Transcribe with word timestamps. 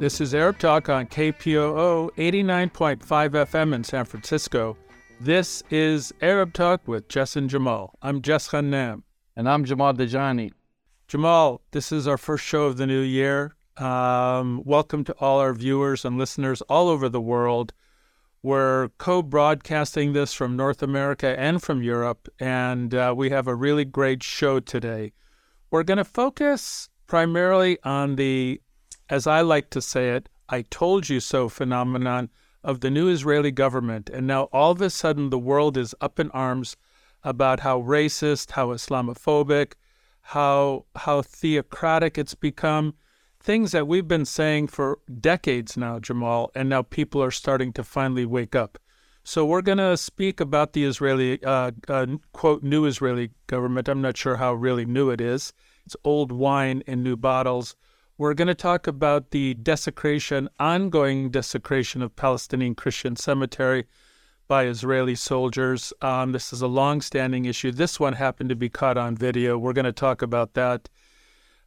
This 0.00 0.20
is 0.20 0.32
Arab 0.32 0.60
Talk 0.60 0.88
on 0.88 1.06
KPOO 1.06 2.10
89.5 2.16 3.00
FM 3.00 3.74
in 3.74 3.82
San 3.82 4.04
Francisco. 4.04 4.76
This 5.18 5.64
is 5.70 6.12
Arab 6.22 6.52
Talk 6.52 6.86
with 6.86 7.08
Jess 7.08 7.34
and 7.34 7.50
Jamal. 7.50 7.96
I'm 8.00 8.22
Jess 8.22 8.48
Ghannam. 8.48 9.02
And 9.34 9.48
I'm 9.48 9.64
Jamal 9.64 9.94
Dajani. 9.94 10.52
Jamal, 11.08 11.62
this 11.72 11.90
is 11.90 12.06
our 12.06 12.16
first 12.16 12.44
show 12.44 12.66
of 12.66 12.76
the 12.76 12.86
new 12.86 13.00
year. 13.00 13.56
Um, 13.76 14.62
welcome 14.64 15.02
to 15.02 15.12
all 15.14 15.40
our 15.40 15.52
viewers 15.52 16.04
and 16.04 16.16
listeners 16.16 16.62
all 16.62 16.88
over 16.88 17.08
the 17.08 17.20
world. 17.20 17.72
We're 18.40 18.90
co 18.98 19.20
broadcasting 19.20 20.12
this 20.12 20.32
from 20.32 20.56
North 20.56 20.80
America 20.80 21.36
and 21.36 21.60
from 21.60 21.82
Europe, 21.82 22.28
and 22.38 22.94
uh, 22.94 23.14
we 23.16 23.30
have 23.30 23.48
a 23.48 23.54
really 23.54 23.84
great 23.84 24.22
show 24.22 24.60
today. 24.60 25.12
We're 25.72 25.82
going 25.82 25.98
to 25.98 26.04
focus 26.04 26.88
primarily 27.08 27.78
on 27.82 28.14
the, 28.14 28.60
as 29.08 29.26
I 29.26 29.40
like 29.40 29.70
to 29.70 29.80
say 29.80 30.10
it, 30.10 30.28
I 30.48 30.62
told 30.62 31.08
you 31.08 31.20
so 31.20 31.48
phenomenon 31.48 32.30
of 32.64 32.80
the 32.80 32.90
new 32.90 33.08
Israeli 33.08 33.50
government. 33.50 34.10
And 34.10 34.26
now 34.26 34.44
all 34.44 34.72
of 34.72 34.80
a 34.80 34.90
sudden 34.90 35.30
the 35.30 35.38
world 35.38 35.76
is 35.76 35.94
up 36.00 36.18
in 36.18 36.30
arms 36.32 36.76
about 37.22 37.60
how 37.60 37.80
racist, 37.80 38.52
how 38.52 38.68
Islamophobic, 38.68 39.72
how 40.20 40.84
how 40.94 41.22
theocratic 41.22 42.18
it's 42.18 42.34
become. 42.34 42.94
Things 43.40 43.72
that 43.72 43.86
we've 43.86 44.08
been 44.08 44.24
saying 44.24 44.68
for 44.68 44.98
decades 45.20 45.76
now, 45.76 45.98
Jamal, 45.98 46.50
and 46.54 46.68
now 46.68 46.82
people 46.82 47.22
are 47.22 47.30
starting 47.30 47.72
to 47.74 47.84
finally 47.84 48.26
wake 48.26 48.54
up. 48.54 48.78
So 49.24 49.44
we're 49.44 49.62
going 49.62 49.78
to 49.78 49.96
speak 49.96 50.40
about 50.40 50.72
the 50.72 50.84
Israeli, 50.84 51.42
uh, 51.44 51.72
uh, 51.88 52.06
quote, 52.32 52.62
new 52.62 52.84
Israeli 52.84 53.30
government. 53.46 53.88
I'm 53.88 54.00
not 54.00 54.16
sure 54.16 54.36
how 54.36 54.54
really 54.54 54.86
new 54.86 55.10
it 55.10 55.20
is. 55.20 55.52
It's 55.86 55.96
old 56.02 56.32
wine 56.32 56.82
in 56.86 57.02
new 57.02 57.16
bottles. 57.16 57.76
We're 58.20 58.34
going 58.34 58.48
to 58.48 58.54
talk 58.56 58.88
about 58.88 59.30
the 59.30 59.54
desecration, 59.54 60.48
ongoing 60.58 61.30
desecration 61.30 62.02
of 62.02 62.16
Palestinian 62.16 62.74
Christian 62.74 63.14
cemetery 63.14 63.86
by 64.48 64.66
Israeli 64.66 65.14
soldiers. 65.14 65.92
Um, 66.02 66.32
this 66.32 66.52
is 66.52 66.60
a 66.60 66.66
long-standing 66.66 67.44
issue. 67.44 67.70
This 67.70 68.00
one 68.00 68.14
happened 68.14 68.48
to 68.48 68.56
be 68.56 68.68
caught 68.68 68.98
on 68.98 69.16
video. 69.16 69.56
We're 69.56 69.72
going 69.72 69.84
to 69.84 69.92
talk 69.92 70.20
about 70.20 70.54
that. 70.54 70.88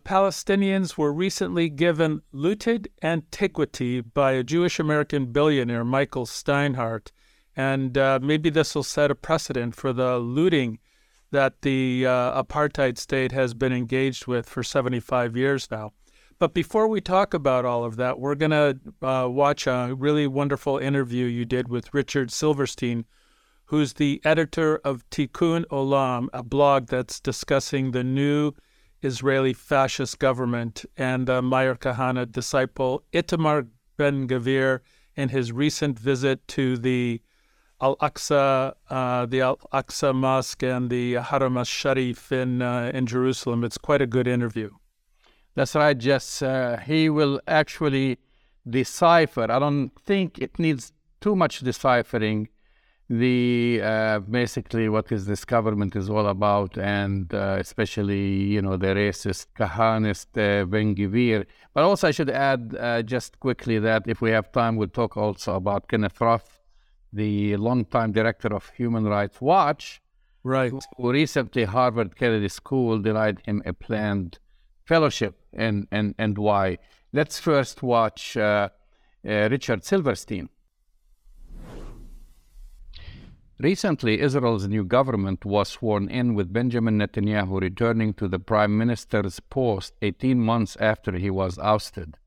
Palestinians 0.04 0.98
were 0.98 1.14
recently 1.14 1.70
given 1.70 2.22
looted 2.34 2.90
antiquity 3.02 4.02
by 4.02 4.34
a 4.34 4.44
Jewish 4.44 4.78
American 4.78 5.28
billionaire, 5.28 5.86
Michael 5.86 6.26
Steinhardt. 6.26 7.14
And 7.56 7.98
uh, 7.98 8.20
maybe 8.22 8.50
this 8.50 8.76
will 8.76 8.84
set 8.84 9.10
a 9.10 9.16
precedent 9.16 9.74
for 9.74 9.94
the 9.94 10.20
looting 10.20 10.80
that 11.32 11.62
the 11.62 12.06
uh, 12.06 12.44
apartheid 12.44 12.98
state 12.98 13.32
has 13.32 13.54
been 13.54 13.72
engaged 13.72 14.28
with 14.28 14.50
for 14.50 14.64
75 14.64 15.38
years 15.38 15.72
now. 15.72 15.94
But 16.42 16.56
before 16.56 16.88
we 16.88 17.02
talk 17.02 17.36
about 17.36 17.66
all 17.66 17.84
of 17.84 17.98
that, 17.98 18.20
we're 18.20 18.34
going 18.34 18.50
to 18.50 18.80
uh, 19.08 19.28
watch 19.28 19.68
a 19.68 19.94
really 19.96 20.26
wonderful 20.26 20.80
interview 20.80 21.28
you 21.28 21.46
did 21.46 21.68
with 21.68 21.94
Richard 21.94 22.32
Silverstein, 22.32 23.06
who's 23.66 23.94
the 23.94 24.20
editor 24.26 24.78
of 24.78 25.08
Tikkun 25.12 25.66
Olam, 25.66 26.30
a 26.34 26.42
blog 26.42 26.88
that's 26.88 27.20
discussing 27.20 27.92
the 27.92 28.04
new 28.04 28.54
Israeli 29.04 29.54
fascist 29.54 30.18
government, 30.18 30.84
and 30.98 31.30
uh, 31.30 31.44
Meir 31.44 31.76
Kahane 31.76 32.32
disciple 32.32 33.04
Itamar 33.14 33.68
Ben 33.98 34.28
Gvir 34.28 34.80
in 35.16 35.30
his 35.30 35.52
recent 35.52 36.00
visit 36.00 36.48
to 36.48 36.76
the 36.76 37.22
Al 37.80 37.98
Aqsa, 37.98 38.74
uh, 38.90 39.28
the 39.28 39.42
Al 39.42 39.58
Aqsa 39.72 40.16
Mosque, 40.16 40.64
and 40.64 40.90
the 40.90 41.18
Haram 41.18 41.58
al 41.58 41.66
Sharif 41.66 42.32
in 42.32 42.64
uh, 42.64 42.90
in 42.96 43.06
Jerusalem. 43.06 43.64
It's 43.64 43.78
quite 43.78 44.02
a 44.02 44.08
good 44.08 44.28
interview. 44.28 44.72
That's 45.56 45.76
right, 45.76 45.98
Jess. 45.98 46.42
Uh, 46.42 46.80
he 46.86 47.10
will 47.10 47.42
actually 47.48 48.20
decipher. 48.70 49.52
I 49.52 49.60
don't 49.60 49.92
think 50.06 50.38
it 50.40 50.58
needs 50.60 50.94
too 51.20 51.36
much 51.36 51.60
deciphering. 51.60 52.50
The 53.10 53.82
uh, 53.84 54.20
basically 54.20 54.88
what 54.88 55.12
is 55.12 55.26
this 55.26 55.44
government 55.44 55.98
is 55.98 56.10
all 56.10 56.28
about, 56.28 56.78
and 56.78 57.34
uh, 57.34 57.58
especially 57.60 58.44
you 58.56 58.62
know 58.62 58.78
the 58.78 58.88
racist 58.88 59.48
Kahanist 59.60 60.30
uh, 60.38 60.64
Ben 60.66 60.96
Gvir. 60.96 61.46
But 61.74 61.84
also, 61.84 62.08
I 62.08 62.12
should 62.12 62.30
add 62.30 63.06
just 63.06 63.38
quickly 63.42 63.80
that 63.80 64.04
if 64.08 64.22
we 64.22 64.32
have 64.32 64.54
time, 64.54 64.78
we'll 64.78 64.88
talk 64.88 65.18
also 65.18 65.56
about 65.56 65.90
Kenneth 65.90 66.22
Roth 66.22 66.62
the 67.14 67.56
longtime 67.58 68.12
director 68.12 68.54
of 68.54 68.70
Human 68.70 69.06
Rights 69.06 69.42
Watch, 69.42 70.02
right, 70.44 70.72
who 70.98 71.12
recently 71.12 71.66
Harvard 71.66 72.16
Kennedy 72.16 72.48
School 72.48 73.00
denied 73.00 73.42
him 73.46 73.62
a 73.66 73.74
planned 73.74 74.40
fellowship, 74.86 75.36
and 75.54 75.88
and 75.92 76.16
and 76.18 76.38
why? 76.38 76.78
Let's 77.14 77.40
first 77.40 77.84
watch 77.84 78.38
uh, 78.38 78.70
uh, 79.28 79.50
Richard 79.50 79.84
Silverstein. 79.84 80.50
Recently, 83.60 84.20
Israel's 84.20 84.68
new 84.68 84.84
government 84.84 85.46
was 85.46 85.70
sworn 85.70 86.10
in 86.10 86.34
with 86.34 86.52
Benjamin 86.52 86.98
Netanyahu 86.98 87.62
returning 87.62 88.12
to 88.16 88.28
the 88.28 88.40
prime 88.40 88.76
minister's 88.76 89.40
post 89.40 89.94
18 90.02 90.40
months 90.40 90.76
after 90.78 91.12
he 91.12 91.30
was 91.30 91.60
ousted. 91.60 92.18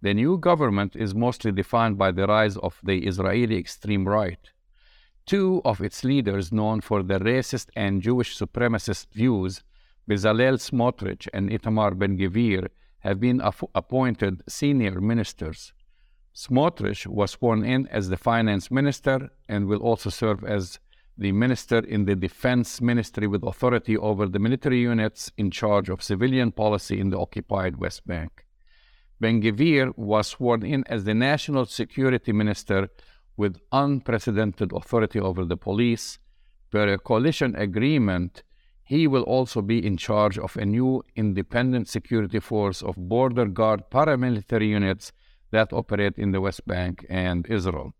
The 0.00 0.14
new 0.14 0.38
government 0.38 0.96
is 0.96 1.14
mostly 1.14 1.52
defined 1.52 1.98
by 1.98 2.12
the 2.12 2.26
rise 2.26 2.56
of 2.56 2.80
the 2.82 3.06
Israeli 3.06 3.58
extreme 3.58 4.08
right. 4.08 4.50
Two 5.26 5.60
of 5.66 5.82
its 5.82 6.02
leaders, 6.02 6.50
known 6.50 6.80
for 6.80 7.02
their 7.02 7.20
racist 7.20 7.68
and 7.76 8.00
Jewish 8.00 8.38
supremacist 8.38 9.12
views, 9.12 9.62
Bezalel 10.08 10.58
Smotrich 10.58 11.28
and 11.32 11.50
Itamar 11.50 11.98
Ben 11.98 12.16
Gvir, 12.16 12.68
have 13.00 13.20
been 13.20 13.40
appointed 13.74 14.42
senior 14.48 15.00
ministers. 15.00 15.72
Smotrich 16.34 17.06
was 17.06 17.32
sworn 17.32 17.64
in 17.64 17.86
as 17.88 18.08
the 18.08 18.16
finance 18.16 18.70
minister 18.70 19.30
and 19.48 19.66
will 19.66 19.80
also 19.80 20.10
serve 20.10 20.44
as 20.44 20.78
the 21.18 21.32
minister 21.32 21.78
in 21.78 22.04
the 22.04 22.14
defense 22.14 22.80
ministry 22.80 23.26
with 23.26 23.42
authority 23.42 23.96
over 23.96 24.26
the 24.26 24.38
military 24.38 24.80
units 24.80 25.32
in 25.36 25.50
charge 25.50 25.88
of 25.88 26.02
civilian 26.02 26.52
policy 26.52 27.00
in 27.00 27.10
the 27.10 27.18
occupied 27.18 27.76
West 27.76 28.06
Bank. 28.06 28.46
Ben 29.20 29.42
Gvir 29.42 29.96
was 29.98 30.28
sworn 30.28 30.64
in 30.64 30.82
as 30.86 31.04
the 31.04 31.14
national 31.14 31.66
security 31.66 32.32
minister 32.32 32.88
with 33.36 33.60
unprecedented 33.72 34.72
authority 34.72 35.20
over 35.20 35.44
the 35.44 35.56
police. 35.56 36.18
Per 36.70 36.92
a 36.94 36.98
coalition 36.98 37.54
agreement, 37.56 38.42
he 38.90 39.06
will 39.06 39.22
also 39.22 39.62
be 39.62 39.86
in 39.86 39.96
charge 39.96 40.36
of 40.36 40.56
a 40.56 40.64
new 40.66 41.00
independent 41.14 41.86
security 41.86 42.40
force 42.40 42.82
of 42.82 42.96
border 42.96 43.46
guard 43.46 43.88
paramilitary 43.88 44.66
units 44.66 45.12
that 45.52 45.72
operate 45.72 46.18
in 46.18 46.32
the 46.32 46.40
West 46.40 46.66
Bank 46.66 47.06
and 47.08 47.46
Israel. 47.46 47.94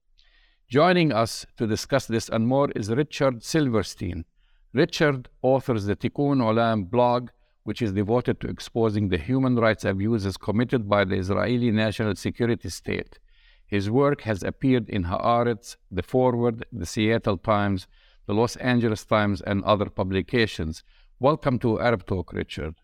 Joining 0.68 1.12
us 1.12 1.46
to 1.58 1.64
discuss 1.68 2.06
this 2.06 2.28
and 2.28 2.44
more 2.48 2.72
is 2.72 2.90
Richard 2.90 3.44
Silverstein. 3.44 4.24
Richard 4.72 5.28
authors 5.42 5.84
the 5.84 5.94
Tikkun 5.94 6.38
Olam 6.48 6.90
blog 6.90 7.30
which 7.62 7.80
is 7.82 7.92
devoted 7.92 8.40
to 8.40 8.48
exposing 8.48 9.10
the 9.10 9.18
human 9.18 9.54
rights 9.54 9.84
abuses 9.84 10.36
committed 10.36 10.88
by 10.88 11.04
the 11.04 11.14
Israeli 11.14 11.70
national 11.70 12.16
security 12.16 12.68
state. 12.68 13.20
His 13.64 13.88
work 13.88 14.22
has 14.22 14.42
appeared 14.42 14.88
in 14.88 15.04
Haaretz, 15.04 15.76
The 15.92 16.02
Forward, 16.02 16.64
the 16.72 16.84
Seattle 16.84 17.38
Times, 17.38 17.86
the 18.30 18.36
Los 18.42 18.54
Angeles 18.56 19.04
Times, 19.04 19.40
and 19.40 19.64
other 19.64 19.90
publications. 19.90 20.84
Welcome 21.18 21.58
to 21.58 21.80
Arab 21.80 22.06
Talk, 22.06 22.32
Richard. 22.32 22.76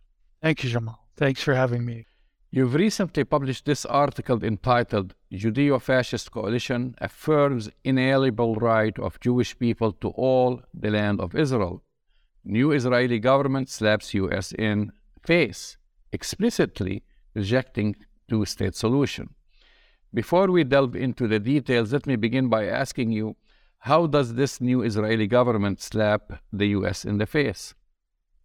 Thank 0.43 0.65
you, 0.65 0.71
Jamal. 0.71 0.99
Thanks 1.17 1.41
for 1.41 1.55
having 1.55 1.85
me. 1.85 2.07
You've 2.51 2.75
recently 2.75 3.23
published 3.23 3.65
this 3.65 3.85
article 3.87 4.43
entitled 4.43 5.15
Judeo 5.33 5.81
Fascist 5.81 6.33
Coalition 6.33 6.97
Affirms 6.99 7.71
Inalienable 7.85 8.57
Right 8.57 8.99
of 8.99 9.21
Jewish 9.21 9.57
People 9.57 9.93
to 10.03 10.09
All 10.09 10.63
the 10.75 10.91
Land 10.91 11.21
of 11.21 11.37
Israel 11.37 11.85
new 12.47 12.71
Israeli 12.73 13.19
government 13.19 13.69
slaps 13.69 14.15
US 14.15 14.53
in 14.53 14.93
face, 15.25 15.77
explicitly 16.13 17.03
rejecting 17.35 17.97
two-state 18.29 18.75
solution. 18.75 19.35
Before 20.15 20.49
we 20.51 20.65
delve 20.65 20.97
into 20.97 21.27
the 21.29 21.41
details, 21.41 21.93
let 21.93 22.07
me 22.07 22.17
begin 22.17 22.49
by 22.49 22.67
asking 22.67 23.11
you, 23.13 23.37
how 23.87 24.07
does 24.07 24.35
this 24.35 24.61
new 24.61 24.83
Israeli 24.83 25.27
government 25.27 25.81
slap 25.81 26.23
the 26.53 26.69
US 26.79 27.05
in 27.05 27.19
the 27.19 27.27
face? 27.27 27.75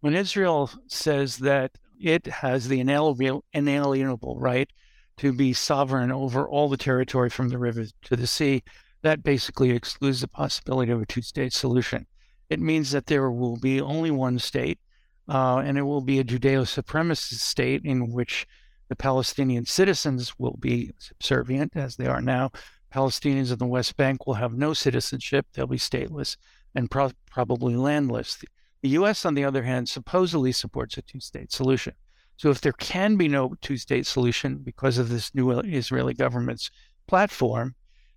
When 0.00 0.14
Israel 0.14 0.70
says 0.88 1.38
that 1.38 1.70
it 2.00 2.26
has 2.26 2.68
the 2.68 2.80
inalienable 2.80 4.36
right 4.40 4.70
to 5.18 5.32
be 5.32 5.52
sovereign 5.52 6.10
over 6.10 6.48
all 6.48 6.68
the 6.68 6.84
territory 6.88 7.30
from 7.30 7.48
the 7.50 7.58
river 7.58 7.84
to 8.08 8.16
the 8.16 8.26
sea, 8.26 8.62
that 9.02 9.22
basically 9.22 9.70
excludes 9.70 10.20
the 10.20 10.28
possibility 10.28 10.90
of 10.90 11.02
a 11.02 11.06
two 11.06 11.22
state 11.22 11.52
solution 11.52 12.06
it 12.52 12.60
means 12.60 12.90
that 12.90 13.06
there 13.06 13.30
will 13.30 13.56
be 13.56 13.80
only 13.80 14.10
one 14.10 14.38
state, 14.38 14.78
uh, 15.26 15.62
and 15.64 15.78
it 15.78 15.82
will 15.82 16.02
be 16.02 16.18
a 16.18 16.24
Judeo 16.24 16.64
supremacist 16.64 17.40
state 17.40 17.80
in 17.82 18.12
which 18.12 18.46
the 18.90 18.96
Palestinian 18.96 19.64
citizens 19.64 20.38
will 20.38 20.58
be 20.60 20.92
subservient, 20.98 21.72
as 21.74 21.96
they 21.96 22.06
are 22.06 22.20
now. 22.20 22.50
Palestinians 22.92 23.50
in 23.50 23.58
the 23.58 23.66
West 23.66 23.96
Bank 23.96 24.26
will 24.26 24.34
have 24.34 24.52
no 24.52 24.74
citizenship, 24.74 25.46
they'll 25.52 25.66
be 25.66 25.78
stateless 25.78 26.36
and 26.74 26.90
pro- 26.90 27.12
probably 27.30 27.76
landless. 27.76 28.42
The 28.82 28.88
U.S., 28.90 29.24
on 29.24 29.34
the 29.34 29.44
other 29.44 29.62
hand, 29.62 29.88
supposedly 29.88 30.52
supports 30.52 30.98
a 30.98 31.02
two 31.02 31.20
state 31.20 31.52
solution. 31.52 31.94
So 32.36 32.50
if 32.50 32.60
there 32.60 32.72
can 32.72 33.16
be 33.16 33.28
no 33.28 33.54
two 33.60 33.76
state 33.76 34.06
solution 34.06 34.56
because 34.56 34.98
of 34.98 35.08
this 35.08 35.34
new 35.34 35.52
Israeli 35.60 36.14
government's 36.14 36.70
platform, 37.06 37.74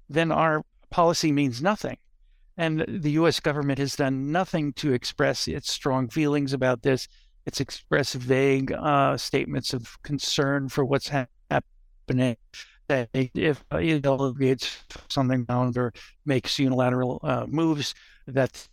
then 0.10 0.32
our 0.32 0.64
policy 0.90 1.32
means 1.32 1.62
nothing. 1.62 1.98
And 2.58 2.86
the 2.88 3.12
US 3.12 3.40
government 3.40 3.80
has 3.80 3.96
done 3.96 4.32
nothing 4.32 4.74
to 4.74 4.94
express 4.94 5.48
its 5.48 5.72
strong 5.72 6.10
feelings 6.10 6.54
about 6.54 6.82
this. 6.82 7.08
It's 7.46 7.60
expressed 7.60 8.16
vague 8.16 8.72
uh, 8.72 9.18
statements 9.18 9.74
of 9.74 10.02
concern 10.02 10.70
for 10.70 10.84
what's 10.86 11.10
ha- 11.10 11.28
happening. 11.52 12.38
If 12.90 13.64
uh, 13.74 13.78
it 13.78 14.02
delegates 14.02 14.84
something 15.10 15.46
down 15.46 15.74
or 15.76 15.94
makes 16.26 16.60
unilateral 16.60 17.20
uh, 17.24 17.46
moves, 17.48 17.96
that's 18.28 18.70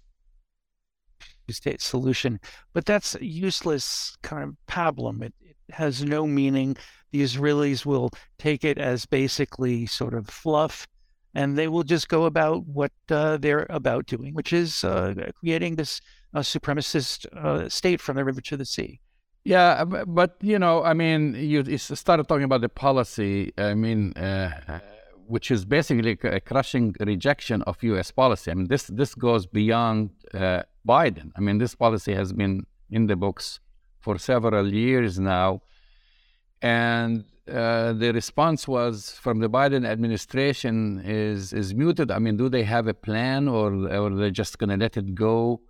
state 1.50 1.82
solution. 1.82 2.40
But 2.72 2.86
that's 2.86 3.14
a 3.14 3.24
useless 3.24 4.16
kind 4.22 4.44
of 4.44 4.56
pablum. 4.66 5.22
It, 5.22 5.34
it 5.40 5.56
has 5.70 6.02
no 6.02 6.26
meaning. 6.26 6.76
The 7.10 7.22
Israelis 7.22 7.84
will 7.84 8.10
take 8.38 8.64
it 8.64 8.78
as 8.78 9.04
basically 9.04 9.86
sort 9.86 10.14
of 10.14 10.28
fluff, 10.28 10.86
and 11.34 11.58
they 11.58 11.68
will 11.68 11.82
just 11.82 12.08
go 12.08 12.24
about 12.24 12.66
what 12.66 12.92
uh, 13.10 13.36
they're 13.36 13.66
about 13.68 14.06
doing, 14.06 14.34
which 14.34 14.52
is 14.52 14.82
uh, 14.84 15.14
creating 15.38 15.76
this 15.76 16.00
supremacist 16.36 17.26
uh, 17.36 17.68
state 17.68 18.00
from 18.00 18.16
the 18.16 18.24
river 18.24 18.40
to 18.40 18.56
the 18.56 18.64
sea. 18.64 19.00
Yeah, 19.44 19.84
but 19.84 20.36
you 20.40 20.58
know, 20.58 20.84
I 20.84 20.94
mean, 20.94 21.34
you 21.34 21.76
started 21.78 22.28
talking 22.28 22.44
about 22.44 22.60
the 22.60 22.68
policy. 22.68 23.52
I 23.58 23.74
mean, 23.74 24.12
uh, 24.12 24.78
which 25.26 25.50
is 25.50 25.64
basically 25.64 26.16
a 26.22 26.40
crushing 26.40 26.94
rejection 27.00 27.62
of 27.62 27.82
U.S. 27.82 28.12
policy. 28.12 28.52
I 28.52 28.54
mean, 28.54 28.68
this 28.68 28.84
this 28.86 29.14
goes 29.16 29.46
beyond 29.46 30.10
uh, 30.32 30.62
Biden. 30.86 31.32
I 31.36 31.40
mean, 31.40 31.58
this 31.58 31.74
policy 31.74 32.14
has 32.14 32.32
been 32.32 32.66
in 32.90 33.08
the 33.08 33.16
books 33.16 33.58
for 33.98 34.16
several 34.16 34.72
years 34.72 35.18
now, 35.18 35.62
and 36.60 37.24
uh, 37.50 37.94
the 37.94 38.12
response 38.12 38.68
was 38.68 39.10
from 39.20 39.40
the 39.40 39.50
Biden 39.50 39.84
administration 39.84 41.02
is 41.04 41.52
is 41.52 41.74
muted. 41.74 42.12
I 42.12 42.20
mean, 42.20 42.36
do 42.36 42.48
they 42.48 42.62
have 42.62 42.86
a 42.86 42.94
plan, 42.94 43.48
or 43.48 43.72
or 43.88 44.10
they're 44.14 44.30
just 44.30 44.58
going 44.58 44.70
to 44.70 44.76
let 44.76 44.96
it 44.96 45.16
go? 45.16 45.62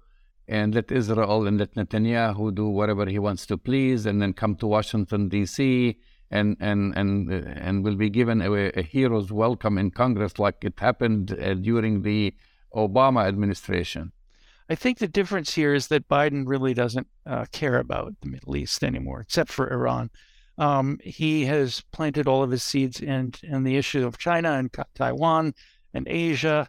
And 0.49 0.75
let 0.75 0.91
Israel 0.91 1.47
and 1.47 1.59
let 1.59 1.75
Netanyahu 1.75 2.55
do 2.55 2.69
whatever 2.69 3.06
he 3.06 3.19
wants 3.19 3.47
to 3.47 3.56
please, 3.56 4.06
and 4.06 4.21
then 4.21 4.33
come 4.33 4.56
to 4.56 4.67
Washington 4.67 5.29
D.C 5.29 5.97
and 6.33 6.56
and 6.61 6.97
and 6.97 7.31
and 7.31 7.85
will 7.85 7.94
be 7.94 8.11
given 8.11 8.41
a, 8.41 8.50
a 8.50 8.83
hero's 8.83 9.31
welcome 9.31 9.79
in 9.79 9.91
Congress, 9.91 10.39
like 10.39 10.65
it 10.65 10.75
happened 10.79 11.39
uh, 11.39 11.55
during 11.55 12.03
the 12.03 12.35
Obama 12.75 13.27
administration. 13.29 14.12
I 14.69 14.75
think 14.75 14.99
the 14.99 15.09
difference 15.09 15.55
here 15.55 15.75
is 15.75 15.89
that 15.89 16.09
Biden 16.09 16.44
really 16.47 16.73
doesn't 16.73 17.06
uh, 17.27 17.44
care 17.53 17.77
about 17.77 18.15
the 18.23 18.29
Middle 18.29 18.56
East 18.56 18.83
anymore, 18.83 19.21
except 19.21 19.53
for 19.53 19.71
Iran. 19.71 20.09
Um, 20.56 20.99
he 21.03 21.44
has 21.44 21.83
planted 21.93 22.27
all 22.27 22.43
of 22.43 22.50
his 22.50 22.62
seeds 22.62 23.00
in 23.00 23.35
in 23.43 23.65
the 23.65 23.77
issue 23.77 24.06
of 24.06 24.17
China 24.17 24.53
and 24.53 24.75
Taiwan 24.94 25.55
and 25.93 26.09
Asia, 26.09 26.69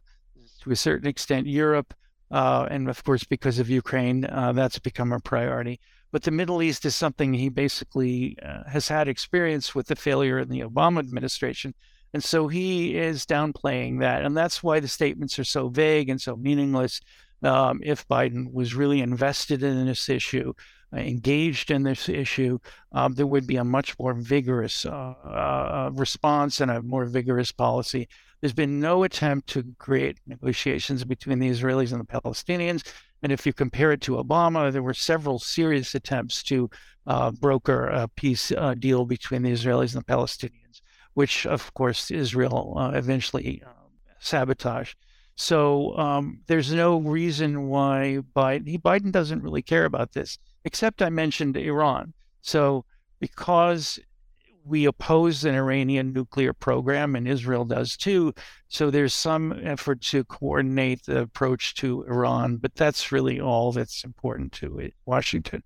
to 0.62 0.72
a 0.72 0.76
certain 0.76 1.08
extent 1.08 1.48
Europe, 1.48 1.94
uh, 2.32 2.68
and 2.70 2.90
of 2.90 3.04
course 3.04 3.24
because 3.24 3.60
of 3.60 3.70
Ukraine, 3.70 4.26
uh, 4.26 4.52
that's 4.54 4.80
become 4.80 5.12
a 5.12 5.20
priority. 5.20 5.80
But 6.12 6.24
the 6.24 6.32
Middle 6.32 6.62
East 6.62 6.86
is 6.86 6.96
something 6.96 7.34
he 7.34 7.50
basically 7.50 8.38
uh, 8.46 8.70
has 8.70 8.88
had 8.88 9.08
experience 9.08 9.74
with 9.74 9.88
the 9.88 9.96
failure 9.96 10.38
in 10.40 10.50
the 10.50 10.62
Obama 10.62 11.00
administration. 11.00 11.74
And 12.14 12.24
so 12.24 12.48
he 12.48 12.96
is 12.96 13.26
downplaying 13.26 14.00
that. 14.02 14.24
And 14.24 14.38
that's 14.38 14.62
why 14.62 14.80
the 14.80 14.88
statements 14.88 15.40
are 15.40 15.44
so 15.44 15.70
vague 15.70 16.10
and 16.10 16.22
so 16.22 16.36
meaningless. 16.36 17.02
Um, 17.42 17.82
if 17.84 18.08
Biden 18.08 18.54
was 18.54 18.76
really 18.76 19.02
invested 19.02 19.64
in 19.64 19.88
this 19.88 20.08
issue, 20.08 20.54
engaged 20.94 21.72
in 21.72 21.84
this 21.84 22.10
issue, 22.10 22.60
um, 22.92 23.14
there 23.14 23.28
would 23.28 23.48
be 23.48 23.58
a 23.58 23.64
much 23.64 23.98
more 24.00 24.14
vigorous 24.14 24.86
uh, 24.86 24.90
uh, 24.90 25.90
response 25.94 26.62
and 26.62 26.72
a 26.72 26.82
more 26.82 27.06
vigorous 27.06 27.52
policy. 27.52 28.08
There's 28.42 28.54
been 28.54 28.80
no 28.80 29.04
attempt 29.04 29.48
to 29.50 29.64
create 29.78 30.20
negotiations 30.28 31.04
between 31.06 31.40
the 31.40 31.50
Israelis 31.50 31.92
and 31.94 32.02
the 32.02 32.06
Palestinians. 32.22 32.86
And 33.22 33.32
if 33.32 33.46
you 33.46 33.54
compare 33.54 33.94
it 33.94 34.02
to 34.02 34.18
Obama, 34.18 34.72
there 34.72 34.84
were 34.84 34.94
several 34.94 35.40
serious 35.40 35.96
attempts 35.96 36.44
to 36.44 36.70
uh, 37.08 37.32
broker 37.32 37.88
a 37.88 38.08
peace 38.10 38.52
uh, 38.52 38.74
deal 38.74 39.06
between 39.06 39.44
the 39.44 39.52
Israelis 39.52 39.96
and 39.96 40.04
the 40.04 40.14
Palestinians, 40.14 40.82
which, 41.14 41.46
of 41.46 41.74
course, 41.74 42.12
Israel 42.12 42.74
uh, 42.78 42.92
eventually 42.92 43.64
um, 43.66 43.72
sabotaged. 44.20 44.98
So 45.36 45.98
um, 45.98 46.42
there's 46.48 46.72
no 46.74 47.00
reason 47.00 47.68
why 47.68 48.20
Biden, 48.36 48.82
Biden 48.82 49.12
doesn't 49.12 49.42
really 49.42 49.64
care 49.64 49.86
about 49.86 50.12
this, 50.12 50.38
except 50.66 51.02
I 51.02 51.10
mentioned 51.10 51.58
Iran. 51.58 52.14
So 52.42 52.86
because 53.20 54.00
we 54.66 54.86
oppose 54.86 55.44
an 55.44 55.56
Iranian 55.56 56.14
nuclear 56.14 56.54
program, 56.54 57.16
and 57.16 57.28
Israel 57.28 57.66
does 57.66 57.98
too. 57.98 58.34
So 58.68 58.90
there's 58.90 59.14
some 59.14 59.54
effort 59.64 60.02
to 60.04 60.24
coordinate 60.24 61.06
the 61.06 61.22
approach 61.22 61.76
to 61.76 62.04
Iran, 62.04 62.58
but 62.58 62.76
that's 62.76 63.12
really 63.12 63.40
all 63.40 63.72
that's 63.72 64.04
important 64.04 64.52
to 64.54 64.80
it, 64.80 64.94
Washington. 65.06 65.64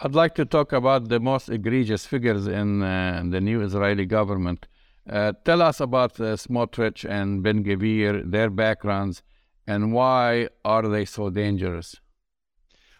I'd 0.00 0.14
like 0.14 0.34
to 0.34 0.44
talk 0.44 0.72
about 0.72 1.08
the 1.08 1.20
most 1.20 1.48
egregious 1.48 2.04
figures 2.04 2.46
in 2.46 2.82
uh, 2.82 3.22
the 3.28 3.40
new 3.40 3.60
Israeli 3.62 4.06
government. 4.06 4.66
Uh, 5.08 5.32
tell 5.44 5.62
us 5.62 5.80
about 5.80 6.18
uh, 6.20 6.36
Smotrich 6.36 7.08
and 7.08 7.42
Ben 7.42 7.62
Gvir, 7.62 8.28
their 8.30 8.50
backgrounds, 8.50 9.22
and 9.66 9.92
why 9.92 10.48
are 10.64 10.88
they 10.88 11.04
so 11.04 11.30
dangerous? 11.30 11.96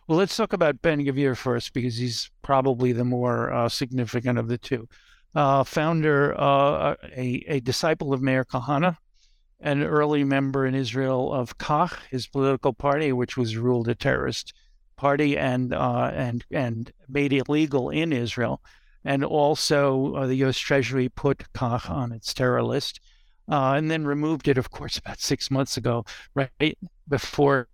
Well, 0.06 0.18
let's 0.18 0.36
talk 0.36 0.52
about 0.52 0.82
Ben 0.82 1.02
Gvir 1.02 1.34
first 1.34 1.72
because 1.72 1.96
he's 1.96 2.30
probably 2.42 2.92
the 2.92 3.04
more 3.04 3.50
uh, 3.50 3.70
significant 3.70 4.38
of 4.38 4.48
the 4.48 4.58
two. 4.58 4.86
Uh, 5.34 5.64
founder, 5.64 6.38
uh, 6.38 6.94
a, 7.16 7.42
a 7.48 7.60
disciple 7.60 8.12
of 8.12 8.20
Meir 8.20 8.44
Kahana, 8.44 8.98
an 9.60 9.82
early 9.82 10.22
member 10.22 10.66
in 10.66 10.74
Israel 10.74 11.32
of 11.32 11.56
Kach, 11.56 11.96
his 12.10 12.26
political 12.26 12.74
party, 12.74 13.12
which 13.14 13.38
was 13.38 13.56
ruled 13.56 13.88
a 13.88 13.94
terrorist 13.94 14.52
party 14.96 15.38
and 15.38 15.72
uh, 15.72 16.10
and 16.12 16.44
and 16.50 16.92
made 17.08 17.32
illegal 17.32 17.88
in 17.88 18.12
Israel, 18.12 18.60
and 19.06 19.24
also 19.24 20.14
uh, 20.16 20.26
the 20.26 20.36
U.S. 20.36 20.58
Treasury 20.58 21.08
put 21.08 21.50
Kach 21.54 21.88
on 21.88 22.12
its 22.12 22.34
terror 22.34 22.62
list. 22.62 23.00
Uh, 23.46 23.74
and 23.74 23.90
then 23.90 24.06
removed 24.06 24.48
it, 24.48 24.56
of 24.56 24.70
course, 24.70 24.96
about 24.96 25.20
six 25.20 25.50
months 25.50 25.76
ago, 25.76 26.02
right 26.34 26.78
before 27.06 27.68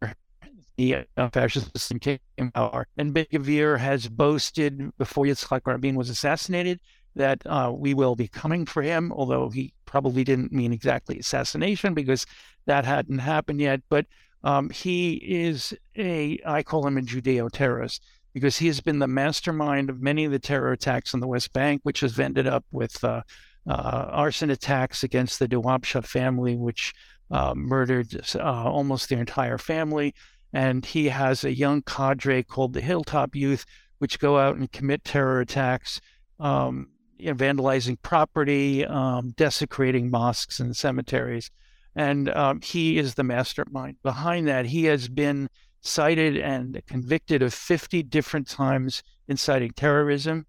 the 0.80 1.30
fascist 1.32 1.76
system 1.76 1.98
came 1.98 2.50
power. 2.54 2.86
And 2.96 3.12
Ben 3.12 3.26
Gvir 3.32 3.78
has 3.78 4.08
boasted 4.08 4.96
before 4.96 5.26
Yitzhak 5.26 5.66
Rabin 5.66 5.94
was 5.94 6.10
assassinated 6.10 6.80
that 7.16 7.42
uh, 7.46 7.72
we 7.74 7.92
will 7.92 8.16
be 8.16 8.28
coming 8.28 8.64
for 8.64 8.82
him, 8.82 9.12
although 9.12 9.50
he 9.50 9.74
probably 9.84 10.24
didn't 10.24 10.52
mean 10.52 10.72
exactly 10.72 11.18
assassination 11.18 11.92
because 11.92 12.24
that 12.66 12.84
hadn't 12.84 13.18
happened 13.18 13.60
yet. 13.60 13.80
But 13.88 14.06
um, 14.42 14.70
he 14.70 15.14
is 15.14 15.74
a, 15.96 16.38
I 16.46 16.62
call 16.62 16.86
him 16.86 16.96
a 16.96 17.02
Judeo 17.02 17.50
terrorist 17.50 18.02
because 18.32 18.56
he 18.56 18.68
has 18.68 18.80
been 18.80 19.00
the 19.00 19.08
mastermind 19.08 19.90
of 19.90 20.00
many 20.00 20.24
of 20.24 20.32
the 20.32 20.38
terror 20.38 20.72
attacks 20.72 21.12
on 21.12 21.20
the 21.20 21.26
West 21.26 21.52
Bank, 21.52 21.80
which 21.82 22.00
has 22.00 22.18
ended 22.18 22.46
up 22.46 22.64
with 22.70 23.02
uh, 23.04 23.22
uh, 23.68 24.06
arson 24.10 24.50
attacks 24.50 25.02
against 25.02 25.40
the 25.40 25.48
Dawabsha 25.48 26.04
family, 26.04 26.56
which 26.56 26.94
uh, 27.30 27.54
murdered 27.54 28.08
uh, 28.36 28.40
almost 28.40 29.08
their 29.08 29.20
entire 29.20 29.58
family 29.58 30.14
and 30.52 30.84
he 30.84 31.08
has 31.08 31.44
a 31.44 31.54
young 31.54 31.82
cadre 31.82 32.42
called 32.42 32.72
the 32.72 32.80
Hilltop 32.80 33.34
Youth, 33.34 33.64
which 33.98 34.18
go 34.18 34.38
out 34.38 34.56
and 34.56 34.70
commit 34.72 35.04
terror 35.04 35.40
attacks, 35.40 36.00
um, 36.38 36.88
you 37.18 37.26
know, 37.26 37.34
vandalizing 37.34 38.00
property, 38.02 38.84
um, 38.84 39.32
desecrating 39.36 40.10
mosques 40.10 40.58
and 40.58 40.76
cemeteries. 40.76 41.50
And 41.94 42.28
um, 42.30 42.60
he 42.62 42.98
is 42.98 43.14
the 43.14 43.24
mastermind 43.24 43.96
behind 44.02 44.48
that. 44.48 44.66
He 44.66 44.84
has 44.84 45.08
been 45.08 45.48
cited 45.80 46.36
and 46.36 46.80
convicted 46.86 47.42
of 47.42 47.54
50 47.54 48.02
different 48.04 48.48
times 48.48 49.02
inciting 49.28 49.72
terrorism. 49.72 50.46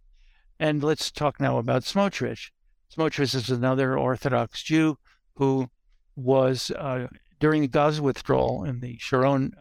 And 0.59 0.83
let's 0.83 1.11
talk 1.11 1.39
now 1.39 1.57
about 1.57 1.83
Smotrich. 1.83 2.51
Smotrich 2.95 3.35
is 3.35 3.49
another 3.49 3.97
Orthodox 3.97 4.63
Jew 4.63 4.97
who 5.35 5.69
was, 6.15 6.71
uh, 6.71 7.07
during 7.39 7.61
the 7.61 7.67
Gaza 7.67 8.03
withdrawal 8.03 8.63
in 8.63 8.79
the 8.79 8.97
Sharon 8.99 9.53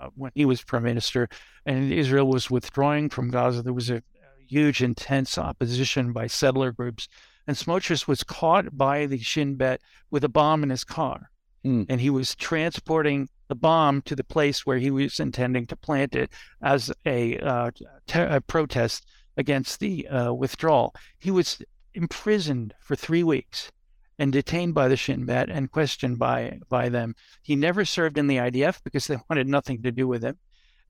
uh, 0.00 0.08
when 0.14 0.30
he 0.34 0.44
was 0.44 0.62
prime 0.62 0.82
minister, 0.82 1.28
and 1.64 1.92
Israel 1.92 2.26
was 2.26 2.50
withdrawing 2.50 3.08
from 3.08 3.30
Gaza. 3.30 3.62
There 3.62 3.72
was 3.72 3.90
a, 3.90 4.02
huge, 4.48 4.82
intense 4.82 5.38
opposition 5.38 6.12
by 6.12 6.26
settler 6.26 6.72
groups, 6.72 7.08
and 7.46 7.56
Smotrich 7.56 8.06
was 8.06 8.22
caught 8.22 8.76
by 8.76 9.06
the 9.06 9.18
Shin 9.18 9.56
Bet 9.56 9.80
with 10.10 10.24
a 10.24 10.28
bomb 10.28 10.62
in 10.62 10.70
his 10.70 10.84
car, 10.84 11.30
mm. 11.64 11.86
and 11.88 12.00
he 12.00 12.10
was 12.10 12.34
transporting 12.34 13.28
the 13.48 13.54
bomb 13.54 14.02
to 14.02 14.16
the 14.16 14.24
place 14.24 14.66
where 14.66 14.78
he 14.78 14.90
was 14.90 15.20
intending 15.20 15.66
to 15.66 15.76
plant 15.76 16.14
it 16.14 16.30
as 16.62 16.92
a, 17.04 17.38
uh, 17.38 17.70
a 18.14 18.40
protest 18.40 19.06
against 19.36 19.80
the 19.80 20.06
uh, 20.08 20.32
withdrawal. 20.32 20.94
He 21.18 21.30
was 21.30 21.62
imprisoned 21.94 22.74
for 22.80 22.96
three 22.96 23.22
weeks 23.22 23.70
and 24.18 24.32
detained 24.32 24.74
by 24.74 24.88
the 24.88 24.96
Shin 24.96 25.24
Bet 25.24 25.50
and 25.50 25.70
questioned 25.70 26.18
by 26.18 26.58
by 26.68 26.88
them. 26.88 27.14
He 27.42 27.56
never 27.56 27.84
served 27.84 28.18
in 28.18 28.26
the 28.26 28.36
IDF 28.36 28.82
because 28.82 29.06
they 29.06 29.18
wanted 29.30 29.48
nothing 29.48 29.82
to 29.82 29.92
do 29.92 30.08
with 30.08 30.22
him. 30.22 30.38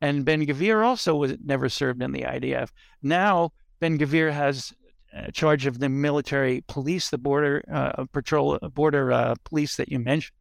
And 0.00 0.24
Ben 0.24 0.46
Gvir 0.46 0.84
also 0.84 1.14
was 1.16 1.34
never 1.42 1.68
served 1.68 2.02
in 2.02 2.12
the 2.12 2.22
IDF. 2.22 2.68
Now 3.02 3.52
Ben 3.80 3.98
Gvir 3.98 4.32
has 4.32 4.72
uh, 5.16 5.30
charge 5.30 5.66
of 5.66 5.78
the 5.78 5.88
military 5.88 6.62
police, 6.68 7.10
the 7.10 7.18
border 7.18 7.64
uh, 7.72 8.04
patrol, 8.12 8.58
border 8.74 9.12
uh, 9.12 9.34
police 9.44 9.76
that 9.76 9.90
you 9.90 9.98
mentioned. 9.98 10.36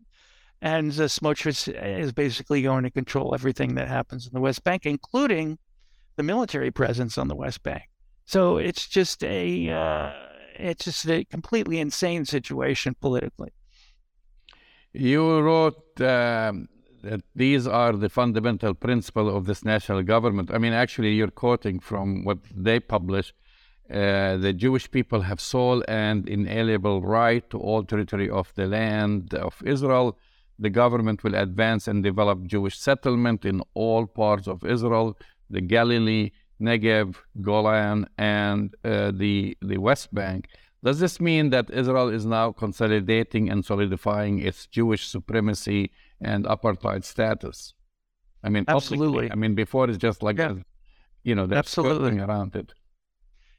And 0.62 0.92
uh, 0.92 1.08
Smotrich 1.08 1.68
is 2.02 2.12
basically 2.12 2.62
going 2.62 2.84
to 2.84 2.92
control 2.92 3.34
everything 3.34 3.76
that 3.76 3.88
happens 3.88 4.26
in 4.26 4.34
the 4.34 4.42
West 4.42 4.64
Bank, 4.64 4.86
including 4.86 5.58
the 6.16 6.24
military 6.24 6.72
presence 6.72 7.18
on 7.18 7.28
the 7.28 7.36
West 7.36 7.64
Bank. 7.64 7.84
So 8.26 8.58
it's 8.58 8.88
just 8.88 9.24
a 9.24 9.70
uh, 9.70 10.12
it's 10.60 10.86
just 10.86 11.08
a 11.10 11.26
completely 11.26 11.80
insane 11.80 12.26
situation 12.26 12.96
politically. 13.00 13.52
You 14.94 15.40
wrote 15.42 16.00
um, 16.02 16.70
that 17.04 17.22
these 17.36 17.68
are 17.68 17.94
the 17.94 18.10
fundamental 18.10 18.74
principle 18.74 19.36
of 19.36 19.46
this 19.46 19.64
national 19.66 20.04
government. 20.04 20.52
I 20.54 20.58
mean, 20.58 20.74
actually, 20.74 21.14
you're 21.14 21.32
quoting 21.32 21.80
from 21.80 22.24
what 22.24 22.40
they 22.54 22.80
publish. 22.80 23.34
Uh, 23.90 24.38
the 24.38 24.54
Jewish 24.54 24.90
people 24.90 25.22
have 25.22 25.40
sole 25.40 25.84
and 25.88 26.28
inalienable 26.28 27.02
right 27.02 27.48
to 27.52 27.60
all 27.60 27.84
territory 27.84 28.30
of 28.30 28.52
the 28.56 28.66
land 28.66 29.34
of 29.36 29.62
Israel. 29.64 30.18
The 30.58 30.72
government 30.72 31.24
will 31.24 31.36
advance 31.36 31.88
and 31.88 32.04
develop 32.04 32.44
Jewish 32.46 32.80
settlement 32.80 33.46
in 33.46 33.62
all 33.74 34.08
parts 34.08 34.48
of 34.48 34.66
Israel, 34.66 35.18
the 35.50 35.62
Galilee, 35.62 36.32
Negev, 36.62 37.16
Golan, 37.42 38.08
and 38.18 38.74
uh, 38.84 39.12
the 39.14 39.58
the 39.62 39.78
West 39.78 40.14
Bank. 40.14 40.48
Does 40.84 41.00
this 41.00 41.20
mean 41.20 41.50
that 41.50 41.70
Israel 41.72 42.10
is 42.10 42.26
now 42.26 42.52
consolidating 42.52 43.50
and 43.50 43.66
solidifying 43.66 44.40
its 44.40 44.68
Jewish 44.68 45.08
supremacy 45.08 45.92
and 46.22 46.46
apartheid 46.46 47.04
status? 47.04 47.74
I 48.44 48.50
mean, 48.50 48.66
absolutely. 48.68 49.32
I 49.32 49.36
mean, 49.36 49.56
before 49.56 49.90
it's 49.90 49.98
just 49.98 50.22
like, 50.22 50.38
yeah. 50.38 50.54
you 51.24 51.34
know, 51.34 51.48
they're 51.48 51.58
absolutely 51.58 52.20
around 52.20 52.56
it. 52.56 52.74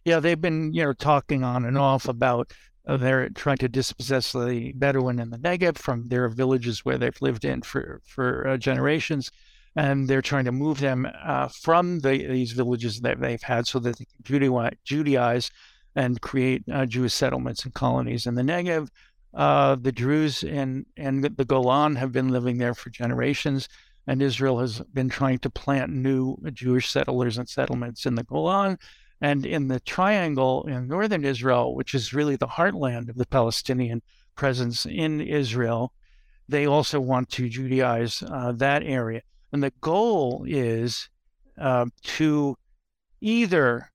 Yeah, 0.04 0.20
they've 0.20 0.40
been, 0.40 0.72
you 0.72 0.84
know, 0.84 0.92
talking 0.92 1.42
on 1.42 1.64
and 1.64 1.76
off 1.76 2.06
about 2.06 2.52
uh, 2.86 2.96
they're 2.96 3.28
trying 3.30 3.56
to 3.56 3.68
dispossess 3.68 4.30
the 4.30 4.72
Bedouin 4.76 5.18
in 5.18 5.30
the 5.30 5.38
Negev 5.38 5.78
from 5.78 6.06
their 6.06 6.28
villages 6.28 6.84
where 6.84 6.96
they've 6.96 7.20
lived 7.20 7.44
in 7.44 7.62
for 7.62 8.00
for 8.04 8.46
uh, 8.46 8.56
generations, 8.56 9.32
and 9.76 10.08
they're 10.08 10.22
trying 10.22 10.46
to 10.46 10.52
move 10.52 10.80
them 10.80 11.06
uh, 11.22 11.48
from 11.48 12.00
the, 12.00 12.26
these 12.26 12.52
villages 12.52 13.00
that 13.00 13.20
they've 13.20 13.42
had 13.42 13.66
so 13.66 13.78
that 13.78 13.98
they 13.98 14.06
can 14.06 14.50
Judaize 14.84 15.50
and 15.94 16.20
create 16.20 16.64
uh, 16.72 16.86
Jewish 16.86 17.12
settlements 17.12 17.64
and 17.64 17.74
colonies 17.74 18.26
in 18.26 18.34
the 18.34 18.42
Negev. 18.42 18.88
Uh, 19.34 19.76
the 19.76 19.92
Druze 19.92 20.42
and, 20.42 20.86
and 20.96 21.22
the 21.22 21.44
Golan 21.44 21.96
have 21.96 22.10
been 22.10 22.30
living 22.30 22.56
there 22.56 22.74
for 22.74 22.88
generations, 22.88 23.68
and 24.06 24.22
Israel 24.22 24.58
has 24.60 24.80
been 24.94 25.10
trying 25.10 25.38
to 25.40 25.50
plant 25.50 25.92
new 25.92 26.38
Jewish 26.52 26.88
settlers 26.90 27.36
and 27.36 27.48
settlements 27.48 28.06
in 28.06 28.14
the 28.14 28.24
Golan. 28.24 28.78
And 29.20 29.46
in 29.46 29.68
the 29.68 29.80
triangle 29.80 30.66
in 30.68 30.88
northern 30.88 31.24
Israel, 31.24 31.74
which 31.74 31.94
is 31.94 32.14
really 32.14 32.36
the 32.36 32.46
heartland 32.46 33.08
of 33.08 33.16
the 33.16 33.26
Palestinian 33.26 34.02
presence 34.36 34.86
in 34.86 35.20
Israel, 35.20 35.92
they 36.48 36.66
also 36.66 37.00
want 37.00 37.30
to 37.30 37.48
Judaize 37.48 38.22
uh, 38.22 38.52
that 38.52 38.82
area. 38.82 39.22
And 39.56 39.62
the 39.62 39.72
goal 39.80 40.44
is 40.46 41.08
uh, 41.58 41.86
to 42.02 42.58
either 43.22 43.90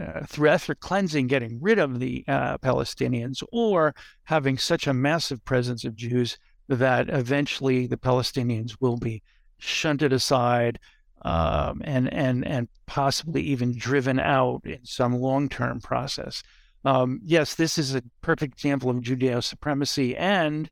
uh, 0.00 0.24
through 0.24 0.48
ethnic 0.48 0.80
cleansing, 0.80 1.26
getting 1.26 1.60
rid 1.60 1.78
of 1.78 2.00
the 2.00 2.24
uh, 2.26 2.56
Palestinians, 2.56 3.42
or 3.52 3.94
having 4.24 4.56
such 4.56 4.86
a 4.86 4.94
massive 4.94 5.44
presence 5.44 5.84
of 5.84 5.94
Jews 5.94 6.38
that 6.68 7.10
eventually 7.10 7.86
the 7.86 7.98
Palestinians 7.98 8.78
will 8.80 8.96
be 8.96 9.22
shunted 9.58 10.14
aside 10.14 10.78
um, 11.20 11.82
and 11.84 12.10
and 12.10 12.46
and 12.46 12.66
possibly 12.86 13.42
even 13.42 13.76
driven 13.76 14.18
out 14.18 14.62
in 14.64 14.82
some 14.86 15.18
long-term 15.18 15.82
process. 15.82 16.42
Um, 16.86 17.20
yes, 17.22 17.56
this 17.56 17.76
is 17.76 17.94
a 17.94 18.02
perfect 18.22 18.54
example 18.54 18.88
of 18.88 19.02
Judeo 19.02 19.44
supremacy 19.44 20.16
and 20.16 20.70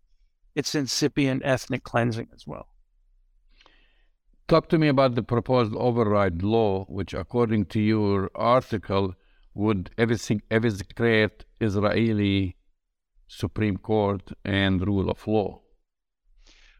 its 0.55 0.75
incipient 0.75 1.43
ethnic 1.45 1.85
cleansing 1.85 2.29
as 2.35 2.47
well. 2.47 2.69
Talk 4.47 4.69
to 4.69 4.79
me 4.79 4.89
about 4.89 5.15
the 5.15 5.23
proposed 5.23 5.75
override 5.75 6.43
law, 6.43 6.85
which, 6.85 7.15
according 7.15 7.65
to 7.67 7.81
your 7.81 8.31
article, 8.35 9.15
would 9.55 9.91
eviscerate 9.97 11.45
Israeli 11.61 12.57
Supreme 13.27 13.79
Court 13.79 14.33
and 14.45 14.87
rule 14.87 15.09
of 15.09 15.27
law. 15.27 15.63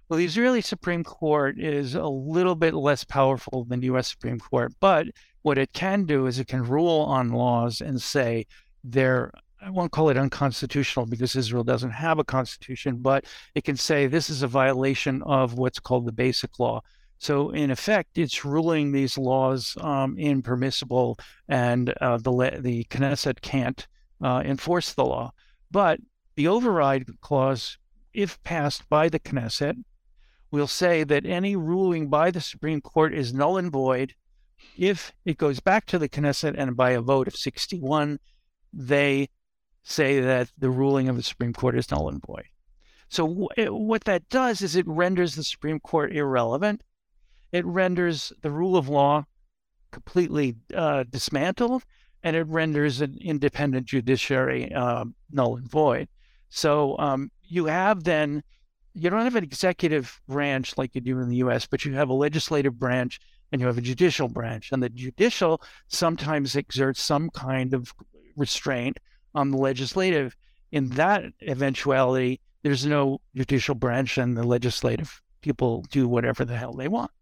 Well, 0.09 0.19
the 0.19 0.27
Israeli 0.27 0.61
Supreme 0.61 1.05
Court 1.05 1.59
is 1.59 1.95
a 1.95 2.07
little 2.07 2.55
bit 2.55 2.75
less 2.75 3.03
powerful 3.03 3.65
than 3.65 3.81
the 3.81 3.87
U.S. 3.87 4.09
Supreme 4.09 4.39
Court, 4.39 4.75
but 4.79 5.07
what 5.41 5.57
it 5.57 5.73
can 5.73 6.05
do 6.05 6.27
is 6.27 6.39
it 6.39 6.49
can 6.49 6.63
rule 6.63 7.01
on 7.01 7.31
laws 7.31 7.81
and 7.81 8.01
say 8.01 8.47
they're 8.83 9.33
I 9.63 9.71
won't 9.71 9.93
call 9.93 10.11
it 10.11 10.19
unconstitutional 10.19 11.07
because 11.07 11.35
Israel 11.35 11.65
doesn't 11.65 11.93
have 11.93 12.19
a 12.19 12.25
constitution, 12.25 12.99
but 12.99 13.25
it 13.55 13.65
can 13.65 13.77
say 13.79 14.07
this 14.07 14.29
is 14.29 14.43
a 14.43 14.47
violation 14.47 15.23
of 15.23 15.55
what's 15.55 15.79
called 15.79 16.05
the 16.05 16.13
basic 16.13 16.59
law. 16.59 16.83
So, 17.25 17.49
in 17.49 17.71
effect, 17.71 18.19
it's 18.19 18.45
ruling 18.45 18.93
these 18.93 19.17
laws 19.17 19.79
um, 19.81 20.19
impermissible, 20.19 21.19
and 21.49 21.89
uh, 22.03 22.19
the 22.19 22.59
the 22.61 22.85
Knesset 22.91 23.41
can't 23.41 23.87
uh, 24.23 24.43
enforce 24.45 24.93
the 24.93 25.07
law. 25.07 25.33
But 25.71 26.01
the 26.35 26.49
override 26.49 27.07
clause, 27.23 27.79
if 28.13 28.43
passed 28.43 28.87
by 28.91 29.09
the 29.09 29.19
Knesset, 29.19 29.83
will 30.51 30.67
say 30.67 31.03
that 31.03 31.25
any 31.25 31.57
ruling 31.57 32.11
by 32.11 32.31
the 32.31 32.43
Supreme 32.43 32.83
Court 32.83 33.15
is 33.15 33.33
null 33.33 33.57
and 33.57 33.73
void 33.73 34.13
if 34.77 35.11
it 35.25 35.39
goes 35.39 35.61
back 35.61 35.87
to 35.87 35.99
the 35.99 36.11
Knesset 36.11 36.55
and 36.59 36.77
by 36.77 36.91
a 36.91 37.01
vote 37.01 37.27
of 37.27 37.37
61, 37.37 38.19
they 38.71 39.31
say 39.83 40.21
that 40.21 40.51
the 40.59 40.69
ruling 40.69 41.09
of 41.09 41.17
the 41.17 41.23
Supreme 41.23 41.55
Court 41.55 41.79
is 41.79 41.91
null 41.91 42.11
and 42.11 42.23
void. 42.27 42.51
So, 43.09 43.27
w- 43.27 43.75
what 43.75 44.05
that 44.05 44.29
does 44.29 44.61
is 44.61 44.77
it 44.77 44.87
renders 44.87 45.37
the 45.37 45.45
Supreme 45.45 45.81
Court 45.81 46.15
irrelevant 46.15 46.83
it 47.55 47.65
renders 47.65 48.33
the 48.43 48.51
rule 48.51 48.77
of 48.77 48.89
law 48.89 49.25
completely 49.93 50.57
uh, 50.75 51.05
dismantled 51.09 51.85
and 52.25 52.35
it 52.35 52.49
renders 52.49 53.01
an 53.01 53.17
independent 53.21 53.87
judiciary 53.87 54.73
uh, 54.75 55.05
null 55.31 55.57
and 55.57 55.71
void. 55.71 56.09
So 56.49 56.99
um, 56.99 57.31
you 57.45 57.67
have 57.67 58.03
then, 58.03 58.43
you 58.93 59.09
don't 59.09 59.23
have 59.23 59.37
an 59.37 59.45
executive 59.45 60.21
branch 60.27 60.77
like 60.77 60.97
you 60.97 61.01
do 61.01 61.21
in 61.21 61.29
the 61.29 61.37
US, 61.37 61.65
but 61.65 61.85
you 61.85 61.95
have 61.95 62.09
a 62.09 62.15
legislative 62.15 62.77
branch 62.77 63.21
and 63.53 63.61
you 63.61 63.69
have 63.69 63.79
a 63.79 63.83
judicial 63.83 64.27
branch. 64.27 64.73
And 64.73 64.83
the 64.83 64.89
judicial 64.89 65.63
sometimes 65.87 66.57
exerts 66.57 67.01
some 67.01 67.31
kind 67.31 67.73
of 67.73 67.95
restraint 68.37 68.99
on 69.33 69.53
the 69.53 69.59
legislative. 69.59 70.35
In 70.73 70.89
that 70.91 71.23
eventuality, 71.41 72.41
there's 72.65 72.85
no 72.85 73.21
judicial 73.37 73.77
branch 73.77 74.19
and 74.19 74.37
the 74.37 74.43
legislative 74.43 75.23
people 75.41 75.85
do 75.93 76.09
whatever 76.09 76.45
the 76.45 76.57
hell 76.57 76.73
they 76.73 76.89
want. 76.89 77.13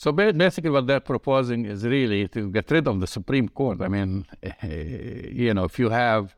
So 0.00 0.12
basically, 0.12 0.70
what 0.70 0.86
they're 0.86 0.98
proposing 0.98 1.66
is 1.66 1.84
really 1.84 2.26
to 2.28 2.50
get 2.50 2.70
rid 2.70 2.88
of 2.88 3.00
the 3.00 3.06
Supreme 3.06 3.50
Court. 3.50 3.82
I 3.82 3.88
mean, 3.88 4.24
you 4.62 5.52
know, 5.52 5.64
if 5.64 5.78
you 5.78 5.90
have 5.90 6.34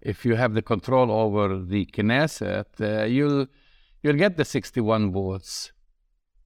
if 0.00 0.24
you 0.24 0.36
have 0.36 0.54
the 0.54 0.62
control 0.62 1.10
over 1.10 1.58
the 1.58 1.86
Knesset, 1.86 2.66
uh, 2.80 3.06
you'll 3.06 3.48
you'll 4.04 4.14
get 4.14 4.36
the 4.36 4.44
61 4.44 5.10
votes. 5.10 5.72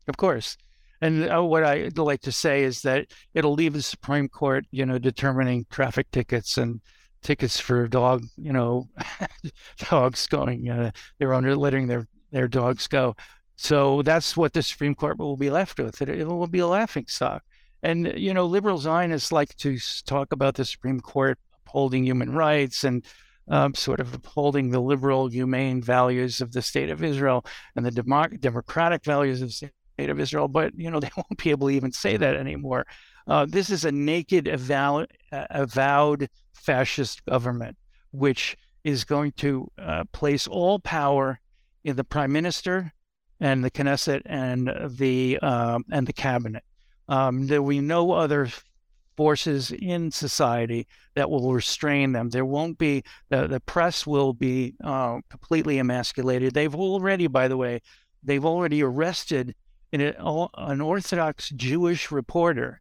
Of 0.08 0.16
course. 0.16 0.56
And 1.02 1.28
uh, 1.30 1.44
what 1.44 1.64
I'd 1.64 1.98
like 1.98 2.22
to 2.22 2.32
say 2.32 2.62
is 2.62 2.80
that 2.80 3.08
it'll 3.34 3.52
leave 3.52 3.74
the 3.74 3.82
Supreme 3.82 4.30
Court, 4.30 4.64
you 4.70 4.86
know, 4.86 4.98
determining 4.98 5.66
traffic 5.68 6.10
tickets 6.12 6.56
and 6.56 6.80
tickets 7.22 7.60
for 7.60 7.86
dog, 7.88 8.24
you 8.38 8.54
know, 8.54 8.88
dogs 9.90 10.26
going, 10.28 10.70
uh, 10.70 10.92
their 11.18 11.34
owner 11.34 11.56
letting 11.56 11.88
their 11.88 12.08
their 12.32 12.48
dogs 12.48 12.86
go. 12.88 13.14
So 13.56 14.02
that's 14.02 14.36
what 14.36 14.52
the 14.52 14.62
Supreme 14.62 14.94
Court 14.94 15.18
will 15.18 15.36
be 15.36 15.50
left 15.50 15.78
with. 15.78 16.02
It, 16.02 16.08
it 16.08 16.26
will 16.26 16.46
be 16.46 16.58
a 16.58 16.66
laughing 16.66 17.06
stock. 17.06 17.42
And, 17.82 18.12
you 18.16 18.34
know, 18.34 18.46
liberal 18.46 18.78
Zionists 18.78 19.30
like 19.30 19.54
to 19.56 19.78
talk 20.06 20.32
about 20.32 20.54
the 20.54 20.64
Supreme 20.64 21.00
Court 21.00 21.38
upholding 21.66 22.04
human 22.04 22.32
rights 22.32 22.84
and 22.84 23.04
um, 23.48 23.74
sort 23.74 24.00
of 24.00 24.14
upholding 24.14 24.70
the 24.70 24.80
liberal, 24.80 25.28
humane 25.28 25.82
values 25.82 26.40
of 26.40 26.52
the 26.52 26.62
state 26.62 26.88
of 26.88 27.04
Israel 27.04 27.44
and 27.76 27.84
the 27.84 27.90
democ- 27.90 28.40
democratic 28.40 29.04
values 29.04 29.42
of 29.42 29.48
the 29.48 29.70
state 29.98 30.10
of 30.10 30.18
Israel. 30.18 30.48
But, 30.48 30.72
you 30.76 30.90
know, 30.90 30.98
they 31.00 31.10
won't 31.16 31.42
be 31.42 31.50
able 31.50 31.68
to 31.68 31.74
even 31.74 31.92
say 31.92 32.16
that 32.16 32.36
anymore. 32.36 32.86
Uh, 33.26 33.46
this 33.46 33.70
is 33.70 33.84
a 33.84 33.92
naked, 33.92 34.48
avowed, 34.48 35.08
uh, 35.32 35.46
avowed 35.50 36.28
fascist 36.54 37.24
government, 37.26 37.76
which 38.12 38.56
is 38.82 39.04
going 39.04 39.32
to 39.32 39.70
uh, 39.78 40.04
place 40.12 40.46
all 40.46 40.78
power 40.78 41.40
in 41.84 41.96
the 41.96 42.04
prime 42.04 42.32
minister 42.32 42.92
and 43.44 43.62
the 43.62 43.70
Knesset 43.70 44.22
and 44.24 44.72
the 44.96 45.38
um, 45.40 45.84
and 45.92 46.06
the 46.06 46.14
cabinet. 46.14 46.64
Um, 47.08 47.46
there 47.46 47.60
will 47.60 47.68
be 47.68 47.80
no 47.80 48.12
other 48.12 48.48
forces 49.18 49.70
in 49.70 50.10
society 50.10 50.86
that 51.14 51.30
will 51.30 51.52
restrain 51.52 52.12
them. 52.12 52.30
There 52.30 52.46
won't 52.46 52.78
be 52.78 53.04
the 53.28 53.46
the 53.46 53.60
press 53.60 54.06
will 54.06 54.32
be 54.32 54.74
uh, 54.82 55.18
completely 55.28 55.78
emasculated. 55.78 56.54
They've 56.54 56.74
already, 56.74 57.26
by 57.26 57.48
the 57.48 57.58
way, 57.58 57.82
they've 58.22 58.44
already 58.44 58.82
arrested 58.82 59.54
an, 59.92 60.00
an 60.00 60.80
Orthodox 60.80 61.50
Jewish 61.50 62.10
reporter 62.10 62.80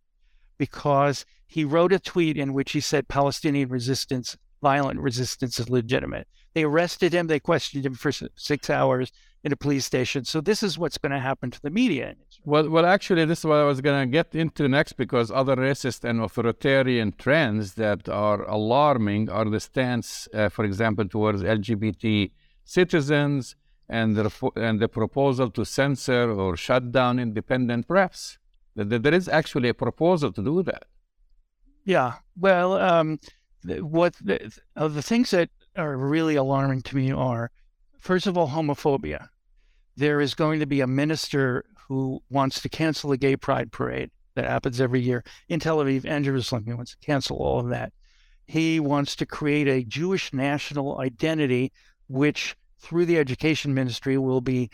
because 0.58 1.25
he 1.46 1.65
wrote 1.65 1.91
a 1.91 2.00
tweet 2.00 2.38
in 2.38 2.53
which 2.53 2.72
he 2.72 2.79
said 2.79 3.10
Palestinian 3.10 3.67
resistance, 3.67 4.38
violent 4.62 5.01
resistance, 5.01 5.60
is 5.60 5.70
legitimate. 5.70 6.25
They 6.53 6.63
arrested 6.63 7.12
him. 7.12 7.27
They 7.27 7.41
questioned 7.41 7.86
him 7.86 7.96
for 7.96 8.13
six 8.36 8.70
hours 8.70 9.12
in 9.43 9.51
a 9.51 9.55
police 9.57 9.85
station. 9.85 10.23
So 10.23 10.39
this 10.41 10.63
is 10.63 10.77
what's 10.77 10.97
going 10.97 11.12
to 11.12 11.19
happen 11.19 11.51
to 11.51 11.62
the 11.62 11.69
media. 11.69 12.15
Well, 12.45 12.69
well, 12.69 12.85
actually, 12.85 13.25
this 13.25 13.39
is 13.39 13.45
what 13.45 13.57
I 13.57 13.65
was 13.65 13.81
going 13.81 14.07
to 14.07 14.12
get 14.12 14.33
into 14.33 14.67
next 14.67 14.93
because 14.93 15.31
other 15.31 15.55
racist 15.55 16.03
and 16.03 16.21
authoritarian 16.21 17.13
trends 17.17 17.73
that 17.75 18.07
are 18.07 18.43
alarming 18.50 19.29
are 19.29 19.45
the 19.45 19.59
stance, 19.59 20.27
uh, 20.33 20.50
for 20.50 20.63
example, 20.63 21.07
towards 21.07 21.43
LGBT 21.43 22.31
citizens 22.63 23.55
and 23.89 24.15
the 24.15 24.51
and 24.55 24.79
the 24.79 24.88
proposal 24.88 25.50
to 25.51 25.65
censor 25.65 26.31
or 26.31 26.55
shut 26.55 26.91
down 26.91 27.19
independent 27.19 27.88
press. 27.88 28.38
There 28.75 29.13
is 29.13 29.27
actually 29.27 29.69
a 29.69 29.73
proposal 29.73 30.31
to 30.31 30.41
do 30.43 30.63
that. 30.63 30.85
Yeah. 31.85 32.13
Well, 32.39 32.73
um, 32.73 33.19
what 33.63 34.15
the, 34.21 34.51
uh, 34.75 34.88
the 34.88 35.01
things 35.01 35.31
that 35.31 35.50
are 35.75 35.97
really 35.97 36.35
alarming 36.35 36.81
to 36.83 36.95
me 36.95 37.12
are, 37.12 37.51
first 38.00 38.25
of 38.25 38.38
all, 38.38 38.50
homophobia. 38.50 39.27
There 39.95 40.21
is 40.21 40.33
going 40.33 40.59
to 40.59 40.65
be 40.65 40.81
a 40.81 40.88
minister 40.88 41.65
who 41.88 42.21
wants 42.29 42.62
to 42.62 42.69
cancel 42.69 43.09
the 43.09 43.17
gay 43.17 43.35
pride 43.35 43.71
parade 43.71 44.09
that 44.35 44.45
happens 44.45 44.81
every 44.81 45.01
year 45.01 45.23
in 45.50 45.59
Tel 45.59 45.77
Aviv 45.77 46.05
and 46.05 46.25
Jerusalem. 46.25 46.65
He 46.65 46.73
wants 46.73 46.91
to 46.91 47.05
cancel 47.05 47.38
all 47.38 47.59
of 47.59 47.69
that. 47.69 47.93
He 48.45 48.79
wants 48.79 49.15
to 49.17 49.25
create 49.25 49.67
a 49.67 49.83
Jewish 49.83 50.33
national 50.33 51.00
identity, 51.00 51.71
which 52.07 52.55
through 52.79 53.05
the 53.05 53.17
education 53.17 53.73
ministry 53.73 54.17
will 54.17 54.41
be 54.41 54.69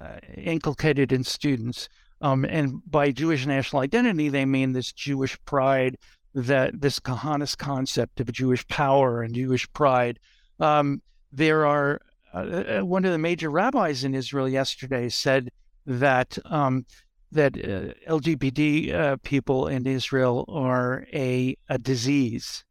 uh, 0.00 0.18
inculcated 0.36 1.12
in 1.12 1.24
students. 1.24 1.88
Um, 2.22 2.44
and 2.44 2.80
by 2.86 3.10
Jewish 3.10 3.46
national 3.46 3.82
identity, 3.82 4.28
they 4.28 4.44
mean 4.44 4.72
this 4.72 4.92
Jewish 4.92 5.38
pride, 5.44 5.96
that 6.34 6.80
this 6.80 7.00
Kahanis 7.00 7.56
concept 7.56 8.20
of 8.20 8.32
Jewish 8.32 8.66
power 8.68 9.22
and 9.22 9.34
Jewish 9.34 9.70
pride. 9.72 10.18
Um, 10.58 11.02
there 11.32 11.66
are 11.66 12.00
uh, 12.34 12.38
uh, 12.78 12.80
one 12.84 13.04
of 13.04 13.12
the 13.12 13.18
major 13.18 13.50
rabbis 13.50 14.04
in 14.04 14.14
Israel 14.14 14.48
yesterday 14.48 15.08
said 15.08 15.50
that 15.86 16.38
um, 16.44 16.86
that 17.32 17.56
uh, 17.56 17.94
LGBT 18.10 18.92
uh, 18.94 19.16
people 19.22 19.68
in 19.68 19.86
Israel 19.86 20.44
are 20.48 21.06
a 21.12 21.56
a 21.68 21.78
disease, 21.78 22.64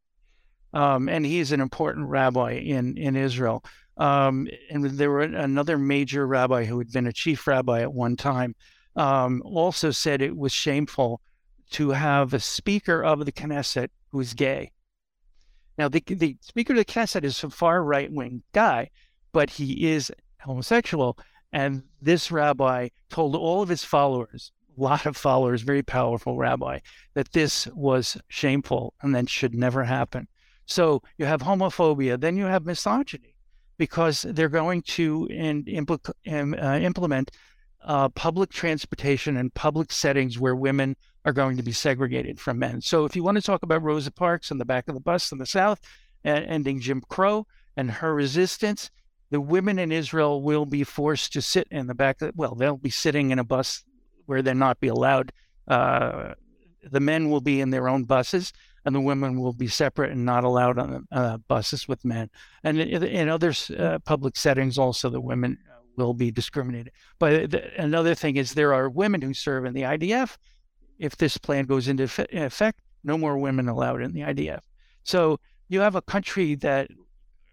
um, 0.73 1.09
and 1.09 1.25
he's 1.25 1.51
an 1.51 1.61
important 1.61 2.07
rabbi 2.07 2.51
in 2.51 2.97
in 2.97 3.15
Israel. 3.15 3.63
Um, 3.97 4.47
and 4.69 4.85
there 4.85 5.11
were 5.11 5.21
another 5.21 5.77
major 5.77 6.25
rabbi 6.25 6.63
who 6.63 6.77
had 6.79 6.91
been 6.91 7.07
a 7.07 7.13
chief 7.13 7.45
rabbi 7.45 7.81
at 7.81 7.93
one 7.93 8.15
time, 8.15 8.55
um, 8.95 9.41
also 9.43 9.91
said 9.91 10.21
it 10.21 10.37
was 10.37 10.53
shameful 10.53 11.19
to 11.71 11.89
have 11.89 12.33
a 12.33 12.39
speaker 12.39 13.03
of 13.03 13.25
the 13.25 13.31
Knesset 13.31 13.89
who's 14.11 14.33
gay. 14.33 14.71
Now, 15.77 15.87
the, 15.87 16.01
the 16.05 16.37
speaker 16.41 16.73
of 16.73 16.77
the 16.77 16.85
Knesset 16.85 17.23
is 17.23 17.43
a 17.43 17.49
far 17.49 17.83
right 17.83 18.11
wing 18.11 18.41
guy, 18.53 18.89
but 19.31 19.49
he 19.49 19.91
is 19.91 20.11
homosexual. 20.41 21.17
And 21.51 21.83
this 22.01 22.31
rabbi 22.31 22.89
told 23.09 23.35
all 23.35 23.61
of 23.61 23.69
his 23.69 23.83
followers, 23.83 24.51
a 24.77 24.81
lot 24.81 25.05
of 25.05 25.17
followers, 25.17 25.61
very 25.61 25.83
powerful 25.83 26.37
rabbi, 26.37 26.79
that 27.13 27.31
this 27.31 27.67
was 27.67 28.17
shameful 28.27 28.93
and 29.01 29.15
that 29.15 29.29
should 29.29 29.55
never 29.55 29.83
happen. 29.83 30.27
So 30.65 31.01
you 31.17 31.25
have 31.25 31.41
homophobia, 31.41 32.19
then 32.19 32.37
you 32.37 32.45
have 32.45 32.65
misogyny, 32.65 33.35
because 33.77 34.21
they're 34.21 34.49
going 34.49 34.83
to 34.83 35.27
in, 35.31 35.63
impl- 35.65 36.13
uh, 36.27 36.79
implement 36.79 37.31
uh, 37.83 38.09
public 38.09 38.51
transportation 38.51 39.37
and 39.37 39.53
public 39.53 39.91
settings 39.91 40.37
where 40.37 40.55
women 40.55 40.95
are 41.25 41.33
going 41.33 41.57
to 41.57 41.63
be 41.63 41.71
segregated 41.71 42.39
from 42.39 42.59
men. 42.59 42.81
So 42.81 43.05
if 43.05 43.15
you 43.15 43.23
want 43.23 43.37
to 43.37 43.41
talk 43.41 43.63
about 43.63 43.81
Rosa 43.81 44.11
Parks 44.11 44.51
in 44.51 44.57
the 44.57 44.65
back 44.65 44.87
of 44.87 44.95
the 44.95 45.01
bus 45.01 45.31
in 45.31 45.37
the 45.37 45.45
South, 45.45 45.79
and 46.23 46.45
ending 46.45 46.79
Jim 46.79 47.01
Crow 47.09 47.47
and 47.77 47.89
her 47.89 48.13
resistance, 48.13 48.91
the 49.29 49.41
women 49.41 49.79
in 49.79 49.91
Israel 49.91 50.41
will 50.41 50.65
be 50.65 50.83
forced 50.83 51.33
to 51.33 51.41
sit 51.41 51.67
in 51.71 51.87
the 51.87 51.95
back. 51.95 52.21
Of, 52.21 52.31
well, 52.35 52.55
they'll 52.55 52.77
be 52.77 52.89
sitting 52.89 53.31
in 53.31 53.39
a 53.39 53.43
bus 53.43 53.83
where 54.25 54.41
they'll 54.41 54.55
not 54.55 54.79
be 54.79 54.87
allowed. 54.87 55.31
Uh, 55.67 56.33
the 56.83 56.99
men 56.99 57.29
will 57.29 57.41
be 57.41 57.61
in 57.61 57.69
their 57.69 57.87
own 57.89 58.05
buses, 58.05 58.53
and 58.85 58.95
the 58.95 59.01
women 59.01 59.39
will 59.39 59.53
be 59.53 59.67
separate 59.67 60.11
and 60.11 60.25
not 60.25 60.43
allowed 60.43 60.79
on 60.79 61.07
uh, 61.11 61.37
buses 61.47 61.87
with 61.87 62.03
men. 62.05 62.29
And 62.63 62.79
in, 62.79 63.03
in 63.03 63.29
other 63.29 63.53
uh, 63.77 63.99
public 63.99 64.35
settings, 64.35 64.77
also 64.77 65.09
the 65.09 65.21
women 65.21 65.57
will 65.95 66.13
be 66.13 66.31
discriminated. 66.31 66.93
But 67.19 67.51
the, 67.51 67.81
another 67.81 68.15
thing 68.15 68.37
is 68.37 68.53
there 68.53 68.73
are 68.73 68.89
women 68.89 69.21
who 69.21 69.33
serve 69.33 69.65
in 69.65 69.73
the 69.73 69.81
IDF. 69.81 70.37
If 70.97 71.17
this 71.17 71.37
plan 71.37 71.65
goes 71.65 71.87
into 71.87 72.09
effect, 72.31 72.81
no 73.03 73.17
more 73.17 73.37
women 73.37 73.69
allowed 73.69 74.01
in 74.01 74.13
the 74.13 74.21
IDF. 74.21 74.61
So 75.03 75.39
you 75.67 75.81
have 75.81 75.95
a 75.95 76.01
country 76.01 76.55
that 76.55 76.89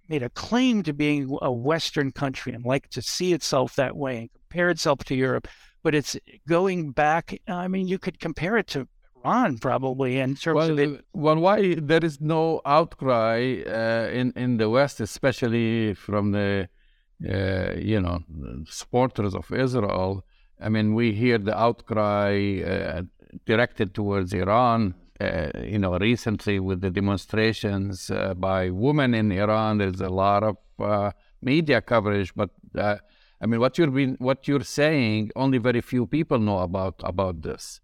made 0.09 0.23
a 0.23 0.31
claim 0.31 0.83
to 0.85 0.93
being 0.93 1.37
a 1.43 1.53
Western 1.53 2.13
country 2.13 2.53
and 2.53 2.65
like 2.65 2.89
to 2.91 3.03
see 3.03 3.33
itself 3.33 3.77
that 3.77 3.97
way 3.97 4.19
and 4.19 4.31
compare 4.33 4.71
itself 4.71 5.05
to 5.05 5.15
Europe, 5.15 5.49
but 5.83 5.95
it's 5.95 6.17
going 6.49 6.93
back. 6.93 7.39
I 7.49 7.69
mean, 7.69 7.89
you 7.89 7.99
could 7.99 8.19
compare 8.21 8.57
it 8.57 8.67
to 8.69 8.89
Iran 9.25 9.59
probably 9.59 10.19
in 10.19 10.37
terms 10.37 10.57
well, 10.57 10.71
of 10.71 10.79
it. 10.79 11.05
Well, 11.13 11.37
why 11.37 11.75
there 11.75 12.05
is 12.05 12.21
no 12.21 12.61
outcry 12.65 13.63
uh, 13.67 14.09
in 14.13 14.33
in 14.37 14.57
the 14.57 14.69
West, 14.71 15.01
especially 15.01 15.95
from 15.95 16.33
the 16.33 16.69
uh, 17.25 17.73
you 17.79 18.01
know, 18.01 18.23
supporters 18.67 19.35
of 19.35 19.51
Israel. 19.51 20.23
I 20.61 20.69
mean, 20.69 20.95
we 20.95 21.13
hear 21.13 21.39
the 21.39 21.59
outcry 21.59 22.61
uh, 22.63 23.03
directed 23.47 23.95
towards 23.95 24.33
Iran. 24.33 24.95
Uh, 25.21 25.51
you 25.63 25.79
know, 25.79 25.97
recently 25.99 26.61
with 26.61 26.81
the 26.81 26.91
demonstrations 26.91 28.11
uh, 28.11 28.35
by 28.35 28.71
women 28.71 29.15
in 29.15 29.33
Iran, 29.33 29.79
there's 29.79 30.01
a 30.01 30.09
lot 30.09 30.43
of 30.43 30.57
uh, 30.79 31.11
media 31.41 31.81
coverage. 31.81 32.35
But 32.35 32.51
uh, 32.77 32.97
I 33.41 33.47
mean, 33.47 33.61
what 33.61 33.79
you're 33.79 33.91
what 34.19 34.47
you're 34.47 34.65
saying, 34.65 35.31
only 35.37 35.59
very 35.59 35.81
few 35.81 36.07
people 36.07 36.39
know 36.39 36.59
about 36.59 37.01
about 37.03 37.43
this. 37.43 37.81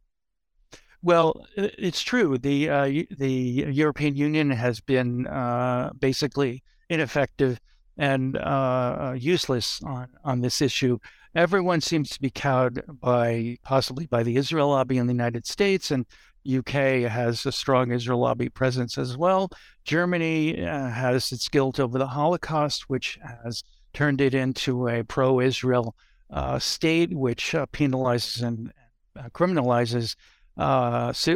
Well, 1.03 1.47
it's 1.57 2.03
true. 2.03 2.39
The 2.39 2.67
the 3.19 3.33
European 3.73 4.15
Union 4.15 4.51
has 4.51 4.81
been 4.81 5.27
basically 5.99 6.63
ineffective 6.89 7.59
and 7.97 8.37
uh, 8.37 8.41
uh, 8.41 9.17
useless 9.19 9.83
on, 9.85 10.09
on 10.25 10.41
this 10.41 10.61
issue. 10.61 10.99
Everyone 11.35 11.81
seems 11.81 12.11
to 12.11 12.21
be 12.21 12.31
cowed 12.31 12.83
by 13.01 13.57
possibly 13.63 14.07
by 14.07 14.23
the 14.23 14.37
Israel 14.37 14.69
lobby 14.69 14.99
in 14.99 15.07
the 15.07 15.13
United 15.13 15.47
States, 15.47 15.91
and 15.91 16.07
UK 16.47 17.09
has 17.11 17.47
a 17.47 17.53
strong 17.53 17.93
Israel 17.93 18.19
lobby 18.19 18.49
presence 18.49 18.99
as 18.99 19.17
well. 19.17 19.51
Germany 19.85 20.65
uh, 20.65 20.89
has 20.89 21.33
its 21.33 21.49
guilt 21.49 21.81
over 21.81 21.99
the 21.99 22.07
Holocaust, 22.07 22.89
which 22.89 23.19
has 23.45 23.63
turned 23.93 24.21
it 24.21 24.35
into 24.35 24.89
a 24.89 25.05
pro-Israel 25.05 25.95
uh, 26.31 26.59
state, 26.59 27.13
which 27.13 27.55
uh, 27.55 27.67
penalizes 27.73 28.43
and 28.43 28.73
uh, 29.17 29.29
criminalizes 29.31 30.17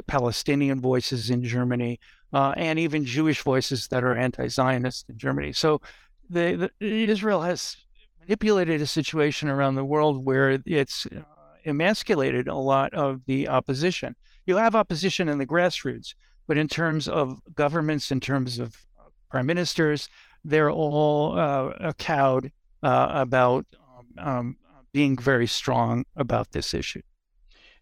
Palestinian 0.07 0.81
voices 0.81 1.31
in 1.31 1.45
Germany 1.45 2.01
and 2.33 2.79
even 2.79 3.05
Jewish 3.05 3.43
voices 3.43 3.89
that 3.89 4.05
are 4.05 4.15
anti-Zionist 4.15 5.09
in 5.09 5.19
Germany. 5.19 5.53
So 5.53 5.81
the, 6.29 6.71
the, 6.81 6.87
Israel 6.87 7.43
has 7.43 7.77
manipulated 8.21 8.81
a 8.81 8.87
situation 8.87 9.49
around 9.49 9.75
the 9.75 9.85
world 9.85 10.25
where 10.25 10.59
it's 10.67 11.07
uh, 11.07 11.21
emasculated 11.65 12.49
a 12.49 12.55
lot 12.55 12.93
of 12.95 13.21
the 13.27 13.49
opposition. 13.49 14.17
You 14.47 14.57
have 14.57 14.77
opposition 14.77 15.29
in 15.29 15.39
the 15.39 15.47
grassroots, 15.47 16.15
but 16.47 16.57
in 16.57 16.69
terms 16.69 17.09
of 17.09 17.41
governments, 17.55 18.13
in 18.13 18.21
terms 18.21 18.61
of 18.61 18.87
uh, 18.99 19.09
prime 19.29 19.47
ministers, 19.47 20.09
they're 20.45 20.71
all 20.71 21.37
uh, 21.37 21.93
cowed 21.99 22.53
uh, 22.83 23.09
about 23.11 23.67
um, 23.99 24.29
um, 24.29 24.57
being 24.93 25.17
very 25.19 25.49
strong 25.49 26.05
about 26.15 26.53
this 26.53 26.73
issue. 26.73 27.03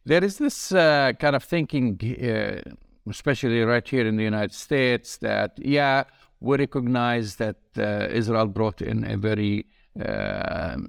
There 0.06 0.24
is 0.24 0.38
this 0.38 0.72
uh, 0.72 1.12
kind 1.18 1.36
of 1.36 1.44
thinking, 1.44 2.00
uh, 2.02 2.62
especially 3.10 3.60
right 3.60 3.86
here 3.86 4.06
in 4.06 4.16
the 4.16 4.24
United 4.24 4.54
States, 4.54 5.18
that, 5.18 5.58
yeah, 5.58 6.04
we 6.40 6.56
recognize 6.56 7.36
that 7.36 7.56
uh, 7.76 8.08
Israel 8.10 8.46
brought 8.46 8.80
in 8.80 9.04
a 9.04 9.16
very 9.16 9.66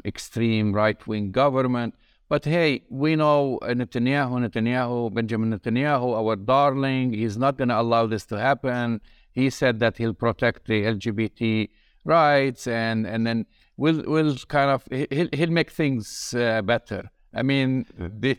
extreme 0.04 0.74
right 0.74 1.06
wing 1.06 1.32
government. 1.32 1.94
But 2.28 2.46
hey, 2.46 2.84
we 2.90 3.16
know 3.16 3.60
Netanyahu, 3.62 4.48
Netanyahu, 4.48 5.14
Benjamin 5.14 5.58
Netanyahu, 5.58 6.16
our 6.16 6.36
darling, 6.36 7.14
he's 7.14 7.38
not 7.38 7.58
going 7.58 7.70
to 7.70 7.80
allow 7.80 8.08
this 8.08 8.26
to 8.28 8.40
happen. 8.40 9.02
He 9.32 9.50
said 9.50 9.80
that 9.80 9.98
he'll 9.98 10.14
protect 10.14 10.66
the 10.66 10.84
LGBT 10.84 11.70
rights 12.04 12.68
and, 12.68 13.06
and 13.06 13.28
then 13.28 13.46
we'll, 13.78 14.02
we'll 14.08 14.38
kind 14.48 14.72
of, 14.72 14.88
he'll, 14.92 15.30
he'll 15.34 15.52
make 15.52 15.70
things 15.70 16.34
uh, 16.34 16.62
better. 16.62 17.12
I 17.34 17.44
mean, 17.44 17.86
do, 18.20 18.36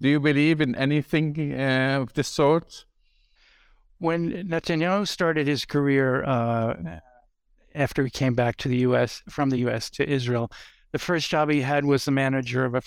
do 0.00 0.08
you 0.08 0.18
believe 0.18 0.60
in 0.60 0.74
anything 0.74 1.54
uh, 1.54 2.00
of 2.02 2.14
this 2.14 2.28
sort? 2.28 2.84
when 4.00 4.48
Netanyahu 4.48 5.06
started 5.06 5.46
his 5.46 5.64
career 5.64 6.24
uh, 6.24 7.00
after 7.74 8.02
he 8.02 8.10
came 8.10 8.34
back 8.34 8.56
to 8.56 8.68
the 8.68 8.78
U.S. 8.78 9.22
from 9.28 9.50
the 9.50 9.58
U.S. 9.58 9.90
to 9.90 10.10
Israel, 10.10 10.50
the 10.92 10.98
first 10.98 11.30
job 11.30 11.50
he 11.50 11.60
had 11.60 11.84
was 11.84 12.04
the 12.04 12.10
manager 12.10 12.64
of 12.64 12.74
a 12.74 12.82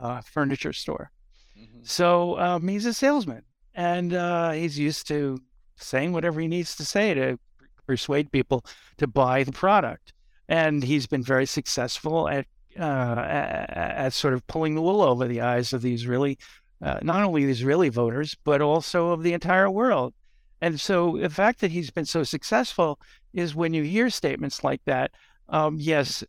uh, 0.00 0.20
furniture 0.20 0.72
store. 0.72 1.10
Mm-hmm. 1.58 1.80
So 1.82 2.38
um, 2.38 2.68
he's 2.68 2.86
a 2.86 2.94
salesman. 2.94 3.42
and 3.74 4.12
uh, 4.12 4.50
he's 4.52 4.78
used 4.78 5.06
to 5.08 5.40
saying 5.76 6.12
whatever 6.12 6.40
he 6.40 6.48
needs 6.48 6.74
to 6.76 6.84
say 6.84 7.14
to 7.14 7.38
persuade 7.86 8.30
people 8.32 8.64
to 8.96 9.06
buy 9.06 9.44
the 9.44 9.52
product. 9.52 10.12
And 10.48 10.82
he's 10.82 11.06
been 11.06 11.22
very 11.22 11.46
successful 11.46 12.28
at 12.28 12.46
uh, 12.78 13.64
at, 13.68 14.12
sort 14.12 14.34
of 14.34 14.46
pulling 14.46 14.74
the 14.74 14.82
wool 14.82 15.02
over 15.02 15.26
the 15.26 15.40
eyes 15.40 15.72
of 15.72 15.82
the 15.82 15.92
Israeli, 15.92 16.38
uh, 16.80 16.98
not 17.02 17.22
only 17.24 17.44
the 17.44 17.52
Israeli 17.52 17.88
voters, 17.88 18.36
but 18.44 18.60
also 18.60 19.10
of 19.10 19.22
the 19.22 19.32
entire 19.32 19.70
world. 19.70 20.14
And 20.60 20.78
so 20.78 21.16
the 21.16 21.30
fact 21.30 21.60
that 21.60 21.70
he's 21.70 21.90
been 21.90 22.04
so 22.04 22.22
successful 22.22 23.00
is 23.32 23.54
when 23.54 23.74
you 23.74 23.82
hear 23.82 24.10
statements 24.10 24.62
like 24.62 24.80
that, 24.84 25.10
um, 25.48 25.76
yes, 25.80 26.22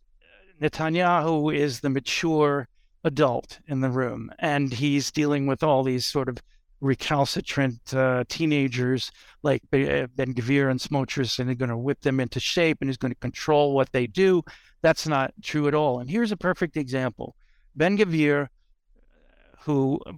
Netanyahu 0.60 1.54
is 1.56 1.80
the 1.80 1.90
mature 1.90 2.68
adult 3.02 3.60
in 3.66 3.80
the 3.80 3.88
room, 3.88 4.30
and 4.38 4.72
he's 4.72 5.10
dealing 5.10 5.46
with 5.46 5.62
all 5.62 5.82
these 5.82 6.04
sort 6.04 6.28
of 6.28 6.38
recalcitrant 6.82 7.94
uh, 7.94 8.24
teenagers 8.28 9.10
like 9.42 9.62
Ben 9.70 10.08
Gvir 10.16 10.70
and 10.70 10.80
Smotrich, 10.80 11.38
and 11.38 11.48
they're 11.48 11.54
going 11.54 11.70
to 11.70 11.76
whip 11.76 12.00
them 12.00 12.20
into 12.20 12.40
shape, 12.40 12.78
and 12.80 12.90
he's 12.90 12.96
going 12.98 13.12
to 13.12 13.20
control 13.20 13.74
what 13.74 13.92
they 13.92 14.06
do. 14.06 14.42
That's 14.82 15.06
not 15.06 15.32
true 15.42 15.68
at 15.68 15.74
all. 15.74 15.98
And 15.98 16.10
here's 16.10 16.32
a 16.32 16.36
perfect 16.36 16.76
example: 16.76 17.36
Ben 17.74 17.96
Gvir, 17.96 18.48
who 19.60 19.98
uh, 20.06 20.12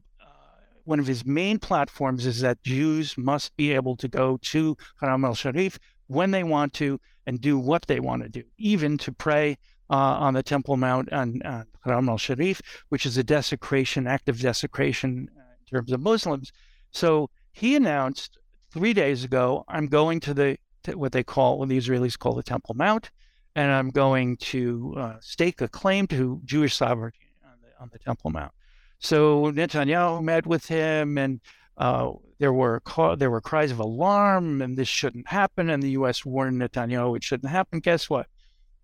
one 0.84 0.98
of 0.98 1.06
his 1.06 1.24
main 1.24 1.58
platforms 1.60 2.26
is 2.26 2.40
that 2.40 2.62
Jews 2.64 3.16
must 3.16 3.56
be 3.56 3.72
able 3.72 3.96
to 3.96 4.08
go 4.08 4.38
to 4.42 4.76
Haram 5.00 5.24
al 5.24 5.34
Sharif 5.34 5.78
when 6.08 6.32
they 6.32 6.42
want 6.42 6.72
to 6.74 7.00
and 7.26 7.40
do 7.40 7.58
what 7.58 7.86
they 7.86 8.00
want 8.00 8.22
to 8.22 8.28
do, 8.28 8.42
even 8.58 8.98
to 8.98 9.12
pray 9.12 9.56
uh, 9.92 10.16
on 10.18 10.32
the 10.32 10.42
Temple 10.42 10.78
Mount 10.78 11.12
on, 11.12 11.42
on 11.44 11.66
Haram 11.84 12.08
al 12.08 12.16
Sharif, 12.16 12.62
which 12.88 13.04
is 13.04 13.18
a 13.18 13.22
desecration, 13.22 14.06
act 14.06 14.28
of 14.30 14.40
desecration 14.40 15.28
in 15.36 15.66
terms 15.70 15.92
of 15.92 16.00
Muslims. 16.00 16.50
So 16.90 17.28
he 17.52 17.76
announced 17.76 18.38
three 18.72 18.94
days 18.94 19.22
ago, 19.22 19.64
I'm 19.68 19.86
going 19.86 20.18
to 20.20 20.32
the 20.32 20.56
to 20.84 20.96
what 20.96 21.12
they 21.12 21.22
call, 21.22 21.58
what 21.58 21.68
the 21.68 21.78
Israelis 21.78 22.18
call 22.18 22.34
the 22.34 22.42
Temple 22.42 22.74
Mount, 22.74 23.10
and 23.54 23.70
I'm 23.70 23.90
going 23.90 24.38
to 24.38 24.94
uh, 24.96 25.16
stake 25.20 25.60
a 25.60 25.68
claim 25.68 26.06
to 26.08 26.40
Jewish 26.44 26.74
sovereignty 26.74 27.34
on 27.44 27.52
the, 27.62 27.82
on 27.82 27.90
the 27.92 27.98
Temple 27.98 28.30
Mount. 28.30 28.52
So 28.98 29.52
Netanyahu 29.52 30.24
met 30.24 30.46
with 30.46 30.66
him, 30.66 31.18
and 31.18 31.40
uh, 31.76 32.12
there 32.38 32.52
were 32.54 32.82
there 33.18 33.30
were 33.30 33.42
cries 33.42 33.70
of 33.70 33.78
alarm, 33.78 34.62
and 34.62 34.76
this 34.76 34.88
shouldn't 34.88 35.28
happen. 35.28 35.68
And 35.68 35.82
the 35.82 35.90
U.S. 35.90 36.24
warned 36.24 36.62
Netanyahu 36.62 37.16
it 37.16 37.22
shouldn't 37.22 37.52
happen. 37.52 37.80
Guess 37.80 38.08
what? 38.08 38.26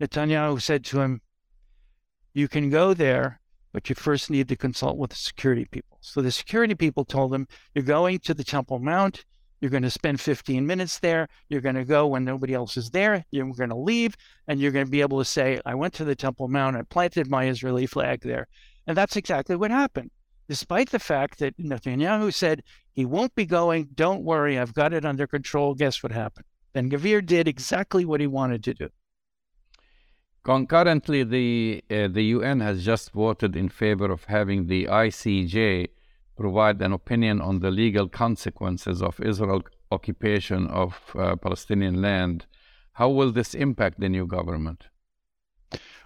Netanyahu 0.01 0.61
said 0.61 0.85
to 0.87 1.01
him, 1.01 1.21
"You 2.35 2.49
can 2.49 2.71
go 2.71 2.95
there, 2.95 3.41
but 3.73 3.89
you 3.89 3.95
first 3.95 4.31
need 4.31 4.49
to 4.49 4.57
consult 4.57 4.97
with 4.97 5.11
the 5.11 5.17
security 5.17 5.65
people. 5.65 5.99
So 6.01 6.23
the 6.23 6.33
security 6.33 6.75
people 6.75 7.05
told 7.05 7.35
him, 7.35 7.47
You're 7.75 7.85
going 7.85 8.19
to 8.21 8.35
the 8.35 8.45
Temple 8.45 8.79
Mount. 8.79 9.25
You're 9.61 9.71
going 9.71 9.83
to 9.83 9.91
spend 9.91 10.21
15 10.21 10.67
minutes 10.67 11.01
there. 11.01 11.29
You're 11.49 11.61
going 11.61 11.75
to 11.75 11.85
go 11.85 12.07
when 12.07 12.25
nobody 12.25 12.55
else 12.55 12.77
is 12.77 12.91
there. 12.91 13.25
You're 13.31 13.53
going 13.53 13.71
to 13.71 13.77
leave, 13.77 14.17
and 14.47 14.61
you're 14.61 14.71
going 14.71 14.87
to 14.87 14.91
be 14.91 15.01
able 15.01 15.19
to 15.19 15.25
say, 15.25 15.61
I 15.67 15.75
went 15.75 15.95
to 15.95 16.05
the 16.05 16.15
Temple 16.15 16.49
Mount. 16.49 16.77
I 16.77 16.83
planted 16.83 17.29
my 17.29 17.49
Israeli 17.49 17.87
flag 17.87 18.23
there. 18.23 18.47
And 18.87 18.97
that's 18.97 19.17
exactly 19.17 19.57
what 19.57 19.71
happened. 19.71 20.11
Despite 20.49 20.91
the 20.91 20.99
fact 20.99 21.41
that 21.41 21.59
Netanyahu 21.59 22.33
said 22.33 22.63
he 22.93 23.05
won't 23.05 23.35
be 23.35 23.45
going, 23.47 23.89
don't 23.95 24.23
worry, 24.23 24.59
I've 24.59 24.75
got 24.75 24.95
it 24.95 25.05
under 25.05 25.27
control. 25.27 25.75
Guess 25.75 26.03
what 26.03 26.13
happened? 26.13 26.47
Ben 26.73 26.89
Gvir 26.89 27.25
did 27.25 27.49
exactly 27.49 28.05
what 28.05 28.21
he 28.21 28.27
wanted 28.27 28.65
to 28.65 28.75
do. 28.75 28.89
Concurrently, 30.45 31.25
the, 31.25 31.85
uh, 31.91 32.09
the 32.09 32.23
UN 32.23 32.61
has 32.61 32.85
just 32.85 33.11
voted 33.13 33.55
in 33.57 33.69
favor 33.69 34.11
of 34.11 34.25
having 34.25 34.67
the 34.67 34.85
ICJ 34.87 35.89
provide 36.37 36.81
an 36.81 36.93
opinion 36.93 37.41
on 37.41 37.59
the 37.59 37.71
legal 37.71 38.09
consequences 38.09 39.03
of 39.03 39.21
Israel 39.21 39.63
occupation 39.91 40.67
of 40.69 41.01
uh, 41.15 41.37
Palestinian 41.37 42.01
land. 42.01 42.47
How 42.93 43.09
will 43.09 43.33
this 43.33 43.55
impact 43.55 44.01
the 44.01 44.09
new 44.09 44.27
government? 44.27 44.85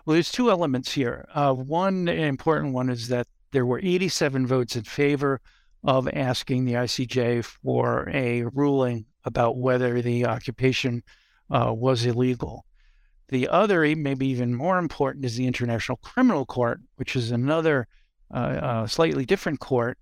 Well, 0.04 0.14
there's 0.14 0.32
two 0.32 0.50
elements 0.50 0.92
here. 0.92 1.26
Uh, 1.32 1.52
one 1.52 2.08
important 2.08 2.74
one 2.74 2.88
is 2.88 3.08
that 3.08 3.28
there 3.52 3.66
were 3.66 3.80
87 3.82 4.46
votes 4.46 4.74
in 4.74 4.84
favor 4.84 5.40
of 5.84 6.08
asking 6.12 6.64
the 6.64 6.72
ICJ 6.72 7.44
for 7.44 8.08
a 8.12 8.44
ruling 8.44 9.06
about 9.24 9.56
whether 9.56 10.00
the 10.02 10.26
occupation 10.26 11.02
uh, 11.50 11.72
was 11.72 12.04
illegal. 12.04 12.64
The 13.28 13.48
other, 13.48 13.82
maybe 13.96 14.26
even 14.28 14.54
more 14.54 14.78
important, 14.78 15.24
is 15.24 15.36
the 15.36 15.46
International 15.46 15.96
Criminal 15.98 16.44
Court, 16.44 16.80
which 16.96 17.16
is 17.16 17.30
another 17.30 17.86
uh, 18.32 18.36
uh, 18.36 18.86
slightly 18.86 19.24
different 19.24 19.60
court 19.60 19.98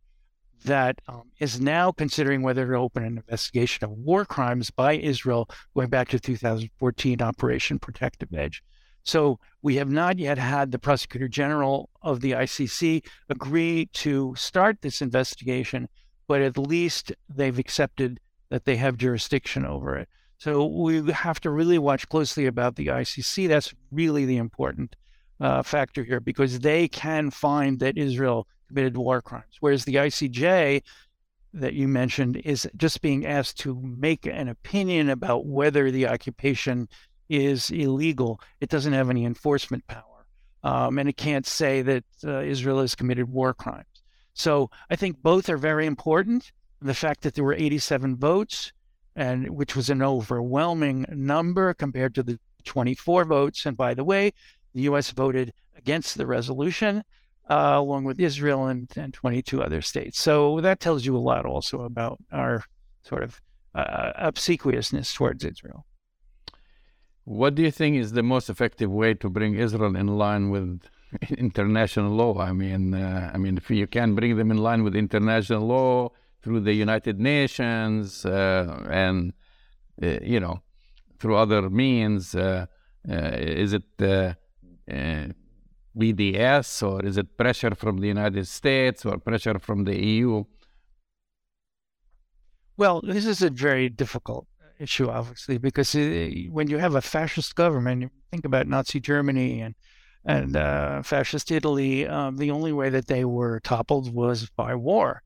that 0.64 1.00
um, 1.08 1.22
is 1.38 1.60
now 1.60 1.90
considering 1.90 2.42
whether 2.42 2.66
to 2.66 2.74
open 2.74 3.04
an 3.04 3.16
investigation 3.16 3.84
of 3.84 3.90
war 3.90 4.24
crimes 4.24 4.70
by 4.70 4.94
Israel 4.94 5.48
going 5.74 5.88
back 5.88 6.08
to 6.08 6.20
2014 6.20 7.22
Operation 7.22 7.78
Protective 7.78 8.32
Edge. 8.34 8.62
So 9.02 9.38
we 9.62 9.76
have 9.76 9.90
not 9.90 10.18
yet 10.18 10.38
had 10.38 10.70
the 10.70 10.78
prosecutor 10.78 11.28
general 11.28 11.88
of 12.02 12.20
the 12.20 12.32
ICC 12.32 13.06
agree 13.28 13.86
to 13.94 14.34
start 14.36 14.82
this 14.82 15.00
investigation, 15.00 15.88
but 16.28 16.42
at 16.42 16.58
least 16.58 17.12
they've 17.28 17.58
accepted 17.58 18.20
that 18.50 18.64
they 18.64 18.76
have 18.76 18.98
jurisdiction 18.98 19.64
over 19.64 19.96
it. 19.96 20.08
So 20.40 20.64
we 20.64 21.02
have 21.12 21.38
to 21.40 21.50
really 21.50 21.78
watch 21.78 22.08
closely 22.08 22.46
about 22.46 22.76
the 22.76 22.86
ICC. 22.86 23.46
That's 23.46 23.74
really 23.92 24.24
the 24.24 24.38
important 24.38 24.96
uh, 25.38 25.62
factor 25.62 26.02
here 26.02 26.18
because 26.18 26.60
they 26.60 26.88
can 26.88 27.30
find 27.30 27.78
that 27.80 27.98
Israel 27.98 28.48
committed 28.66 28.96
war 28.96 29.20
crimes, 29.20 29.58
whereas 29.60 29.84
the 29.84 29.96
ICJ 29.96 30.82
that 31.52 31.74
you 31.74 31.86
mentioned 31.86 32.38
is 32.38 32.66
just 32.78 33.02
being 33.02 33.26
asked 33.26 33.58
to 33.58 33.78
make 33.98 34.24
an 34.24 34.48
opinion 34.48 35.10
about 35.10 35.44
whether 35.44 35.90
the 35.90 36.06
occupation 36.06 36.88
is 37.28 37.70
illegal. 37.70 38.40
It 38.62 38.70
doesn't 38.70 38.94
have 38.94 39.10
any 39.10 39.26
enforcement 39.26 39.86
power, 39.88 40.26
um, 40.64 40.98
and 40.98 41.06
it 41.06 41.18
can't 41.18 41.46
say 41.46 41.82
that 41.82 42.04
uh, 42.24 42.40
Israel 42.40 42.80
has 42.80 42.94
committed 42.94 43.28
war 43.28 43.52
crimes. 43.52 43.84
So 44.32 44.70
I 44.88 44.96
think 44.96 45.20
both 45.20 45.50
are 45.50 45.58
very 45.58 45.84
important. 45.84 46.50
The 46.80 46.94
fact 46.94 47.20
that 47.22 47.34
there 47.34 47.44
were 47.44 47.52
87 47.52 48.16
votes 48.16 48.72
and 49.16 49.50
which 49.50 49.76
was 49.76 49.90
an 49.90 50.02
overwhelming 50.02 51.04
number 51.10 51.74
compared 51.74 52.14
to 52.14 52.22
the 52.22 52.38
24 52.64 53.24
votes. 53.24 53.66
And 53.66 53.76
by 53.76 53.94
the 53.94 54.04
way, 54.04 54.32
the 54.74 54.82
U.S. 54.82 55.10
voted 55.10 55.52
against 55.76 56.16
the 56.16 56.26
resolution, 56.26 57.02
uh, 57.48 57.74
along 57.76 58.04
with 58.04 58.20
Israel 58.20 58.66
and, 58.66 58.90
and 58.96 59.12
22 59.12 59.62
other 59.62 59.82
states. 59.82 60.20
So 60.20 60.60
that 60.60 60.80
tells 60.80 61.04
you 61.04 61.16
a 61.16 61.18
lot 61.18 61.46
also 61.46 61.82
about 61.82 62.18
our 62.30 62.64
sort 63.02 63.22
of 63.22 63.40
uh, 63.74 64.12
obsequiousness 64.16 65.12
towards 65.14 65.44
Israel. 65.44 65.84
What 67.24 67.54
do 67.54 67.62
you 67.62 67.70
think 67.70 67.96
is 67.96 68.12
the 68.12 68.22
most 68.22 68.50
effective 68.50 68.90
way 68.90 69.14
to 69.14 69.28
bring 69.28 69.54
Israel 69.54 69.94
in 69.96 70.06
line 70.06 70.50
with 70.50 70.80
international 71.30 72.10
law? 72.12 72.38
I 72.38 72.52
mean, 72.52 72.94
uh, 72.94 73.30
I 73.32 73.38
mean, 73.38 73.56
if 73.56 73.70
you 73.70 73.86
can 73.86 74.14
bring 74.14 74.36
them 74.36 74.50
in 74.50 74.58
line 74.58 74.82
with 74.82 74.96
international 74.96 75.66
law, 75.66 76.10
through 76.42 76.60
the 76.60 76.72
United 76.72 77.20
Nations 77.20 78.24
uh, 78.24 78.86
and 78.90 79.32
uh, 80.02 80.18
you 80.22 80.40
know 80.40 80.60
through 81.18 81.36
other 81.36 81.70
means. 81.70 82.34
Uh, 82.34 82.66
is 83.08 83.72
it 83.72 83.96
BDS 85.96 86.82
or 86.86 87.04
is 87.04 87.16
it 87.16 87.36
pressure 87.36 87.74
from 87.74 87.98
the 87.98 88.08
United 88.08 88.46
States 88.46 89.04
or 89.06 89.18
pressure 89.18 89.58
from 89.58 89.84
the 89.84 89.96
EU? 89.98 90.44
Well, 92.76 93.00
this 93.02 93.26
is 93.26 93.42
a 93.42 93.50
very 93.50 93.88
difficult 93.88 94.46
issue, 94.78 95.08
obviously, 95.08 95.58
because 95.58 95.94
when 95.94 96.68
you 96.68 96.78
have 96.78 96.94
a 96.94 97.02
fascist 97.02 97.54
government, 97.54 98.02
you 98.02 98.10
think 98.30 98.44
about 98.44 98.66
Nazi 98.66 99.00
Germany 99.00 99.60
and 99.60 99.74
and 100.24 100.56
uh, 100.56 101.02
fascist 101.02 101.50
Italy. 101.50 102.06
Um, 102.06 102.36
the 102.36 102.50
only 102.50 102.72
way 102.72 102.90
that 102.90 103.06
they 103.06 103.24
were 103.24 103.60
toppled 103.60 104.12
was 104.14 104.50
by 104.56 104.74
war. 104.74 105.22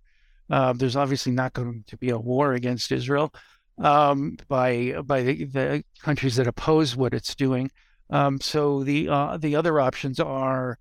Uh, 0.50 0.72
there's 0.72 0.96
obviously 0.96 1.33
not 1.33 1.52
going 1.52 1.85
to 1.87 1.96
be 1.96 2.11
a 2.11 2.18
war 2.18 2.52
against 2.52 2.92
Israel 2.92 3.33
um, 3.78 4.37
by 4.48 4.94
by 5.04 5.22
the, 5.22 5.44
the, 5.44 5.85
countries 6.02 6.37
that 6.37 6.46
oppose 6.46 6.96
what 6.96 7.14
it's 7.14 7.35
doing. 7.35 7.70
Um, 8.11 8.40
so 8.40 8.85
the 8.85 9.09
uh, 9.09 9.37
the 9.38 9.57
other 9.57 9.80
options 9.80 10.20
are 10.20 10.78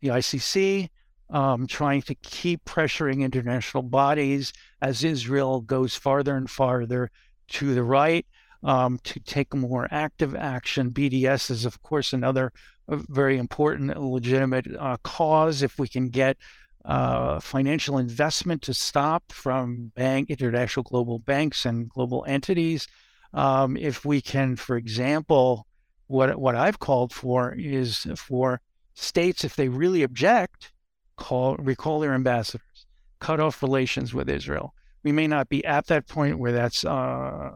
the 0.00 0.08
ICC 0.08 0.88
um, 1.30 1.66
trying 1.66 2.02
to 2.02 2.14
keep 2.16 2.64
pressuring 2.64 3.22
international 3.22 3.82
bodies 3.82 4.52
as 4.82 5.04
Israel 5.04 5.60
goes 5.60 5.94
farther 5.94 6.36
and 6.36 6.50
farther 6.50 7.10
to 7.48 7.74
the 7.74 7.82
right 7.82 8.26
um, 8.62 8.98
to 9.04 9.20
take 9.20 9.54
more 9.54 9.88
active 9.90 10.34
action. 10.34 10.90
BDS 10.90 11.50
is 11.50 11.64
of 11.64 11.82
course 11.82 12.12
another 12.12 12.52
uh, 12.88 12.96
very 13.08 13.38
important 13.38 13.96
legitimate 14.00 14.66
uh, 14.78 14.96
cause 15.02 15.62
if 15.62 15.78
we 15.78 15.88
can 15.88 16.08
get 16.08 16.36
uh, 16.84 17.40
financial 17.40 17.98
investment 17.98 18.62
to 18.62 18.74
stop 18.74 19.32
from 19.32 19.90
bank 19.94 20.30
international 20.30 20.84
global 20.84 21.18
banks 21.18 21.64
and 21.64 21.88
global 21.88 22.24
entities. 22.28 22.86
Um, 23.32 23.76
if 23.76 24.04
we 24.04 24.20
can, 24.20 24.56
for 24.56 24.76
example, 24.76 25.66
what 26.06 26.38
what 26.38 26.54
I've 26.54 26.78
called 26.78 27.12
for 27.12 27.54
is 27.58 28.06
for 28.16 28.60
states, 28.94 29.44
if 29.44 29.56
they 29.56 29.68
really 29.68 30.02
object, 30.02 30.72
call 31.16 31.56
recall 31.56 32.00
their 32.00 32.14
ambassadors, 32.14 32.86
cut 33.18 33.40
off 33.40 33.62
relations 33.62 34.12
with 34.12 34.28
Israel. 34.28 34.74
We 35.02 35.12
may 35.12 35.26
not 35.26 35.48
be 35.48 35.64
at 35.64 35.86
that 35.86 36.06
point 36.06 36.38
where 36.38 36.52
that's 36.52 36.84
uh, 36.84 37.54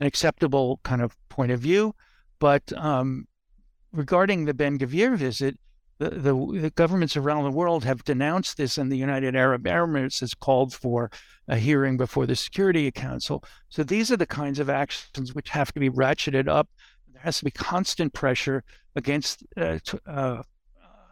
an 0.00 0.06
acceptable 0.06 0.80
kind 0.82 1.02
of 1.02 1.16
point 1.28 1.52
of 1.52 1.60
view, 1.60 1.94
but 2.38 2.72
um, 2.76 3.26
regarding 3.92 4.44
the 4.44 4.54
Ben 4.54 4.78
Gvir 4.78 5.16
visit, 5.16 5.58
the, 5.98 6.10
the, 6.10 6.72
governments 6.74 7.16
around 7.16 7.44
the 7.44 7.50
world 7.50 7.84
have 7.84 8.04
denounced 8.04 8.56
this, 8.56 8.78
and 8.78 8.90
the 8.90 8.96
United 8.96 9.36
Arab 9.36 9.64
Emirates 9.64 10.20
has 10.20 10.34
called 10.34 10.74
for 10.74 11.10
a 11.48 11.56
hearing 11.56 11.96
before 11.96 12.26
the 12.26 12.36
Security 12.36 12.90
Council. 12.90 13.44
So 13.68 13.84
these 13.84 14.10
are 14.10 14.16
the 14.16 14.26
kinds 14.26 14.58
of 14.58 14.68
actions 14.68 15.34
which 15.34 15.50
have 15.50 15.72
to 15.72 15.80
be 15.80 15.90
ratcheted 15.90 16.48
up. 16.48 16.68
There 17.12 17.22
has 17.22 17.38
to 17.38 17.44
be 17.44 17.50
constant 17.50 18.12
pressure 18.12 18.64
against 18.96 19.44
uh, 19.56 19.78
uh, 20.06 20.42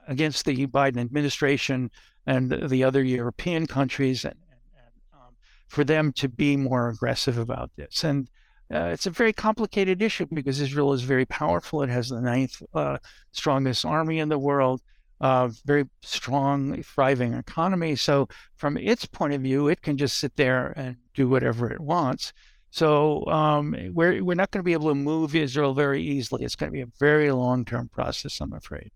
against 0.08 0.44
the 0.44 0.66
Biden 0.66 0.98
administration 0.98 1.90
and 2.26 2.50
the 2.50 2.82
other 2.82 3.02
European 3.02 3.66
countries, 3.66 4.24
and, 4.24 4.34
and 4.34 4.90
um, 5.14 5.34
for 5.68 5.84
them 5.84 6.12
to 6.14 6.28
be 6.28 6.56
more 6.56 6.88
aggressive 6.88 7.38
about 7.38 7.70
this. 7.76 8.02
And 8.02 8.28
uh, 8.72 8.86
it's 8.86 9.06
a 9.06 9.10
very 9.10 9.32
complicated 9.32 10.00
issue 10.00 10.26
because 10.32 10.60
Israel 10.60 10.92
is 10.92 11.02
very 11.02 11.26
powerful. 11.26 11.82
It 11.82 11.90
has 11.90 12.08
the 12.08 12.20
ninth 12.20 12.62
uh, 12.74 12.98
strongest 13.32 13.84
army 13.84 14.18
in 14.18 14.28
the 14.28 14.38
world, 14.38 14.80
uh, 15.20 15.50
very 15.64 15.84
strong, 16.02 16.82
thriving 16.82 17.34
economy. 17.34 17.96
So, 17.96 18.28
from 18.56 18.76
its 18.78 19.04
point 19.04 19.34
of 19.34 19.42
view, 19.42 19.68
it 19.68 19.82
can 19.82 19.98
just 19.98 20.18
sit 20.18 20.36
there 20.36 20.72
and 20.76 20.96
do 21.14 21.28
whatever 21.28 21.70
it 21.70 21.80
wants. 21.80 22.32
So, 22.70 23.26
um, 23.26 23.76
we're, 23.92 24.24
we're 24.24 24.34
not 24.34 24.50
going 24.50 24.60
to 24.60 24.64
be 24.64 24.72
able 24.72 24.88
to 24.88 24.94
move 24.94 25.34
Israel 25.34 25.74
very 25.74 26.02
easily. 26.02 26.44
It's 26.44 26.56
going 26.56 26.72
to 26.72 26.72
be 26.72 26.80
a 26.80 26.92
very 26.98 27.30
long 27.30 27.64
term 27.66 27.88
process, 27.88 28.40
I'm 28.40 28.54
afraid. 28.54 28.90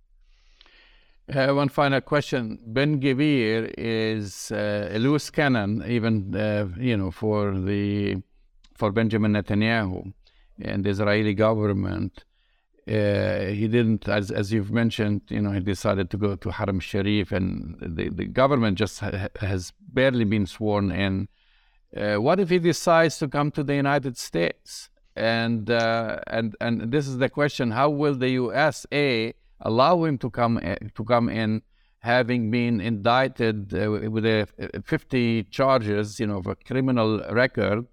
Uh, 1.33 1.53
one 1.53 1.69
final 1.69 2.01
question. 2.01 2.59
Ben 2.67 3.01
Gvir 3.01 3.75
is 3.77 4.53
uh, 4.53 4.89
a 4.93 4.99
loose 4.99 5.29
cannon, 5.29 5.85
even 5.87 6.35
uh, 6.35 6.69
you 6.79 6.97
know, 6.97 7.11
for 7.11 7.53
the 7.53 8.23
for 8.77 8.91
Benjamin 8.93 9.33
Netanyahu 9.33 10.13
and 10.61 10.85
the 10.85 10.91
Israeli 10.91 11.35
government. 11.35 12.25
Uh, 12.89 13.47
he 13.47 13.67
didn't, 13.67 14.09
as, 14.09 14.31
as 14.31 14.53
you've 14.53 14.71
mentioned, 14.71 15.23
you 15.29 15.41
know, 15.41 15.51
he 15.51 15.61
decided 15.61 16.09
to 16.11 16.17
go 16.17 16.37
to 16.37 16.51
Haram 16.51 16.79
Sharif, 16.79 17.33
and 17.33 17.77
the, 17.81 18.09
the 18.11 18.27
government 18.27 18.79
just 18.79 19.01
ha- 19.01 19.29
has 19.41 19.73
barely 19.81 20.25
been 20.25 20.47
sworn 20.47 20.93
in. 20.93 21.27
Uh, 21.97 22.17
what 22.17 22.39
if 22.39 22.49
he 22.51 22.61
decides 22.61 23.19
to 23.19 23.27
come 23.27 23.51
to 23.51 23.65
the 23.65 23.75
United 23.75 24.17
States? 24.17 24.89
And 25.17 25.69
uh, 25.71 26.21
and 26.27 26.55
and 26.61 26.93
this 26.93 27.09
is 27.09 27.19
the 27.19 27.31
question: 27.31 27.71
How 27.71 27.89
will 27.89 28.15
the 28.15 28.29
USA 28.31 29.35
allow 29.61 30.05
him 30.05 30.19
to 30.19 30.31
come 30.31 30.59
uh, 30.59 30.77
to 30.95 31.05
come 31.05 31.29
in, 31.29 31.63
having 32.01 32.51
been 32.51 32.81
indicted 32.81 33.75
uh, 33.75 33.91
with 34.11 34.27
a, 34.27 34.47
50 34.85 35.45
charges, 35.45 36.21
you 36.21 36.27
know, 36.27 36.37
of 36.37 36.47
a 36.47 36.55
criminal 36.55 37.21
record? 37.31 37.87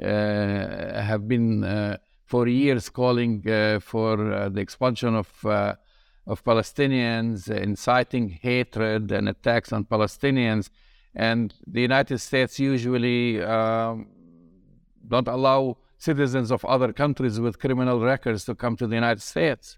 Uh, 0.00 1.02
have 1.02 1.26
been 1.26 1.64
uh, 1.64 1.96
for 2.24 2.46
years 2.46 2.88
calling 2.88 3.42
uh, 3.50 3.80
for 3.80 4.16
the 4.48 4.60
expulsion 4.60 5.16
of 5.16 5.28
of 6.26 6.44
Palestinians, 6.44 7.50
inciting 7.50 8.28
hatred 8.28 9.10
and 9.10 9.28
attacks 9.28 9.72
on 9.72 9.84
Palestinians, 9.84 10.70
and 11.16 11.54
the 11.66 11.80
United 11.80 12.18
States 12.18 12.60
usually 12.60 13.42
um, 13.42 14.06
don't 15.08 15.26
allow 15.26 15.76
citizens 15.98 16.52
of 16.52 16.64
other 16.64 16.92
countries 16.92 17.40
with 17.40 17.58
criminal 17.58 18.00
records 18.00 18.44
to 18.44 18.54
come 18.54 18.76
to 18.76 18.86
the 18.86 18.94
United 18.94 19.22
States. 19.22 19.76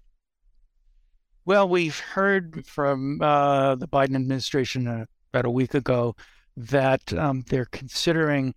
Well, 1.43 1.67
we've 1.67 1.99
heard 1.99 2.67
from 2.67 3.19
uh, 3.19 3.75
the 3.75 3.87
Biden 3.87 4.15
administration 4.15 5.07
about 5.33 5.45
a 5.45 5.49
week 5.49 5.73
ago 5.73 6.15
that 6.55 7.11
um, 7.13 7.43
they're 7.49 7.65
considering 7.65 8.53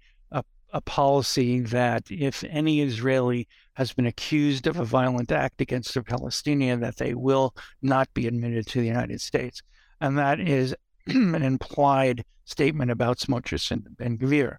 a 0.76 0.80
policy 0.82 1.60
that 1.60 2.04
if 2.10 2.44
any 2.44 2.82
Israeli 2.82 3.48
has 3.74 3.94
been 3.94 4.04
accused 4.04 4.66
of 4.66 4.78
a 4.78 4.84
violent 4.84 5.32
act 5.32 5.62
against 5.62 5.96
a 5.96 6.02
Palestinian, 6.02 6.80
that 6.80 6.98
they 6.98 7.14
will 7.14 7.54
not 7.80 8.12
be 8.12 8.26
admitted 8.26 8.66
to 8.66 8.80
the 8.80 8.86
United 8.86 9.22
States. 9.22 9.62
And 10.02 10.18
that 10.18 10.38
is 10.38 10.74
an 11.06 11.42
implied 11.42 12.26
statement 12.44 12.90
about 12.90 13.18
Smotrich 13.18 13.70
and 13.70 13.86
Ben 13.96 14.18
Gvir. 14.18 14.56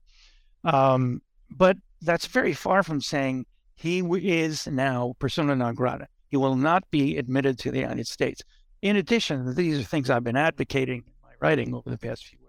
Um, 0.64 1.22
but 1.52 1.78
that's 2.02 2.26
very 2.26 2.54
far 2.54 2.82
from 2.82 3.00
saying 3.00 3.46
he 3.76 4.00
is 4.00 4.66
now 4.66 5.14
persona 5.20 5.56
non 5.56 5.76
grata. 5.76 6.08
He 6.30 6.38
will 6.38 6.56
not 6.56 6.90
be 6.90 7.18
admitted 7.18 7.60
to 7.60 7.70
the 7.70 7.80
United 7.80 8.08
States. 8.08 8.42
In 8.82 8.96
addition, 8.96 9.54
these 9.54 9.80
are 9.80 9.84
things 9.84 10.10
I've 10.10 10.24
been 10.24 10.36
advocating 10.36 11.04
in 11.06 11.14
my 11.24 11.34
writing 11.40 11.76
over 11.76 11.92
the 11.92 11.98
past 11.98 12.26
few 12.26 12.40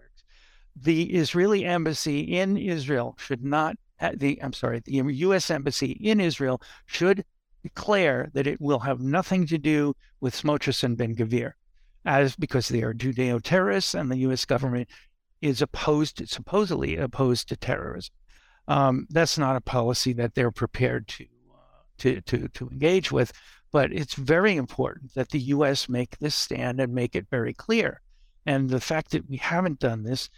the 0.81 1.03
Israeli 1.11 1.65
embassy 1.65 2.19
in 2.19 2.57
Israel 2.57 3.15
should 3.19 3.43
not 3.43 3.75
the 4.15 4.41
I'm 4.41 4.53
sorry, 4.53 4.79
the 4.79 4.93
U.S. 4.93 5.51
embassy 5.51 5.91
in 5.91 6.19
Israel 6.19 6.61
should 6.85 7.25
declare 7.63 8.29
that 8.33 8.47
it 8.47 8.61
will 8.61 8.79
have 8.79 9.01
nothing 9.01 9.45
to 9.47 9.57
do 9.57 9.93
with 10.21 10.35
Smotrich 10.35 10.83
and 10.83 10.97
Ben 10.97 11.15
Gvir, 11.15 11.53
as 12.05 12.35
because 12.35 12.69
they 12.69 12.81
are 12.81 12.93
Judeo 12.93 13.41
terrorists 13.41 13.93
and 13.93 14.09
the 14.09 14.17
U.S. 14.19 14.45
government 14.45 14.87
is 15.41 15.61
opposed, 15.61 16.27
supposedly 16.29 16.97
opposed 16.97 17.49
to 17.49 17.57
terrorism. 17.57 18.13
Um, 18.67 19.07
that's 19.09 19.37
not 19.37 19.55
a 19.55 19.61
policy 19.61 20.13
that 20.13 20.35
they're 20.35 20.51
prepared 20.51 21.07
to, 21.09 21.25
uh, 21.51 21.57
to 21.99 22.21
to 22.21 22.47
to 22.47 22.69
engage 22.69 23.11
with. 23.11 23.33
But 23.71 23.91
it's 23.91 24.15
very 24.15 24.55
important 24.55 25.13
that 25.13 25.29
the 25.29 25.39
U.S. 25.39 25.89
make 25.89 26.17
this 26.19 26.35
stand 26.35 26.79
and 26.79 26.93
make 26.93 27.15
it 27.15 27.27
very 27.29 27.53
clear. 27.53 28.01
And 28.45 28.69
the 28.69 28.79
fact 28.79 29.11
that 29.11 29.29
we 29.29 29.37
haven't 29.37 29.79
done 29.79 30.03
this 30.03 30.29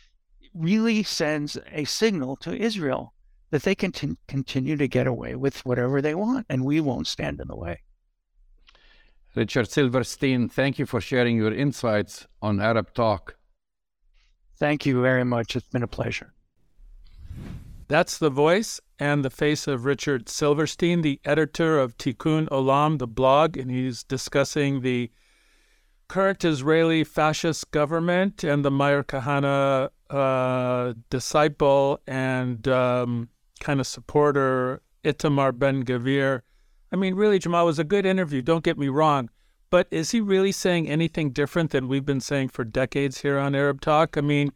really 0.54 1.04
sends 1.04 1.58
a 1.72 1.84
signal 1.86 2.36
to 2.38 2.56
Israel 2.56 3.14
that 3.52 3.64
they 3.64 3.76
can 3.76 3.92
t- 3.92 4.18
continue 4.28 4.78
to 4.78 4.88
get 4.88 5.08
away 5.08 5.36
with 5.36 5.66
whatever 5.66 6.02
they 6.02 6.16
want, 6.16 6.46
and 6.50 6.66
we 6.66 6.80
won't 6.80 7.08
stand 7.08 7.40
in 7.40 7.48
the 7.48 7.56
way. 7.56 7.82
Richard 9.36 9.70
Silverstein, 9.70 10.50
thank 10.50 10.78
you 10.80 10.86
for 10.86 11.00
sharing 11.00 11.38
your 11.38 11.54
insights 11.54 12.28
on 12.42 12.60
Arab 12.60 12.94
Talk. 12.94 13.38
Thank 14.58 14.86
you 14.86 15.02
very 15.02 15.24
much. 15.24 15.56
It's 15.56 15.68
been 15.68 15.84
a 15.84 15.88
pleasure. 15.88 16.34
That's 17.88 18.18
the 18.18 18.30
voice 18.30 18.80
and 19.00 19.26
the 19.26 19.30
face 19.30 19.68
of 19.68 19.86
Richard 19.86 20.30
Silverstein, 20.30 21.02
the 21.02 21.20
editor 21.26 21.80
of 21.80 21.98
Tikkun 21.98 22.48
Olam, 22.50 23.00
the 23.00 23.08
blog, 23.08 23.58
and 23.58 23.72
he's 23.72 24.04
discussing 24.04 24.82
the 24.82 25.12
current 26.08 26.46
Israeli 26.46 27.04
fascist 27.04 27.72
government 27.72 28.44
and 28.44 28.64
the 28.64 28.72
Meir 28.72 29.04
Kahane 29.04 29.90
uh, 30.12 30.94
disciple 31.10 32.00
and 32.06 32.68
um, 32.68 33.30
kind 33.60 33.80
of 33.80 33.88
supporter, 33.88 34.82
Itamar 35.04 35.58
Ben 35.58 35.84
Gvir. 35.84 36.42
I 36.92 36.96
mean, 36.98 37.16
really, 37.16 37.40
Jamal 37.40 37.66
was 37.66 37.80
a 37.80 37.84
good 37.84 38.06
interview. 38.06 38.42
Don't 38.42 38.64
get 38.64 38.78
me 38.78 38.90
wrong. 38.90 39.30
But 39.70 39.88
is 39.90 40.12
he 40.12 40.20
really 40.20 40.52
saying 40.52 40.90
anything 40.90 41.32
different 41.32 41.72
than 41.72 41.88
we've 41.88 42.06
been 42.06 42.20
saying 42.20 42.50
for 42.50 42.66
decades 42.66 43.22
here 43.22 43.40
on 43.40 43.56
Arab 43.56 43.80
Talk? 43.80 44.18
I 44.18 44.22
mean, 44.22 44.52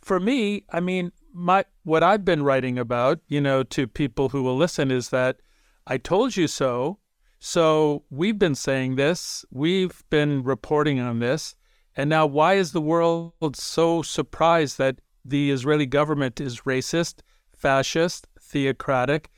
for 0.00 0.20
me, 0.20 0.64
I 0.70 0.78
mean, 0.78 1.10
my 1.32 1.64
what 1.82 2.04
I've 2.04 2.24
been 2.24 2.44
writing 2.44 2.78
about, 2.78 3.20
you 3.26 3.40
know, 3.40 3.64
to 3.64 3.88
people 3.88 4.28
who 4.28 4.42
will 4.44 4.56
listen 4.56 4.92
is 4.92 5.08
that 5.10 5.40
I 5.86 5.98
told 5.98 6.36
you 6.36 6.46
so. 6.46 6.98
So 7.40 8.04
we've 8.10 8.38
been 8.38 8.54
saying 8.54 8.96
this, 8.96 9.44
we've 9.50 10.04
been 10.10 10.44
reporting 10.44 11.00
on 11.00 11.18
this. 11.18 11.56
And 12.00 12.08
now, 12.08 12.24
why 12.24 12.54
is 12.54 12.72
the 12.72 12.80
world 12.80 13.34
so 13.54 14.00
surprised 14.00 14.78
that 14.78 15.02
the 15.22 15.50
Israeli 15.50 15.84
government 15.84 16.40
is 16.40 16.62
racist, 16.62 17.16
fascist, 17.54 18.26
theocratic, 18.40 19.28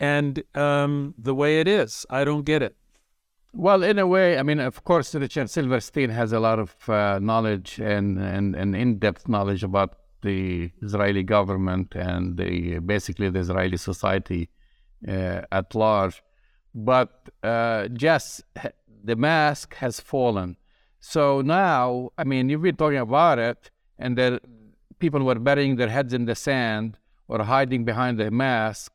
and 0.00 0.42
um, 0.56 1.14
the 1.16 1.32
way 1.32 1.60
it 1.60 1.68
is? 1.68 2.04
I 2.10 2.24
don't 2.24 2.42
get 2.42 2.60
it. 2.60 2.74
Well, 3.52 3.84
in 3.84 4.00
a 4.00 4.06
way, 4.08 4.36
I 4.36 4.42
mean, 4.42 4.58
of 4.58 4.82
course, 4.82 5.14
Richard 5.14 5.48
Silverstein 5.48 6.10
has 6.10 6.32
a 6.32 6.40
lot 6.40 6.58
of 6.58 6.74
uh, 6.88 7.20
knowledge 7.20 7.78
and, 7.78 8.18
and, 8.18 8.56
and 8.56 8.74
in-depth 8.74 9.28
knowledge 9.28 9.62
about 9.62 9.90
the 10.22 10.72
Israeli 10.82 11.22
government 11.22 11.94
and 11.94 12.36
the 12.36 12.80
basically 12.80 13.30
the 13.30 13.38
Israeli 13.46 13.76
society 13.76 14.48
uh, 15.06 15.42
at 15.52 15.72
large. 15.72 16.20
But 16.74 17.28
uh, 17.44 17.86
just 17.92 18.42
the 19.04 19.14
mask 19.14 19.76
has 19.76 20.00
fallen. 20.00 20.56
So 21.14 21.40
now, 21.40 22.10
I 22.18 22.24
mean, 22.24 22.50
you've 22.50 22.60
been 22.60 22.76
talking 22.76 22.98
about 22.98 23.38
it, 23.38 23.70
and 23.98 24.18
the 24.18 24.42
people 24.98 25.22
were 25.24 25.38
burying 25.38 25.76
their 25.76 25.88
heads 25.88 26.12
in 26.12 26.26
the 26.26 26.34
sand 26.34 26.98
or 27.28 27.42
hiding 27.44 27.86
behind 27.86 28.18
the 28.18 28.30
mask, 28.30 28.92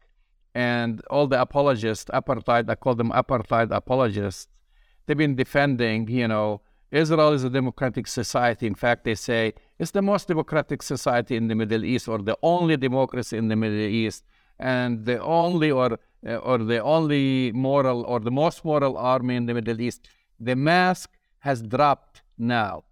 and 0.53 1.01
all 1.09 1.25
the 1.25 1.41
apologists, 1.41 2.11
apartheid, 2.13 2.69
I 2.69 2.75
call 2.75 2.93
them 2.93 3.09
apartheid 3.09 3.71
apologists, 3.71 4.47
they've 5.07 5.17
been 5.17 5.35
defending, 5.35 6.07
you 6.07 6.27
know, 6.27 6.61
Israel 6.91 7.33
is 7.33 7.43
a 7.45 7.49
democratic 7.49 8.05
society. 8.05 8.67
In 8.67 8.75
fact, 8.75 9.05
they 9.05 9.15
say 9.15 9.55
it's 9.79 9.89
the 9.89 10.03
most 10.03 10.27
democratic 10.27 10.83
society 10.83 11.35
in 11.35 11.47
the 11.47 11.55
Middle 11.55 11.83
East, 11.83 12.07
or 12.07 12.19
the 12.19 12.37
only 12.43 12.77
democracy 12.77 13.37
in 13.39 13.47
the 13.47 13.55
Middle 13.55 13.87
East, 14.03 14.23
and 14.59 15.03
the 15.03 15.19
only 15.19 15.71
or 15.71 15.97
or 16.23 16.59
the 16.59 16.79
only 16.95 17.51
moral 17.53 18.03
or 18.03 18.19
the 18.19 18.35
most 18.43 18.63
moral 18.63 18.99
army 18.99 19.35
in 19.35 19.47
the 19.47 19.55
Middle 19.55 19.81
East. 19.81 20.07
The 20.39 20.55
mask 20.55 21.09
has 21.47 21.61
dropped 21.61 22.21
now. 22.37 22.83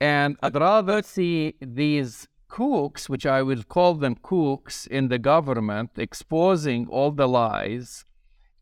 And 0.00 0.36
I'd 0.42 0.54
rather 0.54 1.02
see 1.02 1.54
these 1.60 2.28
kooks, 2.48 3.08
which 3.08 3.24
I 3.24 3.40
will 3.42 3.62
call 3.62 3.94
them 3.94 4.16
kooks 4.16 4.86
in 4.86 5.08
the 5.08 5.18
government, 5.18 5.90
exposing 5.96 6.86
all 6.88 7.10
the 7.10 7.28
lies 7.28 8.04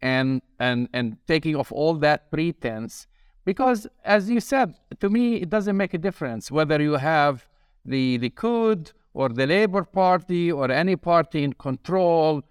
and 0.01 0.43
and 0.59 0.89
and 0.93 1.07
taking 1.27 1.57
off 1.57 1.71
all 1.73 1.95
that 2.07 2.31
pretense. 2.31 3.07
Because 3.45 3.87
as 4.05 4.31
you 4.31 4.41
said, 4.41 4.75
to 5.01 5.09
me 5.11 5.25
it 5.37 5.51
doesn't 5.51 5.77
make 5.77 5.95
a 5.95 5.99
difference 5.99 6.51
whether 6.51 6.81
you 6.81 6.95
have 7.13 7.47
the 7.85 8.17
the 8.19 8.31
Likud 8.31 8.93
or 9.13 9.29
the 9.29 9.47
Labor 9.47 9.85
Party 9.85 10.53
or 10.53 10.71
any 10.71 10.97
party 10.97 11.43
in 11.43 11.53
control. 11.55 12.43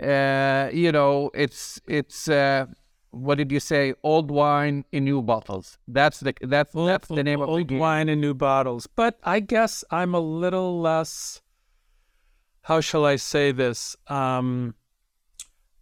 Uh, 0.00 0.68
you 0.72 0.92
know, 0.92 1.30
it's 1.34 1.80
it's 1.88 2.28
uh, 2.28 2.66
what 3.16 3.38
did 3.38 3.50
you 3.50 3.60
say? 3.60 3.94
Old 4.02 4.30
wine 4.30 4.84
in 4.92 5.04
new 5.04 5.22
bottles. 5.22 5.78
That's 5.88 6.20
the 6.20 6.34
that's 6.40 6.74
old, 6.74 6.88
that's 6.88 7.08
the 7.08 7.22
name 7.22 7.40
old 7.40 7.48
of 7.48 7.54
old 7.54 7.70
wine 7.70 8.08
in 8.08 8.20
new 8.20 8.34
bottles. 8.34 8.86
But 8.86 9.18
I 9.22 9.40
guess 9.40 9.84
I'm 9.90 10.14
a 10.14 10.20
little 10.20 10.80
less. 10.80 11.42
How 12.62 12.80
shall 12.80 13.04
I 13.04 13.16
say 13.16 13.52
this? 13.52 13.96
Um, 14.08 14.74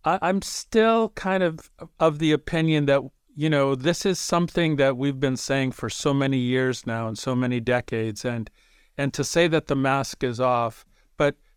I, 0.05 0.19
I'm 0.23 0.43
still 0.43 1.11
kind 1.11 1.43
of 1.43 1.71
of 1.99 2.19
the 2.19 2.33
opinion 2.33 2.87
that 2.87 3.03
you 3.35 3.51
know 3.51 3.75
this 3.75 4.07
is 4.07 4.19
something 4.19 4.77
that 4.77 4.97
we've 4.97 5.21
been 5.21 5.37
saying 5.37 5.73
for 5.73 5.91
so 5.91 6.15
many 6.15 6.39
years 6.39 6.87
now 6.87 7.09
and 7.09 7.19
so 7.19 7.35
many 7.35 7.61
decades, 7.61 8.25
and 8.25 8.51
and 8.97 9.13
to 9.15 9.25
say 9.25 9.49
that 9.49 9.67
the 9.67 9.77
mask 9.77 10.23
is 10.23 10.41
off, 10.41 10.85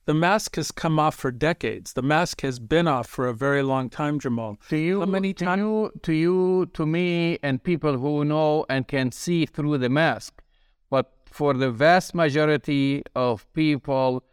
the 0.08 0.13
mask 0.13 0.56
has 0.56 0.72
come 0.72 0.98
off 1.00 1.15
for 1.15 1.32
decades. 1.32 1.93
The 1.93 2.02
mask 2.02 2.41
has 2.41 2.60
been 2.60 2.88
off 2.88 3.08
for 3.08 3.28
a 3.28 3.34
very 3.34 3.62
long 3.62 3.89
time, 3.89 4.20
Jamal. 4.20 4.58
To 4.70 4.78
you, 4.78 5.02
How 5.02 5.06
many 5.06 5.34
to 5.34 5.46
times? 5.46 5.60
you, 5.60 5.91
to 6.02 6.13
you, 6.13 6.65
to 6.74 6.86
me, 6.86 7.38
and 7.43 7.62
people 7.62 7.98
who 7.98 8.24
know 8.24 8.65
and 8.70 8.88
can 8.88 9.12
see 9.12 9.46
through 9.46 9.78
the 9.80 9.89
mask. 9.89 10.41
But 10.89 11.12
for 11.26 11.54
the 11.54 11.70
vast 11.70 12.15
majority 12.15 13.04
of 13.15 13.46
people, 13.54 14.24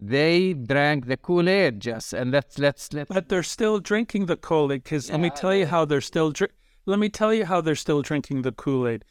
they 0.00 0.52
drank 0.54 1.06
the 1.06 1.16
Kool 1.16 1.48
Aid, 1.48 1.80
just 1.80 2.12
and 2.12 2.30
let's 2.30 2.58
let's 2.58 2.92
let. 2.92 3.08
But 3.08 3.28
they're 3.28 3.42
still 3.42 3.80
drinking 3.80 4.26
the 4.26 4.36
Kool 4.36 4.72
Aid. 4.72 4.84
Because 4.84 5.10
let 5.10 5.18
me 5.20 5.26
Yeah, 5.28 5.34
tell 5.42 5.54
you 5.54 5.66
how 5.66 5.84
they're 5.84 6.00
still 6.12 6.30
dri- 6.30 6.54
Let 6.86 7.00
me 7.00 7.08
tell 7.08 7.34
you 7.34 7.44
how 7.46 7.60
they're 7.60 7.74
still 7.86 8.00
drinking 8.00 8.42
the 8.42 8.52
Kool 8.52 8.86
Aid. 8.86 9.04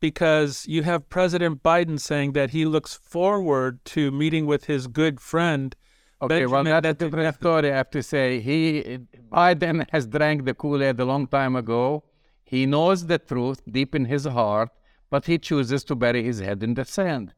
Because 0.00 0.66
you 0.66 0.84
have 0.84 1.08
President 1.08 1.62
Biden 1.62 1.98
saying 1.98 2.32
that 2.32 2.50
he 2.50 2.64
looks 2.64 2.94
forward 2.94 3.84
to 3.86 4.10
meeting 4.10 4.46
with 4.46 4.66
his 4.66 4.86
good 4.86 5.20
friend. 5.20 5.74
Okay, 6.22 6.46
well, 6.46 6.62
Benjamin 6.64 6.82
that's 6.82 7.02
a 7.02 7.06
different 7.06 7.34
story. 7.36 7.72
I 7.72 7.76
have 7.76 7.90
to 7.90 8.02
say, 8.02 8.40
he 8.40 8.98
Biden 9.32 9.86
has 9.90 10.06
drank 10.06 10.44
the 10.44 10.54
Kool 10.54 10.82
Aid 10.82 11.00
a 11.00 11.04
long 11.04 11.26
time 11.26 11.56
ago. 11.56 12.04
He 12.44 12.64
knows 12.64 13.06
the 13.06 13.18
truth 13.18 13.60
deep 13.70 13.94
in 13.94 14.06
his 14.06 14.24
heart, 14.24 14.70
but 15.10 15.26
he 15.26 15.38
chooses 15.38 15.84
to 15.84 15.94
bury 15.94 16.22
his 16.24 16.38
head 16.40 16.62
in 16.62 16.74
the 16.74 16.84
sand. 16.84 17.34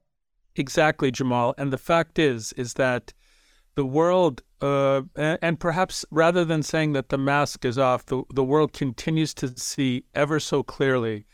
Exactly, 0.56 1.10
Jamal. 1.10 1.54
And 1.58 1.72
the 1.72 1.78
fact 1.78 2.18
is, 2.18 2.52
is 2.54 2.74
that 2.74 3.12
the 3.74 3.84
world, 3.84 4.42
uh, 4.60 5.02
and 5.16 5.58
perhaps 5.58 6.04
rather 6.10 6.44
than 6.44 6.62
saying 6.62 6.92
that 6.92 7.08
the 7.08 7.18
mask 7.18 7.64
is 7.64 7.78
off, 7.78 8.06
the, 8.06 8.22
the 8.34 8.44
world 8.44 8.72
continues 8.72 9.32
to 9.34 9.48
see 9.58 10.04
ever 10.14 10.38
so 10.40 10.62
clearly 10.62 11.26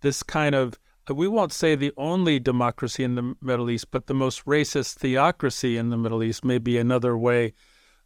this 0.00 0.22
kind 0.22 0.54
of, 0.54 0.78
we 1.12 1.28
won't 1.28 1.52
say 1.52 1.74
the 1.74 1.92
only 1.96 2.38
democracy 2.38 3.02
in 3.04 3.14
the 3.14 3.34
Middle 3.40 3.70
East, 3.70 3.90
but 3.90 4.06
the 4.06 4.14
most 4.14 4.44
racist 4.44 4.96
theocracy 4.96 5.76
in 5.76 5.90
the 5.90 5.96
Middle 5.96 6.22
East, 6.22 6.44
may 6.44 6.58
be 6.58 6.76
another 6.76 7.16
way 7.16 7.54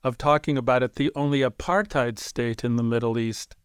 of 0.05 0.19
talking 0.19 0.59
about 0.59 0.83
it, 0.83 0.97
the 0.97 1.11
only 1.15 1.41
apartheid 1.41 2.19
state 2.19 2.65
in 2.65 2.77
the 2.77 2.83
Middle 2.83 3.19
East, 3.19 3.57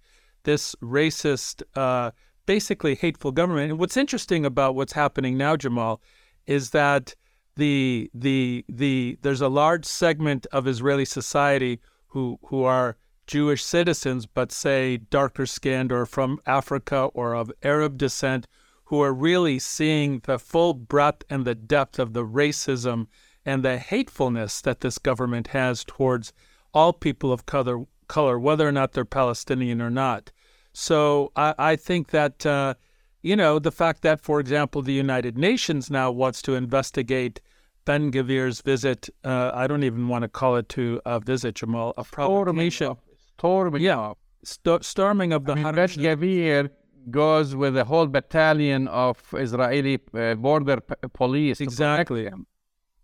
this 0.43 0.75
racist, 0.81 1.63
uh, 1.75 2.11
basically 2.45 2.95
hateful 2.95 3.31
government. 3.31 3.71
And 3.71 3.79
what's 3.79 3.97
interesting 3.97 4.45
about 4.45 4.75
what's 4.75 4.93
happening 4.93 5.37
now, 5.37 5.55
Jamal, 5.55 6.01
is 6.45 6.71
that 6.71 7.15
the 7.55 8.09
the 8.13 8.63
the 8.69 9.17
there's 9.21 9.41
a 9.41 9.49
large 9.49 9.85
segment 9.85 10.45
of 10.51 10.67
Israeli 10.67 11.05
society 11.05 11.79
who 12.07 12.39
who 12.45 12.63
are 12.63 12.97
Jewish 13.27 13.63
citizens, 13.63 14.25
but 14.25 14.51
say 14.51 14.97
darker 14.97 15.45
skinned 15.45 15.91
or 15.91 16.05
from 16.05 16.39
Africa 16.45 17.09
or 17.13 17.35
of 17.35 17.51
Arab 17.61 17.97
descent, 17.97 18.47
who 18.85 19.01
are 19.01 19.13
really 19.13 19.59
seeing 19.59 20.21
the 20.23 20.39
full 20.39 20.73
breadth 20.73 21.23
and 21.29 21.45
the 21.45 21.55
depth 21.55 21.99
of 21.99 22.13
the 22.13 22.25
racism 22.25 23.07
and 23.45 23.63
the 23.63 23.77
hatefulness 23.77 24.61
that 24.61 24.79
this 24.79 24.97
government 24.97 25.47
has 25.47 25.83
towards 25.83 26.33
all 26.73 26.93
people 26.93 27.31
of 27.31 27.45
color, 27.45 27.85
color 28.07 28.39
whether 28.39 28.67
or 28.67 28.71
not 28.71 28.93
they're 28.93 29.05
Palestinian 29.05 29.81
or 29.81 29.89
not. 29.89 30.31
So 30.73 31.31
I, 31.35 31.53
I 31.57 31.75
think 31.75 32.09
that 32.11 32.45
uh, 32.45 32.75
you 33.21 33.35
know 33.35 33.59
the 33.59 33.71
fact 33.71 34.03
that, 34.03 34.21
for 34.21 34.39
example, 34.39 34.81
the 34.81 34.93
United 34.93 35.37
Nations 35.37 35.89
now 35.89 36.11
wants 36.11 36.41
to 36.43 36.55
investigate 36.55 37.41
Ben 37.83 38.11
Gvir's 38.11 38.61
visit. 38.61 39.09
Uh, 39.23 39.51
I 39.53 39.65
don't 39.67 39.83
even 39.83 40.07
want 40.07 40.23
to 40.23 40.27
call 40.27 40.55
it 40.57 40.69
to 40.69 41.01
a 41.05 41.19
visit, 41.19 41.55
Jamal, 41.55 41.93
a 41.97 42.03
provocation, 42.03 42.97
Storming 43.37 43.81
Yeah. 43.81 44.13
sto- 44.43 44.79
storming 44.81 45.31
of 45.33 45.45
the 45.45 45.53
I 45.53 45.55
mean, 45.55 45.65
Gvir 45.65 46.69
goes 47.11 47.55
with 47.55 47.77
a 47.77 47.85
whole 47.85 48.07
battalion 48.07 48.87
of 48.87 49.33
Israeli 49.33 49.99
uh, 50.13 50.35
border 50.35 50.81
p- 50.81 50.95
police. 51.13 51.61
Exactly. 51.61 52.29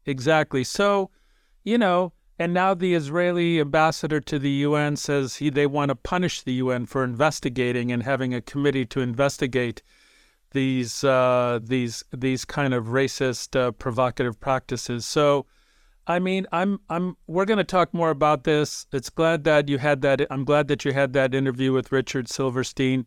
Exactly. 0.06 0.64
So, 0.64 1.10
you 1.64 1.78
know, 1.78 2.14
and 2.40 2.54
now 2.54 2.74
the 2.74 2.94
Israeli 2.96 3.60
ambassador 3.62 4.20
to 4.20 4.40
the 4.40 4.50
UN 4.68 4.96
says 4.96 5.36
he 5.38 5.50
they 5.50 5.68
want 5.68 5.90
to 5.90 5.96
punish 5.96 6.42
the 6.42 6.54
UN 6.54 6.86
for 6.88 7.04
investigating 7.04 7.92
and 7.92 8.04
having 8.04 8.34
a 8.34 8.42
committee 8.42 8.86
to 8.88 9.00
investigate 9.02 9.82
these 10.52 11.04
uh, 11.04 11.60
these 11.62 12.04
these 12.12 12.44
kind 12.46 12.74
of 12.74 12.88
racist, 12.88 13.56
uh, 13.60 13.72
provocative 13.72 14.40
practices. 14.40 15.06
So, 15.06 15.46
I 16.06 16.20
mean, 16.20 16.46
I'm 16.52 16.80
I'm 16.90 17.16
we're 17.28 17.46
going 17.46 17.58
to 17.58 17.64
talk 17.64 17.94
more 17.94 18.10
about 18.10 18.44
this. 18.44 18.86
It's 18.92 19.10
glad 19.10 19.46
that 19.46 19.70
you 19.70 19.78
had 19.78 20.02
that. 20.02 20.26
I'm 20.30 20.44
glad 20.44 20.68
that 20.68 20.84
you 20.84 20.92
had 20.92 21.14
that 21.14 21.34
interview 21.34 21.72
with 21.72 21.92
Richard 21.92 22.28
Silverstein. 22.28 23.06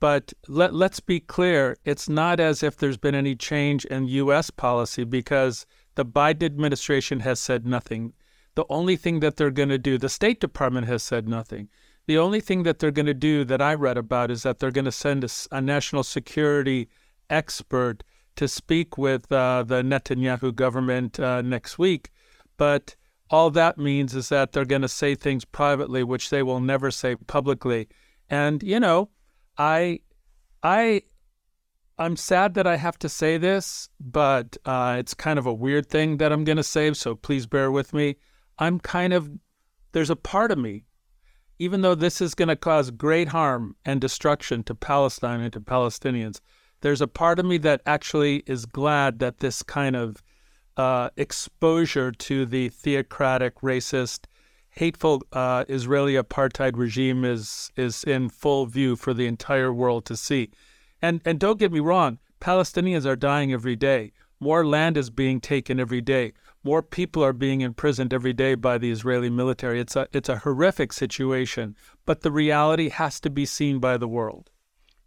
But 0.00 0.32
let 0.48 0.72
let's 0.74 1.00
be 1.00 1.20
clear. 1.20 1.76
It's 1.84 2.08
not 2.08 2.40
as 2.40 2.62
if 2.62 2.76
there's 2.76 2.96
been 2.96 3.14
any 3.14 3.36
change 3.36 3.84
in 3.84 4.08
U.S. 4.08 4.48
policy 4.48 5.04
because 5.04 5.66
the 5.96 6.06
Biden 6.06 6.44
administration 6.44 7.20
has 7.20 7.38
said 7.38 7.66
nothing. 7.66 8.14
The 8.54 8.64
only 8.70 8.96
thing 8.96 9.20
that 9.20 9.36
they're 9.36 9.50
going 9.50 9.68
to 9.68 9.78
do, 9.78 9.98
the 9.98 10.08
State 10.08 10.40
Department 10.40 10.86
has 10.86 11.02
said 11.02 11.28
nothing. 11.28 11.68
The 12.06 12.18
only 12.18 12.40
thing 12.40 12.62
that 12.62 12.78
they're 12.78 12.90
going 12.90 13.06
to 13.06 13.14
do 13.14 13.44
that 13.44 13.60
I 13.60 13.74
read 13.74 13.98
about 13.98 14.30
is 14.30 14.42
that 14.42 14.58
they're 14.58 14.70
going 14.70 14.86
to 14.86 14.92
send 14.92 15.24
a 15.52 15.60
national 15.60 16.02
security 16.02 16.88
expert 17.28 18.02
to 18.36 18.48
speak 18.48 18.96
with 18.96 19.30
uh, 19.30 19.62
the 19.62 19.82
Netanyahu 19.82 20.54
government 20.54 21.20
uh, 21.20 21.42
next 21.42 21.78
week. 21.78 22.10
But 22.60 22.94
all 23.30 23.50
that 23.52 23.78
means 23.78 24.14
is 24.14 24.28
that 24.28 24.52
they're 24.52 24.66
going 24.66 24.82
to 24.82 24.88
say 25.02 25.14
things 25.14 25.46
privately, 25.46 26.04
which 26.04 26.28
they 26.28 26.42
will 26.42 26.60
never 26.60 26.90
say 26.90 27.16
publicly. 27.16 27.88
And 28.28 28.62
you 28.62 28.78
know, 28.78 29.08
I, 29.56 30.00
I, 30.62 31.04
I'm 31.98 32.16
sad 32.16 32.52
that 32.54 32.66
I 32.66 32.76
have 32.76 32.98
to 32.98 33.08
say 33.08 33.38
this, 33.38 33.88
but 33.98 34.58
uh, 34.66 34.96
it's 34.98 35.14
kind 35.14 35.38
of 35.38 35.46
a 35.46 35.54
weird 35.54 35.86
thing 35.88 36.18
that 36.18 36.32
I'm 36.32 36.44
going 36.44 36.58
to 36.58 36.62
say. 36.62 36.92
So 36.92 37.14
please 37.14 37.46
bear 37.46 37.70
with 37.70 37.94
me. 37.94 38.16
I'm 38.58 38.78
kind 38.78 39.14
of 39.14 39.30
there's 39.92 40.10
a 40.10 40.16
part 40.16 40.52
of 40.52 40.58
me, 40.58 40.84
even 41.58 41.80
though 41.80 41.94
this 41.94 42.20
is 42.20 42.34
going 42.34 42.48
to 42.48 42.56
cause 42.56 42.90
great 42.90 43.28
harm 43.28 43.74
and 43.86 44.02
destruction 44.02 44.64
to 44.64 44.74
Palestine 44.74 45.40
and 45.40 45.52
to 45.54 45.62
Palestinians, 45.62 46.40
there's 46.82 47.00
a 47.00 47.08
part 47.08 47.38
of 47.38 47.46
me 47.46 47.56
that 47.56 47.80
actually 47.86 48.42
is 48.46 48.66
glad 48.66 49.18
that 49.20 49.38
this 49.38 49.62
kind 49.62 49.96
of 49.96 50.22
uh, 50.76 51.10
exposure 51.16 52.12
to 52.12 52.46
the 52.46 52.68
theocratic, 52.68 53.60
racist, 53.60 54.26
hateful 54.70 55.22
uh, 55.32 55.64
Israeli 55.68 56.14
apartheid 56.14 56.76
regime 56.76 57.24
is 57.24 57.72
is 57.76 58.04
in 58.04 58.28
full 58.28 58.66
view 58.66 58.96
for 58.96 59.12
the 59.12 59.26
entire 59.26 59.72
world 59.72 60.04
to 60.06 60.16
see. 60.16 60.50
And 61.02 61.20
and 61.24 61.38
don't 61.38 61.58
get 61.58 61.72
me 61.72 61.80
wrong, 61.80 62.18
Palestinians 62.40 63.06
are 63.06 63.16
dying 63.16 63.52
every 63.52 63.76
day. 63.76 64.12
More 64.38 64.66
land 64.66 64.96
is 64.96 65.10
being 65.10 65.40
taken 65.40 65.78
every 65.78 66.00
day. 66.00 66.32
More 66.62 66.82
people 66.82 67.22
are 67.22 67.34
being 67.34 67.60
imprisoned 67.60 68.14
every 68.14 68.32
day 68.32 68.54
by 68.54 68.78
the 68.78 68.90
Israeli 68.90 69.30
military. 69.30 69.80
It's 69.80 69.96
a 69.96 70.08
it's 70.12 70.28
a 70.28 70.38
horrific 70.38 70.92
situation, 70.92 71.76
but 72.06 72.20
the 72.22 72.30
reality 72.30 72.88
has 72.88 73.20
to 73.20 73.30
be 73.30 73.44
seen 73.44 73.80
by 73.80 73.96
the 73.96 74.08
world. 74.08 74.50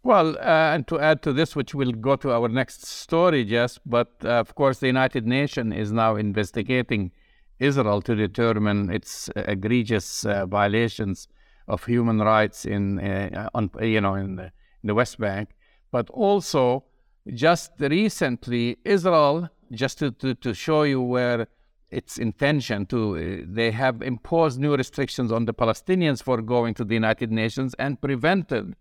Well, 0.04 0.36
uh, 0.36 0.74
and 0.74 0.86
to 0.88 1.00
add 1.00 1.22
to 1.22 1.32
this, 1.32 1.56
which 1.56 1.74
will 1.74 1.92
go 1.92 2.14
to 2.16 2.30
our 2.30 2.50
next 2.50 2.84
story, 2.84 3.42
Jess, 3.42 3.80
but 3.86 4.12
uh, 4.22 4.32
of 4.32 4.54
course, 4.54 4.78
the 4.78 4.86
United 4.86 5.26
Nations 5.26 5.74
is 5.74 5.92
now 5.92 6.16
investigating 6.16 7.10
Israel 7.58 8.02
to 8.02 8.14
determine 8.14 8.90
its 8.90 9.30
uh, 9.30 9.44
egregious 9.48 10.26
uh, 10.26 10.44
violations 10.44 11.26
of 11.68 11.86
human 11.86 12.18
rights 12.18 12.66
in, 12.66 13.00
uh, 13.00 13.48
on, 13.54 13.70
you 13.80 14.02
know, 14.02 14.14
in 14.14 14.36
the, 14.36 14.42
in 14.82 14.88
the 14.88 14.94
West 14.94 15.18
Bank. 15.18 15.48
But 15.90 16.10
also, 16.10 16.84
just 17.32 17.72
recently, 17.78 18.76
Israel, 18.84 19.48
just 19.72 19.98
to, 20.00 20.10
to, 20.10 20.34
to 20.34 20.52
show 20.52 20.82
you 20.82 21.00
where 21.00 21.46
its 21.90 22.18
intention 22.18 22.84
to, 22.86 23.16
uh, 23.16 23.46
they 23.48 23.70
have 23.70 24.02
imposed 24.02 24.60
new 24.60 24.76
restrictions 24.76 25.32
on 25.32 25.46
the 25.46 25.54
Palestinians 25.54 26.22
for 26.22 26.42
going 26.42 26.74
to 26.74 26.84
the 26.84 26.92
United 26.92 27.32
Nations 27.32 27.72
and 27.78 27.98
prevented 28.02 28.74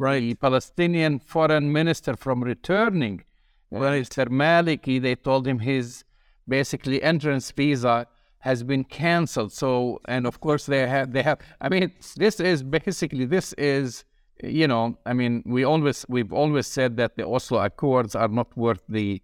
the 0.00 0.34
Palestinian 0.34 1.18
foreign 1.18 1.72
minister 1.72 2.16
from 2.16 2.42
returning. 2.42 3.22
Right. 3.70 4.02
Mr. 4.02 4.26
Maliki, 4.28 5.00
they 5.00 5.14
told 5.14 5.46
him 5.46 5.60
his 5.60 6.04
basically 6.48 7.02
entrance 7.02 7.50
visa 7.50 8.06
has 8.40 8.62
been 8.62 8.84
canceled. 8.84 9.52
So, 9.52 10.00
and 10.06 10.26
of 10.26 10.40
course 10.40 10.66
they 10.66 10.86
have, 10.88 11.12
they 11.12 11.22
have, 11.22 11.38
I 11.60 11.68
mean, 11.68 11.92
this 12.16 12.40
is 12.40 12.62
basically, 12.62 13.26
this 13.26 13.52
is, 13.54 14.04
you 14.42 14.66
know, 14.66 14.98
I 15.06 15.12
mean, 15.12 15.42
we 15.46 15.64
always, 15.64 16.06
we've 16.08 16.32
always 16.32 16.66
said 16.66 16.96
that 16.96 17.16
the 17.16 17.26
Oslo 17.26 17.58
Accords 17.60 18.14
are 18.14 18.28
not 18.28 18.56
worth 18.56 18.82
the 18.88 19.22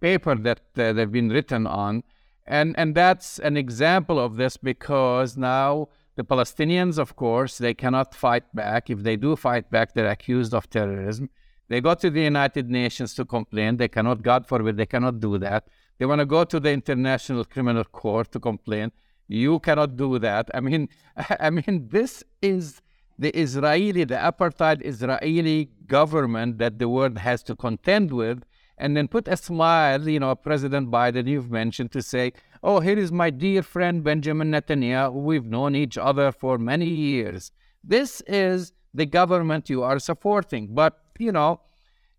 paper 0.00 0.34
that 0.34 0.62
uh, 0.76 0.92
they've 0.94 1.12
been 1.12 1.28
written 1.28 1.66
on. 1.66 2.02
And, 2.46 2.74
and 2.78 2.94
that's 2.94 3.38
an 3.38 3.56
example 3.56 4.18
of 4.18 4.36
this 4.36 4.56
because 4.56 5.36
now 5.36 5.88
the 6.16 6.24
Palestinians, 6.24 6.98
of 6.98 7.16
course, 7.16 7.58
they 7.58 7.74
cannot 7.74 8.14
fight 8.14 8.44
back. 8.54 8.88
If 8.88 9.02
they 9.02 9.16
do 9.16 9.34
fight 9.36 9.70
back, 9.70 9.94
they're 9.94 10.10
accused 10.10 10.54
of 10.54 10.70
terrorism. 10.70 11.28
They 11.68 11.80
go 11.80 11.94
to 11.94 12.10
the 12.10 12.22
United 12.22 12.70
Nations 12.70 13.14
to 13.14 13.24
complain. 13.24 13.78
They 13.78 13.88
cannot, 13.88 14.22
God 14.22 14.46
forbid, 14.46 14.76
they 14.76 14.86
cannot 14.86 15.18
do 15.20 15.38
that. 15.38 15.66
They 15.98 16.06
want 16.06 16.20
to 16.20 16.26
go 16.26 16.44
to 16.44 16.60
the 16.60 16.70
International 16.70 17.44
Criminal 17.44 17.84
Court 17.84 18.30
to 18.32 18.40
complain. 18.40 18.92
You 19.26 19.58
cannot 19.60 19.96
do 19.96 20.18
that. 20.18 20.50
I 20.54 20.60
mean, 20.60 20.88
I 21.40 21.50
mean, 21.50 21.88
this 21.90 22.22
is 22.42 22.80
the 23.18 23.30
Israeli, 23.36 24.04
the 24.04 24.16
apartheid 24.16 24.84
Israeli 24.84 25.70
government 25.86 26.58
that 26.58 26.78
the 26.78 26.88
world 26.88 27.18
has 27.18 27.42
to 27.44 27.56
contend 27.56 28.12
with, 28.12 28.44
and 28.76 28.96
then 28.96 29.06
put 29.06 29.28
a 29.28 29.36
smile, 29.36 30.08
you 30.08 30.18
know, 30.18 30.34
President 30.34 30.90
Biden, 30.90 31.28
you've 31.28 31.50
mentioned, 31.50 31.92
to 31.92 32.02
say, 32.02 32.32
oh, 32.64 32.80
here 32.80 32.98
is 32.98 33.12
my 33.12 33.30
dear 33.30 33.62
friend 33.62 34.02
Benjamin 34.02 34.50
Netanyahu. 34.50 35.12
We've 35.12 35.44
known 35.44 35.76
each 35.76 35.98
other 35.98 36.32
for 36.32 36.58
many 36.58 36.88
years. 36.88 37.52
This 37.84 38.22
is 38.26 38.72
the 38.94 39.06
government 39.06 39.68
you 39.68 39.82
are 39.82 39.98
supporting. 39.98 40.74
But, 40.74 40.98
you 41.18 41.30
know, 41.30 41.60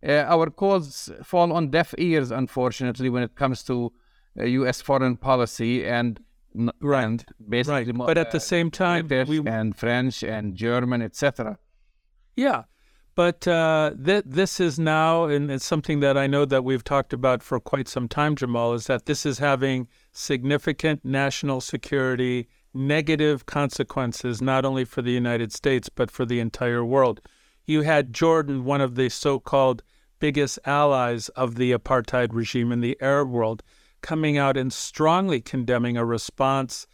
uh, 0.07 0.11
our 0.11 0.49
calls 0.51 1.11
fall 1.23 1.51
on 1.51 1.71
deaf 1.71 1.95
ears, 1.97 2.29
unfortunately, 2.29 3.09
when 3.09 3.23
it 3.23 3.35
comes 3.35 3.63
to 3.63 3.91
uh, 4.39 4.43
U.S. 4.43 4.81
foreign 4.81 5.17
policy 5.17 5.83
and 5.85 6.19
right, 6.79 7.25
basically, 7.49 7.91
right. 7.91 8.07
But 8.07 8.17
at 8.17 8.31
the 8.31 8.39
same 8.39 8.69
time, 8.69 9.07
we 9.27 9.41
and 9.45 9.75
French 9.75 10.23
and 10.23 10.55
German, 10.55 11.01
etc. 11.01 11.57
Yeah, 12.35 12.63
but 13.15 13.47
uh, 13.47 13.91
th- 14.05 14.25
this 14.27 14.59
is 14.59 14.77
now, 14.77 15.25
and 15.25 15.49
it's 15.49 15.65
something 15.65 16.01
that 16.01 16.17
I 16.17 16.27
know 16.27 16.45
that 16.45 16.63
we've 16.63 16.83
talked 16.83 17.13
about 17.13 17.41
for 17.41 17.59
quite 17.59 17.87
some 17.87 18.07
time, 18.07 18.35
Jamal, 18.35 18.73
is 18.73 18.87
that 18.87 19.05
this 19.05 19.25
is 19.25 19.39
having 19.39 19.87
significant 20.15 21.03
national 21.03 21.61
security 21.61 22.47
negative 22.73 23.45
consequences, 23.45 24.41
not 24.41 24.65
only 24.65 24.85
for 24.85 25.01
the 25.01 25.11
United 25.11 25.53
States, 25.53 25.89
but 25.89 26.11
for 26.11 26.25
the 26.25 26.39
entire 26.39 26.83
world. 26.83 27.21
You 27.65 27.81
had 27.81 28.13
Jordan, 28.13 28.65
one 28.65 28.81
of 28.81 28.95
the 28.95 29.09
so 29.09 29.39
called 29.39 29.81
biggest 30.19 30.59
allies 30.65 31.29
of 31.29 31.55
the 31.55 31.71
apartheid 31.71 32.33
regime 32.33 32.71
in 32.71 32.81
the 32.81 32.97
Arab 33.01 33.29
world, 33.29 33.63
coming 34.01 34.37
out 34.37 34.57
and 34.57 34.71
strongly 34.71 35.41
condemning 35.41 35.97
a 35.97 36.05
response 36.05 36.85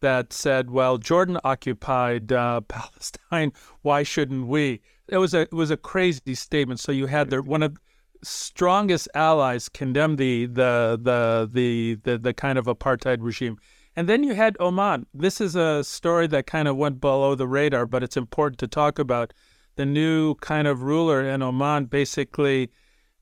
that 0.00 0.32
said, 0.32 0.70
"Well, 0.70 0.98
Jordan 0.98 1.38
occupied 1.44 2.32
uh, 2.32 2.60
Palestine. 2.68 3.52
Why 3.82 4.02
shouldn't 4.02 4.46
we?" 4.46 4.80
It 5.08 5.18
was 5.18 5.34
a 5.34 5.42
it 5.42 5.52
was 5.52 5.70
a 5.70 5.76
crazy 5.76 6.34
statement. 6.34 6.80
So 6.80 6.92
you 6.92 7.06
had 7.06 7.30
the 7.30 7.42
one 7.42 7.62
of 7.62 7.78
strongest 8.22 9.08
allies 9.14 9.68
condemn 9.68 10.16
the 10.16 10.46
the 10.46 10.98
the 11.00 11.48
the 11.52 11.94
the, 12.02 12.18
the 12.18 12.34
kind 12.34 12.58
of 12.58 12.66
apartheid 12.66 13.18
regime. 13.20 13.58
And 13.96 14.08
then 14.08 14.22
you 14.22 14.34
had 14.34 14.56
Oman. 14.60 15.06
This 15.12 15.40
is 15.40 15.56
a 15.56 15.82
story 15.82 16.28
that 16.28 16.46
kind 16.46 16.68
of 16.68 16.76
went 16.76 17.00
below 17.00 17.34
the 17.34 17.48
radar, 17.48 17.84
but 17.84 18.02
it's 18.02 18.16
important 18.16 18.58
to 18.60 18.68
talk 18.68 18.98
about 18.98 19.34
the 19.74 19.86
new 19.86 20.34
kind 20.36 20.68
of 20.68 20.82
ruler 20.82 21.22
in 21.22 21.42
Oman 21.42 21.86
basically 21.86 22.70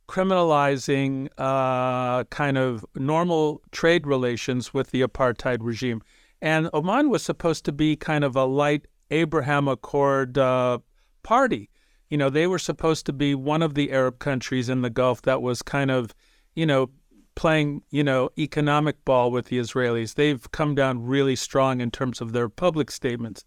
criminalizing 0.08 1.28
uh, 1.38 2.24
kind 2.24 2.58
of 2.58 2.84
normal 2.94 3.62
trade 3.72 4.06
relations 4.06 4.72
with 4.72 4.90
the 4.90 5.02
apartheid 5.02 5.58
regime. 5.60 6.02
And 6.40 6.68
Oman 6.72 7.10
was 7.10 7.22
supposed 7.22 7.64
to 7.64 7.72
be 7.72 7.96
kind 7.96 8.24
of 8.24 8.36
a 8.36 8.44
light 8.44 8.86
Abraham 9.10 9.68
Accord 9.68 10.38
uh, 10.38 10.78
party. 11.22 11.70
You 12.08 12.18
know, 12.18 12.30
they 12.30 12.46
were 12.46 12.58
supposed 12.58 13.06
to 13.06 13.12
be 13.12 13.34
one 13.34 13.62
of 13.62 13.74
the 13.74 13.92
Arab 13.92 14.18
countries 14.18 14.68
in 14.68 14.82
the 14.82 14.90
Gulf 14.90 15.22
that 15.22 15.42
was 15.42 15.62
kind 15.62 15.90
of, 15.90 16.14
you 16.54 16.66
know, 16.66 16.90
playing, 17.34 17.82
you 17.90 18.02
know, 18.02 18.30
economic 18.38 19.04
ball 19.04 19.30
with 19.30 19.46
the 19.46 19.58
Israelis. 19.58 20.14
They've 20.14 20.50
come 20.52 20.74
down 20.74 21.04
really 21.04 21.36
strong 21.36 21.80
in 21.80 21.90
terms 21.90 22.20
of 22.20 22.32
their 22.32 22.48
public 22.48 22.90
statements. 22.90 23.44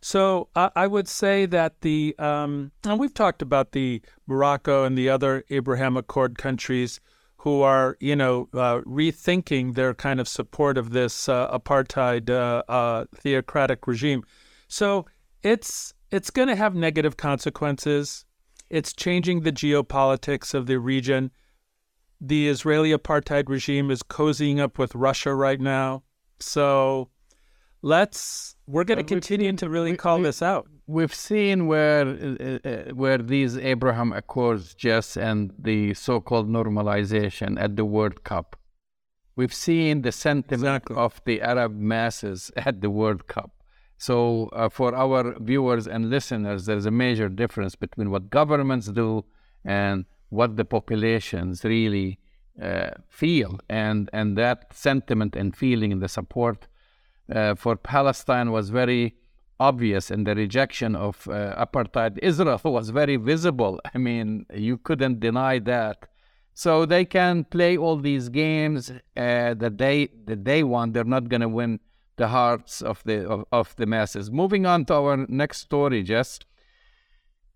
So 0.00 0.48
I, 0.54 0.70
I 0.76 0.86
would 0.86 1.08
say 1.08 1.46
that 1.46 1.80
the, 1.80 2.14
um, 2.18 2.72
and 2.84 2.98
we've 2.98 3.14
talked 3.14 3.42
about 3.42 3.72
the 3.72 4.02
Morocco 4.26 4.84
and 4.84 4.96
the 4.96 5.08
other 5.08 5.44
Abraham 5.50 5.96
Accord 5.96 6.38
countries 6.38 7.00
who 7.38 7.62
are, 7.62 7.96
you 8.00 8.16
know, 8.16 8.48
uh, 8.54 8.80
rethinking 8.80 9.74
their 9.74 9.94
kind 9.94 10.20
of 10.20 10.26
support 10.26 10.78
of 10.78 10.90
this 10.90 11.28
uh, 11.28 11.48
apartheid 11.56 12.28
uh, 12.28 12.62
uh 12.68 13.04
theocratic 13.14 13.86
regime. 13.86 14.24
So 14.68 15.06
it's 15.42 15.94
it's 16.10 16.30
going 16.30 16.48
to 16.48 16.56
have 16.56 16.74
negative 16.74 17.16
consequences. 17.16 18.24
It's 18.70 18.92
changing 18.92 19.40
the 19.40 19.52
geopolitics 19.52 20.54
of 20.54 20.66
the 20.66 20.78
region. 20.78 21.30
The 22.20 22.48
Israeli 22.48 22.92
apartheid 22.92 23.48
regime 23.48 23.90
is 23.90 24.02
cozying 24.02 24.58
up 24.58 24.78
with 24.78 24.94
Russia 24.94 25.34
right 25.34 25.60
now. 25.60 26.02
So 26.40 27.10
let's 27.82 28.56
we're 28.66 28.84
going 28.84 28.98
to 28.98 29.04
continue 29.04 29.52
to 29.52 29.68
really 29.68 29.92
we, 29.92 29.96
call 29.96 30.18
we, 30.18 30.24
this 30.24 30.42
out. 30.42 30.66
We've 30.86 31.14
seen 31.14 31.66
where 31.66 32.06
uh, 32.08 32.58
uh, 32.68 32.94
where 32.94 33.18
these 33.18 33.56
Abraham 33.56 34.12
Accords 34.12 34.74
just 34.74 35.16
and 35.16 35.52
the 35.58 35.94
so-called 35.94 36.48
normalization 36.48 37.60
at 37.60 37.76
the 37.76 37.84
World 37.84 38.24
Cup. 38.24 38.56
We've 39.36 39.54
seen 39.54 40.02
the 40.02 40.12
sentiment 40.12 40.84
exactly. 40.84 40.96
of 40.96 41.20
the 41.26 41.42
Arab 41.42 41.76
masses 41.76 42.50
at 42.56 42.80
the 42.80 42.88
World 42.88 43.26
Cup. 43.26 43.50
So 43.98 44.50
uh, 44.52 44.68
for 44.68 44.94
our 44.94 45.38
viewers 45.40 45.86
and 45.86 46.10
listeners, 46.10 46.66
there's 46.66 46.86
a 46.86 46.90
major 46.90 47.28
difference 47.28 47.74
between 47.74 48.10
what 48.10 48.30
governments 48.30 48.88
do 48.88 49.24
and 49.64 50.04
what 50.28 50.56
the 50.56 50.64
populations 50.64 51.64
really 51.64 52.18
uh, 52.60 52.90
feel, 53.08 53.58
and 53.68 54.08
and 54.12 54.36
that 54.38 54.74
sentiment 54.74 55.36
and 55.36 55.54
feeling 55.56 55.92
and 55.92 56.02
the 56.02 56.08
support 56.08 56.66
uh, 57.34 57.54
for 57.54 57.76
Palestine 57.76 58.50
was 58.50 58.70
very 58.70 59.14
obvious, 59.58 60.10
and 60.10 60.26
the 60.26 60.34
rejection 60.34 60.94
of 60.94 61.26
uh, 61.28 61.54
apartheid 61.56 62.18
Israel 62.22 62.60
was 62.64 62.90
very 62.90 63.16
visible. 63.16 63.80
I 63.94 63.98
mean, 63.98 64.46
you 64.52 64.78
couldn't 64.78 65.20
deny 65.20 65.58
that. 65.60 66.08
So 66.54 66.86
they 66.86 67.04
can 67.04 67.44
play 67.44 67.76
all 67.76 67.98
these 67.98 68.30
games 68.30 68.90
uh, 68.90 69.54
that 69.54 69.76
they 69.76 70.08
that 70.24 70.44
they 70.44 70.62
want. 70.62 70.94
They're 70.94 71.04
not 71.04 71.28
going 71.28 71.42
to 71.42 71.48
win 71.48 71.80
the 72.16 72.28
hearts 72.28 72.82
of 72.82 73.02
the 73.04 73.26
of, 73.28 73.44
of, 73.52 73.76
the 73.76 73.86
masses. 73.86 74.30
Moving 74.30 74.66
on 74.66 74.84
to 74.86 74.94
our 74.94 75.26
next 75.28 75.58
story, 75.58 76.02
Jess 76.02 76.40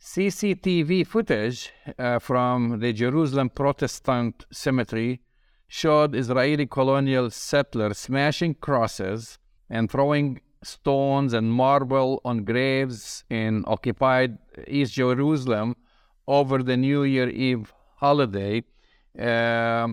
CCTV 0.00 1.06
footage 1.06 1.72
uh, 1.98 2.18
from 2.18 2.80
the 2.80 2.92
Jerusalem 2.92 3.50
Protestant 3.50 4.46
Cemetery 4.50 5.20
showed 5.68 6.14
Israeli 6.14 6.66
colonial 6.66 7.30
settlers 7.30 7.98
smashing 7.98 8.54
crosses 8.54 9.38
and 9.68 9.90
throwing 9.90 10.40
stones 10.62 11.32
and 11.32 11.52
marble 11.52 12.20
on 12.24 12.44
graves 12.44 13.24
in 13.30 13.64
occupied 13.66 14.38
East 14.66 14.94
Jerusalem 14.94 15.76
over 16.26 16.62
the 16.62 16.76
New 16.76 17.02
Year 17.04 17.28
Eve 17.28 17.72
holiday. 17.96 18.62
Uh, 19.18 19.88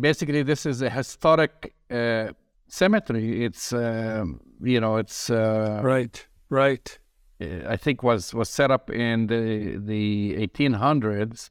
basically, 0.00 0.42
this 0.42 0.66
is 0.66 0.82
a 0.82 0.90
historic 0.90 1.74
uh, 1.90 2.28
cemetery. 2.68 3.44
It's 3.44 3.72
uh, 3.72 4.24
you 4.62 4.80
know 4.80 4.96
it's 4.96 5.30
uh, 5.30 5.80
right, 5.82 6.26
right. 6.50 6.98
I 7.40 7.76
think 7.76 8.02
was 8.02 8.34
was 8.34 8.48
set 8.48 8.70
up 8.70 8.90
in 8.90 9.26
the 9.26 9.76
the 9.76 10.34
1800s, 10.38 11.50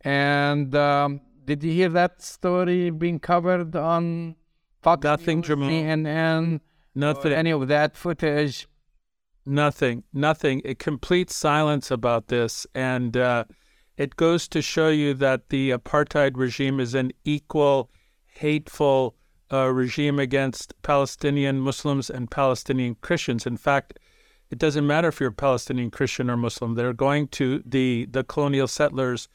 and 0.00 0.74
um, 0.74 1.20
did 1.44 1.62
you 1.62 1.72
hear 1.72 1.88
that 1.90 2.22
story 2.22 2.90
being 2.90 3.20
covered 3.20 3.76
on 3.76 4.34
Fox 4.82 5.02
Nothing, 5.02 5.40
News, 5.40 5.48
CNN, 5.48 6.60
nothing, 6.94 7.32
any 7.32 7.50
of 7.50 7.66
that 7.68 7.96
footage. 7.96 8.68
Nothing, 9.44 10.04
nothing. 10.12 10.62
A 10.64 10.76
complete 10.76 11.30
silence 11.30 11.90
about 11.90 12.28
this, 12.28 12.66
and 12.74 13.16
uh, 13.16 13.44
it 13.96 14.14
goes 14.16 14.46
to 14.48 14.62
show 14.62 14.88
you 14.88 15.14
that 15.14 15.48
the 15.48 15.70
apartheid 15.70 16.36
regime 16.36 16.78
is 16.78 16.94
an 16.94 17.10
equal, 17.24 17.90
hateful 18.26 19.16
uh, 19.52 19.66
regime 19.66 20.18
against 20.18 20.74
Palestinian 20.82 21.60
Muslims 21.60 22.10
and 22.10 22.30
Palestinian 22.30 22.96
Christians. 23.00 23.46
In 23.46 23.56
fact, 23.56 23.98
it 24.50 24.58
doesn't 24.58 24.86
matter 24.86 25.08
if 25.08 25.20
you're 25.20 25.30
a 25.30 25.32
Palestinian 25.32 25.90
Christian 25.90 26.30
or 26.30 26.36
Muslim. 26.36 26.74
They're 26.74 26.92
going 26.92 27.28
to 27.28 27.62
the 27.64 28.06
the 28.10 28.24
colonial 28.24 28.68
settlers 28.68 29.28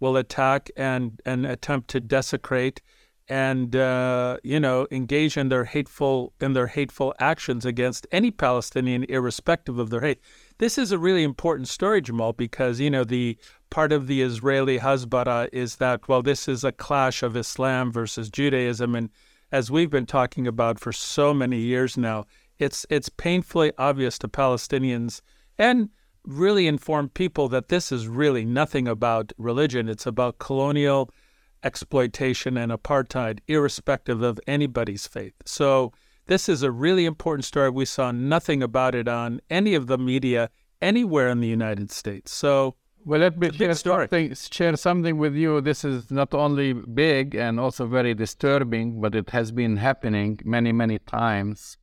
will 0.00 0.16
attack 0.16 0.70
and 0.76 1.20
and 1.24 1.46
attempt 1.46 1.88
to 1.90 2.00
desecrate 2.00 2.80
and 3.28 3.74
uh, 3.74 4.36
you 4.42 4.60
know 4.60 4.86
engage 4.90 5.36
in 5.36 5.48
their 5.48 5.64
hateful 5.64 6.32
in 6.40 6.52
their 6.52 6.66
hateful 6.66 7.14
actions 7.18 7.64
against 7.64 8.06
any 8.12 8.30
Palestinian, 8.30 9.04
irrespective 9.04 9.78
of 9.78 9.90
their 9.90 10.00
hate. 10.00 10.20
This 10.58 10.78
is 10.78 10.92
a 10.92 10.98
really 10.98 11.22
important 11.22 11.68
story, 11.68 12.00
Jamal, 12.00 12.32
because 12.32 12.80
you 12.80 12.90
know 12.90 13.04
the 13.04 13.38
part 13.74 13.92
of 13.92 14.06
the 14.06 14.22
Israeli 14.22 14.78
Hasbara 14.78 15.48
is 15.52 15.76
that, 15.76 16.06
well, 16.06 16.22
this 16.22 16.46
is 16.46 16.62
a 16.62 16.70
clash 16.70 17.24
of 17.24 17.36
Islam 17.36 17.90
versus 17.90 18.30
Judaism. 18.30 18.94
And 18.94 19.10
as 19.54 19.70
we've 19.70 19.88
been 19.88 20.04
talking 20.04 20.48
about 20.48 20.80
for 20.80 20.90
so 20.90 21.32
many 21.32 21.58
years 21.58 21.96
now, 21.96 22.24
it's, 22.58 22.84
it's 22.90 23.08
painfully 23.08 23.70
obvious 23.78 24.18
to 24.18 24.26
Palestinians 24.26 25.20
and 25.56 25.90
really 26.24 26.66
informed 26.66 27.14
people 27.14 27.48
that 27.48 27.68
this 27.68 27.92
is 27.92 28.08
really 28.08 28.44
nothing 28.44 28.88
about 28.88 29.32
religion. 29.38 29.88
It's 29.88 30.06
about 30.06 30.40
colonial 30.40 31.08
exploitation 31.62 32.56
and 32.56 32.72
apartheid, 32.72 33.38
irrespective 33.46 34.22
of 34.22 34.40
anybody's 34.48 35.06
faith. 35.06 35.34
So, 35.46 35.92
this 36.26 36.48
is 36.48 36.64
a 36.64 36.72
really 36.72 37.04
important 37.04 37.44
story. 37.44 37.70
We 37.70 37.84
saw 37.84 38.10
nothing 38.10 38.60
about 38.60 38.96
it 38.96 39.06
on 39.06 39.40
any 39.50 39.76
of 39.76 39.86
the 39.86 39.98
media 39.98 40.50
anywhere 40.82 41.28
in 41.28 41.38
the 41.38 41.46
United 41.46 41.92
States. 41.92 42.32
So, 42.32 42.74
well, 43.04 43.20
let 43.20 43.38
me 43.38 43.50
share 43.52 43.74
something, 43.74 44.34
share 44.34 44.76
something 44.76 45.18
with 45.18 45.34
you. 45.34 45.60
This 45.60 45.84
is 45.84 46.10
not 46.10 46.32
only 46.32 46.72
big 46.72 47.34
and 47.34 47.60
also 47.60 47.86
very 47.86 48.14
disturbing, 48.14 49.00
but 49.00 49.14
it 49.14 49.30
has 49.30 49.52
been 49.52 49.76
happening 49.76 50.40
many, 50.44 50.72
many 50.72 50.98
times 50.98 51.76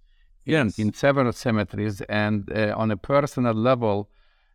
yes. 0.46 0.80
in, 0.80 0.88
in 0.88 0.94
several 0.94 1.32
cemeteries. 1.32 2.02
And 2.02 2.52
uh, 2.52 2.74
on 2.76 2.90
a 2.90 2.98
personal 2.98 3.54
level, 3.54 4.10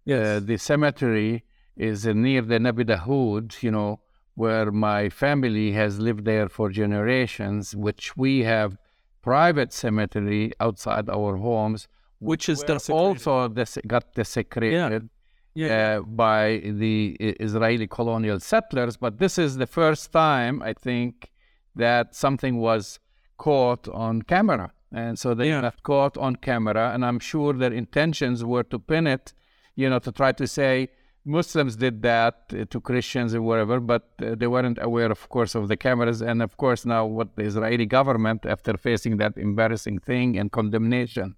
yes. 0.04 0.26
uh, 0.26 0.40
the 0.44 0.56
cemetery 0.56 1.44
is 1.76 2.06
uh, 2.06 2.12
near 2.12 2.42
the 2.42 2.58
nabidahood, 2.58 3.62
you 3.62 3.70
know, 3.70 4.00
where 4.34 4.72
my 4.72 5.08
family 5.08 5.72
has 5.72 6.00
lived 6.00 6.24
there 6.24 6.48
for 6.48 6.68
generations, 6.70 7.76
which 7.76 8.16
we 8.16 8.40
have 8.40 8.76
private 9.22 9.72
cemetery 9.72 10.52
outside 10.60 11.08
our 11.08 11.36
homes, 11.36 11.86
which 12.18 12.48
is 12.48 12.62
also 12.88 13.48
des- 13.48 13.80
got 13.86 14.12
desecrated. 14.14 15.02
Yeah 15.02 15.08
yeah. 15.56 15.98
uh, 15.98 16.00
by 16.02 16.60
the 16.64 17.16
Israeli 17.20 17.86
colonial 17.86 18.38
settlers. 18.40 18.96
But 18.96 19.18
this 19.18 19.38
is 19.38 19.56
the 19.56 19.66
first 19.66 20.12
time, 20.12 20.62
I 20.62 20.72
think, 20.72 21.30
that 21.74 22.14
something 22.14 22.58
was 22.58 22.98
caught 23.38 23.88
on 23.88 24.22
camera. 24.22 24.72
And 24.92 25.18
so 25.18 25.34
they 25.34 25.48
yeah. 25.48 25.60
got 25.62 25.82
caught 25.82 26.16
on 26.16 26.36
camera, 26.36 26.92
and 26.94 27.04
I'm 27.04 27.18
sure 27.18 27.52
their 27.52 27.72
intentions 27.72 28.44
were 28.44 28.62
to 28.64 28.78
pin 28.78 29.06
it, 29.06 29.32
you 29.74 29.90
know, 29.90 29.98
to 29.98 30.12
try 30.12 30.32
to 30.32 30.46
say 30.46 30.88
Muslims 31.26 31.74
did 31.74 32.02
that 32.02 32.36
uh, 32.52 32.64
to 32.70 32.80
Christians 32.80 33.34
or 33.34 33.42
whatever, 33.42 33.80
but 33.80 34.08
uh, 34.22 34.36
they 34.36 34.46
weren't 34.46 34.78
aware, 34.80 35.10
of 35.10 35.28
course, 35.28 35.56
of 35.56 35.66
the 35.66 35.76
cameras. 35.76 36.22
And 36.22 36.40
of 36.40 36.56
course, 36.56 36.86
now 36.86 37.04
what 37.04 37.34
the 37.34 37.42
Israeli 37.42 37.84
government, 37.84 38.46
after 38.46 38.76
facing 38.76 39.16
that 39.16 39.36
embarrassing 39.36 39.98
thing 39.98 40.38
and 40.38 40.52
condemnation 40.52 41.34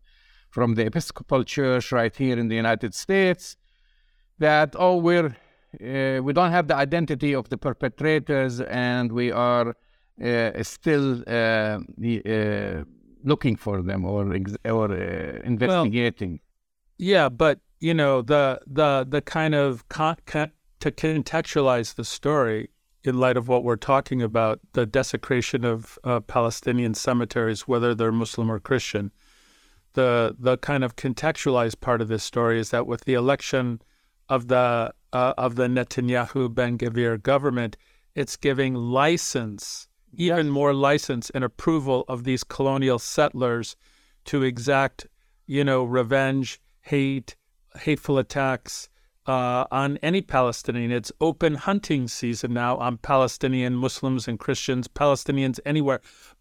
from 0.50 0.74
the 0.74 0.84
Episcopal 0.84 1.42
Church 1.42 1.90
right 1.90 2.14
here 2.14 2.38
in 2.38 2.48
the 2.48 2.54
United 2.54 2.94
States, 2.94 3.56
that 4.38 4.74
oh 4.78 4.96
we're 4.96 5.36
uh, 5.84 6.22
we 6.22 6.32
don't 6.32 6.50
have 6.50 6.68
the 6.68 6.76
identity 6.76 7.34
of 7.34 7.48
the 7.48 7.58
perpetrators 7.58 8.60
and 8.60 9.12
we 9.12 9.30
are 9.30 9.76
uh, 10.22 10.62
still 10.62 11.22
uh, 11.26 11.78
uh 11.80 12.84
looking 13.24 13.56
for 13.56 13.82
them 13.82 14.04
or 14.04 14.24
or 14.64 14.92
uh, 14.92 15.40
investigating. 15.44 16.30
Well, 16.30 16.38
yeah, 16.98 17.28
but 17.28 17.60
you 17.80 17.94
know 17.94 18.22
the 18.22 18.60
the 18.66 19.06
the 19.08 19.22
kind 19.22 19.54
of 19.54 19.88
con- 19.88 20.16
con- 20.26 20.52
to 20.80 20.90
contextualize 20.90 21.94
the 21.94 22.04
story 22.04 22.70
in 23.04 23.18
light 23.18 23.36
of 23.36 23.48
what 23.48 23.64
we're 23.64 23.76
talking 23.76 24.22
about, 24.22 24.60
the 24.72 24.84
desecration 24.84 25.64
of 25.64 25.98
uh, 26.04 26.20
Palestinian 26.20 26.94
cemeteries, 26.94 27.68
whether 27.68 27.94
they're 27.94 28.12
Muslim 28.12 28.50
or 28.50 28.58
Christian. 28.58 29.12
The 29.94 30.36
the 30.38 30.58
kind 30.58 30.84
of 30.84 30.96
contextualized 30.96 31.80
part 31.80 32.00
of 32.00 32.08
this 32.08 32.24
story 32.24 32.58
is 32.58 32.70
that 32.70 32.86
with 32.86 33.04
the 33.04 33.14
election 33.14 33.80
of 34.28 34.48
the 34.48 34.92
uh, 35.12 35.34
of 35.38 35.56
the 35.56 35.66
Netanyahu 35.66 36.54
Ben 36.54 36.76
Gvir 36.78 37.22
government, 37.22 37.76
it's 38.14 38.36
giving 38.36 38.74
license, 38.74 39.88
even 40.12 40.50
more 40.50 40.74
license 40.74 41.30
and 41.30 41.44
approval 41.44 42.04
of 42.08 42.24
these 42.24 42.44
colonial 42.44 42.98
settlers 42.98 43.76
to 44.26 44.42
exact, 44.42 45.06
you 45.46 45.64
know, 45.64 45.84
revenge, 45.84 46.60
hate, 46.82 47.36
hateful 47.80 48.18
attacks 48.18 48.90
uh, 49.26 49.64
on 49.70 49.98
any 49.98 50.20
Palestinian. 50.20 50.90
It's 50.90 51.12
open 51.20 51.54
hunting 51.54 52.08
season 52.08 52.52
now 52.52 52.76
on 52.76 52.98
Palestinian 52.98 53.74
Muslims 53.76 54.28
and 54.28 54.38
Christians, 54.38 54.88
Palestinians 54.88 55.60
anywhere, 55.64 56.00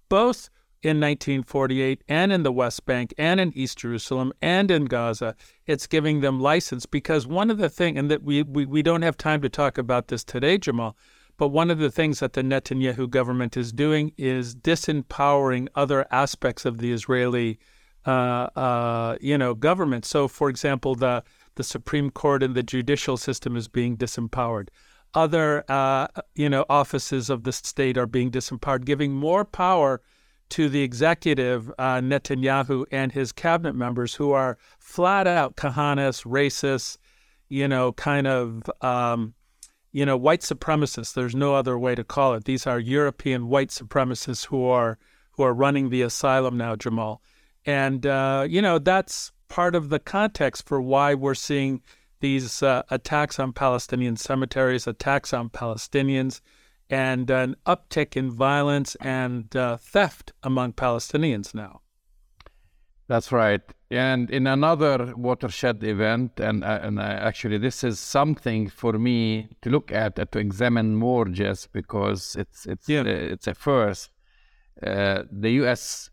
both 0.09 0.49
in 0.87 1.01
1948 1.01 2.01
and 2.07 2.31
in 2.31 2.43
the 2.43 2.51
West 2.51 2.85
Bank 2.85 3.13
and 3.17 3.41
in 3.41 3.51
East 3.53 3.79
Jerusalem 3.79 4.31
and 4.41 4.71
in 4.71 4.85
Gaza. 4.85 5.35
It's 5.65 5.85
giving 5.85 6.21
them 6.21 6.39
license 6.39 6.85
because 6.85 7.27
one 7.27 7.51
of 7.51 7.57
the 7.57 7.67
things, 7.67 7.99
and 7.99 8.09
that 8.09 8.23
we, 8.23 8.43
we, 8.43 8.65
we 8.65 8.81
don't 8.81 9.01
have 9.01 9.17
time 9.17 9.41
to 9.41 9.49
talk 9.49 9.77
about 9.77 10.07
this 10.07 10.23
today, 10.23 10.57
Jamal, 10.57 10.95
but 11.35 11.49
one 11.49 11.69
of 11.69 11.77
the 11.77 11.91
things 11.91 12.21
that 12.21 12.33
the 12.33 12.41
Netanyahu 12.41 13.09
government 13.09 13.57
is 13.57 13.73
doing 13.73 14.13
is 14.17 14.55
disempowering 14.55 15.67
other 15.75 16.07
aspects 16.09 16.63
of 16.63 16.77
the 16.77 16.93
Israeli, 16.93 17.59
uh, 18.05 18.47
uh, 18.55 19.17
you 19.19 19.37
know, 19.37 19.53
government. 19.53 20.05
So, 20.05 20.29
for 20.29 20.49
example, 20.49 20.95
the 20.95 21.23
the 21.55 21.63
Supreme 21.63 22.11
Court 22.11 22.43
and 22.43 22.55
the 22.55 22.63
judicial 22.63 23.17
system 23.17 23.57
is 23.57 23.67
being 23.67 23.97
disempowered. 23.97 24.69
Other, 25.15 25.65
uh, 25.67 26.07
you 26.35 26.49
know, 26.49 26.65
offices 26.69 27.31
of 27.31 27.43
the 27.43 27.51
state 27.51 27.97
are 27.97 28.05
being 28.05 28.29
disempowered, 28.29 28.85
giving 28.85 29.13
more 29.13 29.43
power 29.43 30.01
to 30.49 30.69
the 30.69 30.81
executive, 30.81 31.69
uh, 31.77 31.97
Netanyahu, 31.97 32.85
and 32.91 33.11
his 33.11 33.31
cabinet 33.31 33.73
members 33.73 34.15
who 34.15 34.31
are 34.31 34.57
flat 34.79 35.27
out 35.27 35.55
Kahanas, 35.55 36.25
racists, 36.25 36.97
you 37.49 37.67
know, 37.67 37.91
kind 37.93 38.27
of, 38.27 38.69
um, 38.81 39.33
you 39.91 40.05
know, 40.05 40.17
white 40.17 40.41
supremacists. 40.41 41.13
There's 41.13 41.35
no 41.35 41.55
other 41.55 41.77
way 41.77 41.95
to 41.95 42.03
call 42.03 42.33
it. 42.33 42.45
These 42.45 42.67
are 42.67 42.79
European 42.79 43.47
white 43.47 43.69
supremacists 43.69 44.45
who 44.45 44.65
are 44.65 44.97
who 45.31 45.43
are 45.43 45.53
running 45.53 45.89
the 45.89 46.01
asylum 46.01 46.57
now, 46.57 46.75
Jamal. 46.75 47.21
And 47.65 48.05
uh, 48.05 48.45
you 48.49 48.61
know, 48.61 48.79
that's 48.79 49.31
part 49.49 49.75
of 49.75 49.89
the 49.89 49.99
context 49.99 50.67
for 50.67 50.81
why 50.81 51.13
we're 51.13 51.35
seeing 51.35 51.81
these 52.19 52.63
uh, 52.63 52.83
attacks 52.89 53.39
on 53.39 53.53
Palestinian 53.53 54.17
cemeteries, 54.17 54.87
attacks 54.87 55.33
on 55.33 55.49
Palestinians 55.49 56.41
and 56.89 57.29
an 57.29 57.55
uptick 57.65 58.15
in 58.15 58.31
violence 58.31 58.95
and 59.01 59.55
uh, 59.55 59.77
theft 59.77 60.31
among 60.43 60.73
Palestinians 60.73 61.53
now. 61.53 61.81
That's 63.07 63.31
right. 63.31 63.61
And 63.89 64.29
in 64.29 64.47
another 64.47 65.13
watershed 65.15 65.81
event, 65.83 66.39
and, 66.41 66.63
uh, 66.63 66.79
and 66.83 66.99
uh, 66.99 67.03
actually, 67.03 67.57
this 67.57 67.83
is 67.83 67.99
something 68.01 68.67
for 68.67 68.93
me 68.93 69.47
to 69.61 69.69
look 69.69 69.93
at, 69.93 70.19
uh, 70.19 70.25
to 70.31 70.39
examine 70.39 70.95
more, 70.95 71.25
just 71.25 71.71
because 71.71 72.35
it's 72.37 72.65
it's 72.65 72.89
yeah. 72.89 73.01
Uh, 73.01 73.33
it's 73.33 73.47
a 73.47 73.53
first. 73.53 74.11
Uh, 74.83 75.23
the 75.31 75.51
U.S. 75.51 76.09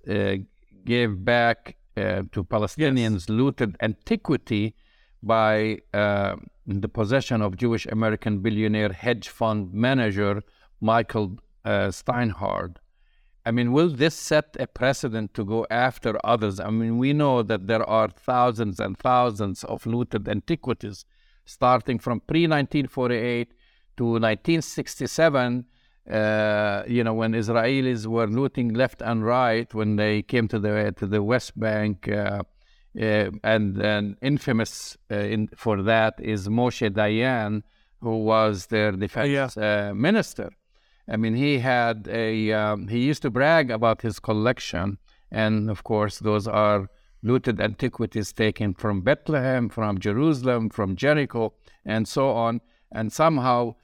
gave 0.84 1.24
back 1.24 1.76
to 1.96 2.44
Palestinians 2.44 3.12
yes. 3.12 3.28
looted 3.28 3.76
antiquity 3.80 4.74
by 5.22 5.78
the 5.92 6.88
possession 6.88 7.42
of 7.42 7.56
Jewish 7.56 7.86
American 7.86 8.38
billionaire 8.38 8.92
hedge 8.92 9.28
fund 9.28 9.72
manager 9.74 10.42
Michael 10.84 11.38
uh, 11.64 11.88
Steinhardt. 11.88 12.76
I 13.46 13.50
mean, 13.50 13.72
will 13.72 13.88
this 13.88 14.14
set 14.14 14.56
a 14.58 14.66
precedent 14.66 15.34
to 15.34 15.44
go 15.44 15.66
after 15.70 16.18
others? 16.24 16.60
I 16.60 16.70
mean, 16.70 16.98
we 16.98 17.12
know 17.12 17.42
that 17.42 17.66
there 17.66 17.84
are 17.84 18.08
thousands 18.08 18.80
and 18.80 18.96
thousands 18.96 19.64
of 19.64 19.86
looted 19.86 20.28
antiquities, 20.28 21.04
starting 21.44 21.98
from 21.98 22.20
pre 22.20 22.42
1948 22.42 23.52
to 23.98 24.04
1967. 24.04 25.64
Uh, 26.10 26.82
you 26.86 27.02
know, 27.02 27.14
when 27.14 27.32
Israelis 27.32 28.06
were 28.06 28.26
looting 28.26 28.74
left 28.74 29.00
and 29.00 29.24
right 29.24 29.72
when 29.72 29.96
they 29.96 30.20
came 30.22 30.46
to 30.48 30.58
the 30.58 30.94
to 30.98 31.06
the 31.06 31.22
West 31.22 31.58
Bank, 31.58 32.08
uh, 32.08 32.42
uh, 33.00 33.30
and 33.42 33.78
and 33.78 34.16
infamous 34.20 34.96
uh, 35.10 35.16
in, 35.16 35.48
for 35.56 35.82
that 35.82 36.14
is 36.20 36.48
Moshe 36.48 36.88
Dayan, 36.90 37.62
who 38.00 38.18
was 38.18 38.66
their 38.66 38.92
defense 38.92 39.56
yeah. 39.56 39.88
Uh, 39.88 39.94
minister. 39.94 40.50
I 41.08 41.16
mean, 41.16 41.34
he 41.34 41.58
had 41.58 42.08
a, 42.10 42.52
um, 42.52 42.88
he 42.88 43.00
used 43.00 43.22
to 43.22 43.30
brag 43.30 43.70
about 43.70 44.02
his 44.02 44.18
collection. 44.18 44.98
And 45.30 45.70
of 45.70 45.84
course, 45.84 46.18
those 46.18 46.46
are 46.46 46.88
looted 47.22 47.60
antiquities 47.60 48.32
taken 48.32 48.74
from 48.74 49.00
Bethlehem, 49.00 49.68
from 49.68 49.98
Jerusalem, 49.98 50.70
from 50.70 50.96
Jericho, 50.96 51.52
and 51.84 52.06
so 52.06 52.30
on. 52.30 52.60
And 52.92 53.12
somehow 53.12 53.74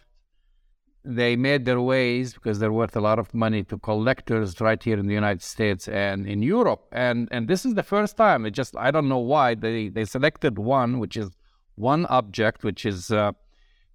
they 1.05 1.35
made 1.35 1.65
their 1.65 1.81
ways 1.81 2.35
because 2.35 2.59
they're 2.59 2.73
worth 2.73 2.95
a 2.95 3.01
lot 3.01 3.19
of 3.19 3.33
money 3.33 3.65
to 3.65 3.79
collectors 3.79 4.61
right 4.61 4.83
here 4.83 4.99
in 4.99 5.07
the 5.07 5.15
United 5.15 5.43
States 5.43 5.89
and 5.89 6.27
in 6.27 6.43
Europe. 6.43 6.87
And 6.93 7.29
and 7.31 7.49
this 7.49 7.65
is 7.65 7.75
the 7.75 7.83
first 7.83 8.17
time. 8.17 8.45
It 8.45 8.51
just 8.51 8.77
I 8.77 8.91
don't 8.91 9.09
know 9.09 9.19
why 9.19 9.55
they 9.55 9.89
they 9.89 10.05
selected 10.05 10.59
one, 10.59 10.99
which 10.99 11.17
is 11.17 11.31
one 11.77 12.05
object, 12.07 12.63
which 12.65 12.85
is 12.85 13.11
uh, 13.11 13.33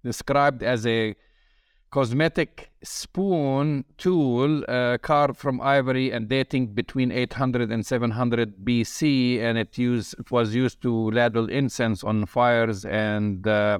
described 0.02 0.62
as 0.62 0.86
a 0.86 1.14
cosmetic 1.90 2.70
spoon 2.82 3.84
tool 3.96 4.64
uh, 4.68 4.98
carved 4.98 5.36
from 5.36 5.60
ivory 5.60 6.10
and 6.10 6.28
dating 6.28 6.74
between 6.74 7.10
800 7.10 7.70
and 7.70 7.84
700 7.86 8.64
BC, 8.64 9.40
and 9.40 9.56
it 9.58 9.78
used 9.78 10.14
it 10.18 10.30
was 10.30 10.54
used 10.54 10.82
to 10.82 11.10
ladle 11.10 11.48
incense 11.48 12.02
on 12.04 12.26
fires 12.26 12.84
and 12.84 13.46
uh, 13.46 13.78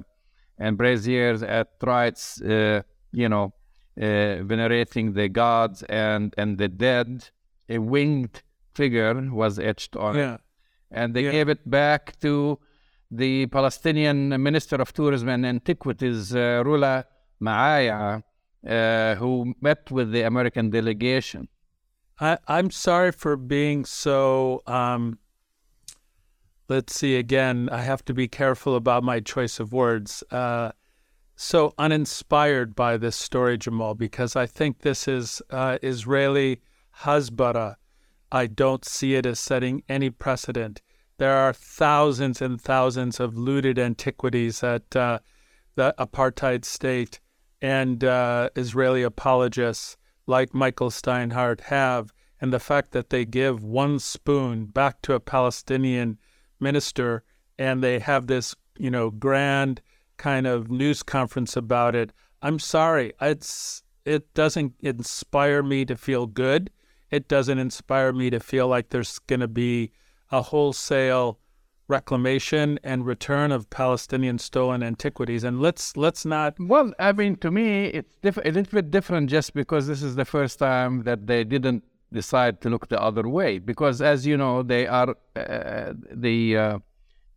and 0.57 0.77
braziers 0.77 1.43
at 1.43 1.69
rites, 1.83 2.41
uh, 2.41 2.81
you 3.11 3.29
know, 3.29 3.53
uh, 4.01 4.41
venerating 4.43 5.13
the 5.13 5.29
gods 5.29 5.83
and, 5.83 6.33
and 6.37 6.57
the 6.57 6.67
dead. 6.67 7.29
A 7.69 7.77
winged 7.77 8.41
figure 8.73 9.13
was 9.31 9.59
etched 9.59 9.95
on 9.95 10.15
it. 10.33 10.41
And 10.89 11.13
they 11.13 11.25
Yeah. 11.25 11.31
gave 11.31 11.49
it 11.49 11.69
back 11.69 12.19
to 12.21 12.57
the 13.11 13.45
Palestinian 13.47 14.29
Minister 14.41 14.77
of 14.77 14.93
Tourism 14.93 15.29
and 15.29 15.45
Antiquities, 15.45 16.33
uh, 16.33 16.63
Rula 16.65 17.03
Maaya, 17.41 18.23
uh, 18.67 19.15
who 19.15 19.53
met 19.61 19.89
with 19.91 20.11
the 20.11 20.21
American 20.23 20.69
delegation. 20.69 21.47
I, 22.19 22.37
I'm 22.47 22.71
sorry 22.71 23.11
for 23.11 23.37
being 23.37 23.85
so. 23.85 24.61
Um, 24.65 25.19
let's 26.67 26.95
see 26.95 27.15
again. 27.15 27.69
I 27.71 27.81
have 27.81 28.03
to 28.05 28.13
be 28.13 28.27
careful 28.27 28.75
about 28.75 29.03
my 29.03 29.19
choice 29.19 29.59
of 29.59 29.71
words. 29.71 30.23
Uh, 30.31 30.71
so 31.35 31.73
uninspired 31.77 32.75
by 32.75 32.97
this 32.97 33.15
story, 33.15 33.57
Jamal, 33.59 33.93
because 33.93 34.35
I 34.35 34.47
think 34.47 34.79
this 34.79 35.07
is 35.07 35.41
uh, 35.51 35.77
Israeli 35.83 36.61
Hasbara. 37.01 37.75
I 38.31 38.47
don't 38.47 38.83
see 38.83 39.13
it 39.13 39.25
as 39.25 39.39
setting 39.39 39.83
any 39.87 40.09
precedent. 40.09 40.81
There 41.19 41.35
are 41.35 41.53
thousands 41.53 42.41
and 42.41 42.59
thousands 42.59 43.19
of 43.19 43.37
looted 43.37 43.77
antiquities 43.79 44.63
at 44.63 44.95
uh, 44.95 45.19
the 45.75 45.93
apartheid 45.97 46.65
state, 46.65 47.19
and 47.61 48.03
uh, 48.03 48.49
Israeli 48.55 49.03
apologists 49.03 49.97
like 50.25 50.53
Michael 50.53 50.89
Steinhardt 50.89 51.61
have, 51.61 52.13
and 52.39 52.53
the 52.53 52.59
fact 52.59 52.91
that 52.91 53.09
they 53.09 53.25
give 53.25 53.63
one 53.63 53.99
spoon 53.99 54.65
back 54.65 55.01
to 55.01 55.13
a 55.13 55.19
Palestinian 55.19 56.17
minister 56.59 57.23
and 57.57 57.83
they 57.83 57.99
have 57.99 58.27
this, 58.27 58.55
you 58.77 58.91
know, 58.91 59.09
grand 59.09 59.81
kind 60.17 60.45
of 60.45 60.69
news 60.69 61.03
conference 61.03 61.55
about 61.55 61.95
it. 61.95 62.11
I'm 62.41 62.59
sorry, 62.59 63.13
it's 63.21 63.83
it 64.05 64.33
doesn't 64.33 64.73
inspire 64.79 65.63
me 65.63 65.83
to 65.85 65.95
feel 65.95 66.27
good. 66.27 66.69
It 67.09 67.27
doesn't 67.27 67.57
inspire 67.57 68.13
me 68.13 68.29
to 68.29 68.39
feel 68.39 68.67
like 68.67 68.89
there's 68.89 69.19
going 69.19 69.39
to 69.39 69.47
be 69.47 69.91
a 70.31 70.41
wholesale 70.41 71.39
reclamation 71.87 72.79
and 72.83 73.05
return 73.05 73.51
of 73.51 73.69
Palestinian 73.69 74.37
stolen 74.39 74.83
antiquities. 74.83 75.43
And 75.43 75.61
let's 75.61 75.95
let's 75.97 76.25
not 76.25 76.55
Well, 76.59 76.93
I 76.99 77.11
mean, 77.11 77.35
to 77.37 77.51
me, 77.51 77.85
it's 77.85 78.15
diff- 78.21 78.45
a 78.45 78.51
little 78.51 78.73
bit 78.73 78.91
different 78.91 79.29
just 79.29 79.53
because 79.53 79.87
this 79.87 80.01
is 80.03 80.15
the 80.15 80.25
first 80.25 80.59
time 80.59 81.03
that 81.03 81.27
they 81.27 81.43
didn't 81.43 81.83
decide 82.11 82.61
to 82.61 82.69
look 82.69 82.87
the 82.87 83.01
other 83.01 83.27
way. 83.27 83.59
Because, 83.59 84.01
as 84.01 84.25
you 84.25 84.37
know, 84.37 84.63
they 84.63 84.87
are 84.87 85.15
uh, 85.35 85.93
the 86.11 86.57
uh, 86.57 86.79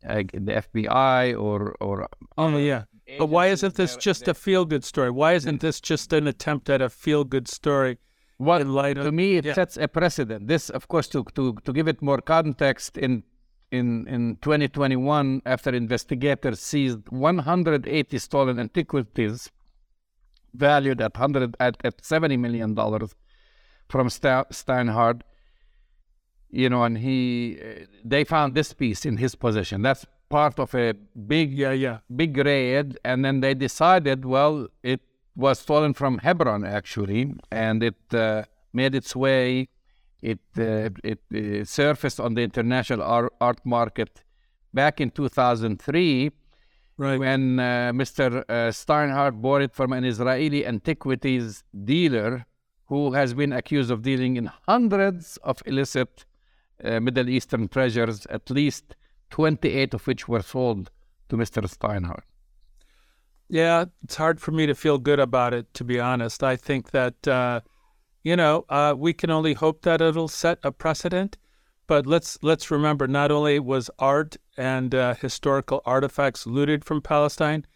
uh, 0.07 0.23
the 0.33 0.63
FBI 0.67 1.41
or 1.41 1.77
or 1.81 2.09
Oh 2.37 2.57
yeah. 2.57 2.85
But 3.19 3.27
why 3.27 3.47
isn't 3.49 3.75
this 3.75 3.97
just 3.97 4.29
a 4.29 4.35
feel 4.35 4.65
good 4.65 4.85
story? 4.85 5.11
Why 5.11 5.33
isn't 5.33 5.61
this 5.61 5.81
just 5.81 6.13
an 6.13 6.29
attempt 6.29 6.71
at 6.71 6.81
a 6.81 6.89
feel 6.89 7.25
good 7.25 7.49
story 7.49 7.99
Well, 8.39 8.61
in 8.61 8.73
light 8.73 8.99
of 8.99 9.05
to 9.05 9.13
me, 9.13 9.37
it 9.37 9.45
yeah. 9.45 9.55
sets 9.55 9.77
a 9.77 9.89
precedent. 9.89 10.47
This, 10.47 10.71
of 10.71 10.87
course, 10.87 11.09
to, 11.09 11.25
to, 11.35 11.55
to 11.65 11.73
give 11.73 11.89
it 11.89 12.01
more 12.01 12.21
context, 12.21 12.97
in 12.97 13.25
in 13.71 14.07
in 14.09 14.37
2021, 14.43 15.43
after 15.47 15.71
investigators 15.75 16.61
seized 16.61 17.09
180 17.09 18.19
stolen 18.19 18.59
antiquities 18.59 19.51
valued 20.55 21.01
at 21.01 21.15
100 21.15 21.57
at, 21.61 21.77
at 21.85 22.05
70 22.05 22.37
million 22.37 22.75
dollars 22.75 23.15
from 23.89 24.09
Sta- 24.11 24.45
Steinhardt, 24.51 25.23
you 26.51 26.69
know, 26.69 26.83
and 26.85 26.99
he 26.99 27.59
they 28.05 28.25
found 28.25 28.55
this 28.55 28.73
piece 28.73 29.07
in 29.07 29.17
his 29.19 29.35
possession. 29.35 29.83
That's 29.83 30.07
part 30.29 30.59
of 30.59 30.75
a 30.75 30.95
big 31.27 31.53
Yeah, 31.53 31.73
yeah. 31.73 31.99
big 32.15 32.37
raid, 32.37 32.99
and 33.05 33.25
then 33.25 33.41
they 33.41 33.55
decided, 33.55 34.25
well, 34.25 34.69
it 34.83 35.01
was 35.37 35.61
stolen 35.61 35.95
from 35.95 36.19
Hebron 36.19 36.65
actually, 36.65 37.35
and 37.51 37.83
it 37.83 38.15
uh, 38.15 38.45
made 38.73 38.95
its 38.95 39.15
way. 39.15 39.69
It 40.23 40.41
uh, 40.59 40.91
it 41.03 41.21
uh, 41.35 41.65
surfaced 41.65 42.21
on 42.21 42.35
the 42.35 42.43
international 42.43 43.03
art, 43.03 43.33
art 43.41 43.65
market 43.65 44.23
back 44.75 45.01
in 45.01 45.11
2003 45.11 46.31
Right. 46.97 47.19
when 47.19 47.59
uh, 47.59 47.93
Mr. 47.95 48.41
Uh, 48.47 48.71
Steinhardt 48.71 49.41
bought 49.41 49.63
it 49.63 49.75
from 49.75 49.95
an 49.95 50.05
Israeli 50.05 50.67
antiquities 50.67 51.65
dealer 51.85 52.45
who 52.89 53.13
has 53.15 53.33
been 53.33 53.55
accused 53.55 53.91
of 53.91 54.03
dealing 54.03 54.37
in 54.37 54.51
hundreds 54.69 55.39
of 55.39 55.63
illicit 55.65 56.27
uh, 56.85 57.01
Middle 57.01 57.31
Eastern 57.31 57.69
treasures, 57.69 58.27
at 58.27 58.51
least 58.51 58.97
28 59.31 59.95
of 59.95 60.07
which 60.07 60.29
were 60.29 60.43
sold 60.43 60.91
to 61.31 61.37
Mr. 61.39 61.63
Steinhardt. 61.63 62.25
Yeah, 63.49 63.87
it's 64.05 64.17
hard 64.17 64.39
for 64.39 64.51
me 64.51 64.67
to 64.67 64.75
feel 64.75 64.99
good 64.99 65.21
about 65.21 65.55
it, 65.55 65.73
to 65.75 65.85
be 65.85 65.99
honest. 65.99 66.43
I 66.43 66.57
think 66.57 66.91
that, 66.91 67.27
uh, 67.27 67.61
you 68.23 68.37
know, 68.37 68.65
uh, 68.69 68.95
we 68.97 69.13
can 69.13 69.31
only 69.31 69.55
hope 69.55 69.83
that 69.83 70.01
it'll 70.01 70.29
set 70.29 70.59
a 70.63 70.73
precedent. 70.73 71.37
But 71.87 72.07
let's 72.07 72.39
let's 72.43 72.71
remember, 72.71 73.09
not 73.09 73.31
only 73.33 73.59
was 73.59 73.91
art 73.99 74.37
and 74.57 74.95
uh, 74.95 75.15
historical 75.15 75.83
artifacts 75.85 76.47
looted 76.47 76.85
from 76.85 77.03
Palestine, 77.03 77.67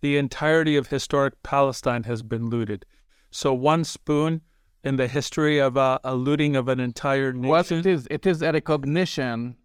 the 0.00 0.16
entirety 0.16 0.76
of 0.76 0.88
historic 0.88 1.42
Palestine 1.42 2.04
has 2.04 2.22
been 2.22 2.48
looted. 2.50 2.84
So 3.30 3.52
one 3.52 3.82
spoon 3.84 4.42
in 4.84 4.96
the 4.96 5.08
history 5.08 5.58
of 5.58 5.76
uh, 5.76 5.98
a 6.04 6.14
looting 6.14 6.54
of 6.54 6.68
an 6.68 6.78
entire 6.78 7.32
Well, 7.34 7.62
nation. 7.62 7.78
it 7.78 7.86
is, 7.86 8.06
it 8.10 8.26
is 8.26 8.42
a 8.42 8.52
recognition 8.52 9.56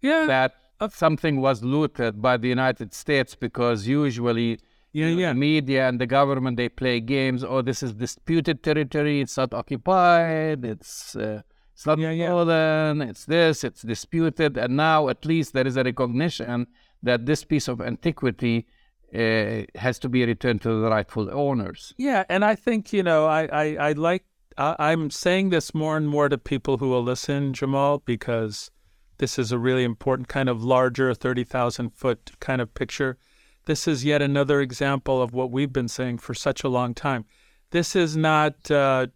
yeah, 0.00 0.26
that 0.26 0.52
something 0.94 1.40
was 1.40 1.62
looted 1.62 2.22
by 2.22 2.36
the 2.38 2.48
United 2.48 2.94
States 2.94 3.34
because 3.34 3.86
usually 3.86 4.60
yeah, 4.92 5.06
you 5.06 5.14
know, 5.14 5.20
yeah. 5.20 5.32
media 5.32 5.88
and 5.88 6.00
the 6.00 6.06
government 6.06 6.56
they 6.56 6.68
play 6.68 7.00
games. 7.00 7.44
Oh, 7.44 7.62
this 7.62 7.82
is 7.82 7.94
disputed 7.94 8.62
territory. 8.62 9.20
It's 9.20 9.36
not 9.36 9.54
occupied. 9.54 10.64
It's 10.64 11.14
uh, 11.16 11.42
it's 11.74 11.86
not 11.86 11.98
Yeah, 11.98 12.10
yeah. 12.10 13.08
It's 13.08 13.24
this. 13.24 13.64
It's 13.64 13.82
disputed. 13.82 14.56
And 14.56 14.76
now 14.76 15.08
at 15.08 15.24
least 15.24 15.52
there 15.52 15.66
is 15.66 15.76
a 15.76 15.84
recognition 15.84 16.66
that 17.02 17.26
this 17.26 17.44
piece 17.44 17.68
of 17.68 17.80
antiquity 17.80 18.66
uh, 19.14 19.62
has 19.74 19.98
to 20.00 20.08
be 20.08 20.24
returned 20.24 20.62
to 20.62 20.80
the 20.80 20.88
rightful 20.88 21.30
owners. 21.32 21.94
Yeah, 21.96 22.24
and 22.28 22.44
I 22.44 22.54
think 22.54 22.92
you 22.92 23.02
know 23.02 23.26
I 23.26 23.46
I, 23.46 23.76
I 23.88 23.92
like 23.92 24.24
I, 24.58 24.76
I'm 24.78 25.10
saying 25.10 25.50
this 25.50 25.74
more 25.74 25.96
and 25.96 26.08
more 26.08 26.28
to 26.28 26.38
people 26.38 26.78
who 26.78 26.90
will 26.90 27.02
listen, 27.02 27.52
Jamal, 27.52 28.02
because 28.04 28.70
this 29.18 29.38
is 29.38 29.52
a 29.52 29.58
really 29.58 29.84
important 29.84 30.28
kind 30.28 30.48
of 30.48 30.62
larger 30.62 31.14
thirty 31.14 31.44
thousand 31.44 31.90
foot 31.90 32.32
kind 32.40 32.60
of 32.60 32.74
picture. 32.74 33.18
This 33.66 33.86
is 33.86 34.04
yet 34.04 34.22
another 34.22 34.60
example 34.60 35.22
of 35.22 35.32
what 35.32 35.50
we've 35.50 35.72
been 35.72 35.88
saying 35.88 36.18
for 36.18 36.34
such 36.34 36.64
a 36.64 36.68
long 36.68 36.94
time. 36.94 37.24
This 37.70 37.94
is 37.94 38.16
not 38.16 38.70
uh, 38.70 39.08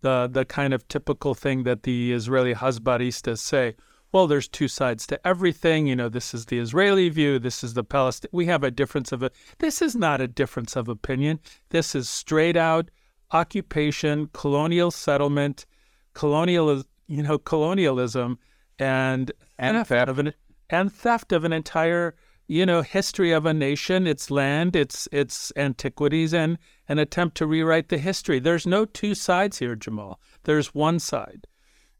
the 0.00 0.28
the 0.30 0.44
kind 0.44 0.74
of 0.74 0.86
typical 0.88 1.34
thing 1.34 1.62
that 1.64 1.82
the 1.84 2.12
Israeli 2.12 2.54
Hasbaristas 2.54 3.38
say. 3.38 3.76
Well, 4.12 4.26
there's 4.26 4.48
two 4.48 4.68
sides 4.68 5.06
to 5.08 5.26
everything. 5.26 5.86
You 5.86 5.96
know, 5.96 6.08
this 6.08 6.32
is 6.32 6.46
the 6.46 6.58
Israeli 6.58 7.08
view. 7.10 7.38
This 7.38 7.62
is 7.62 7.74
the 7.74 7.84
Palestinian. 7.84 8.30
We 8.36 8.46
have 8.46 8.64
a 8.64 8.70
difference 8.70 9.12
of 9.12 9.22
it. 9.22 9.34
This 9.58 9.82
is 9.82 9.94
not 9.94 10.20
a 10.20 10.28
difference 10.28 10.74
of 10.74 10.88
opinion. 10.88 11.38
This 11.70 11.94
is 11.94 12.08
straight 12.08 12.56
out 12.56 12.90
occupation, 13.32 14.28
colonial 14.32 14.90
settlement, 14.90 15.66
colonial, 16.14 16.82
you 17.08 17.22
know, 17.22 17.38
colonialism, 17.38 18.38
and 18.78 19.32
And 19.58 19.86
theft. 19.86 20.08
of 20.08 20.18
an 20.18 20.32
and 20.70 20.92
theft 20.92 21.32
of 21.32 21.44
an 21.44 21.52
entire, 21.52 22.14
you 22.48 22.64
know, 22.64 22.82
history 22.82 23.32
of 23.32 23.46
a 23.46 23.54
nation, 23.54 24.06
its 24.06 24.30
land, 24.30 24.76
its 24.76 25.08
its 25.12 25.52
antiquities, 25.56 26.32
and 26.32 26.58
an 26.88 26.98
attempt 26.98 27.36
to 27.38 27.46
rewrite 27.46 27.88
the 27.88 27.98
history. 27.98 28.38
There's 28.38 28.66
no 28.66 28.84
two 28.84 29.14
sides 29.14 29.58
here, 29.58 29.74
Jamal. 29.74 30.20
There's 30.44 30.74
one 30.74 30.98
side, 30.98 31.46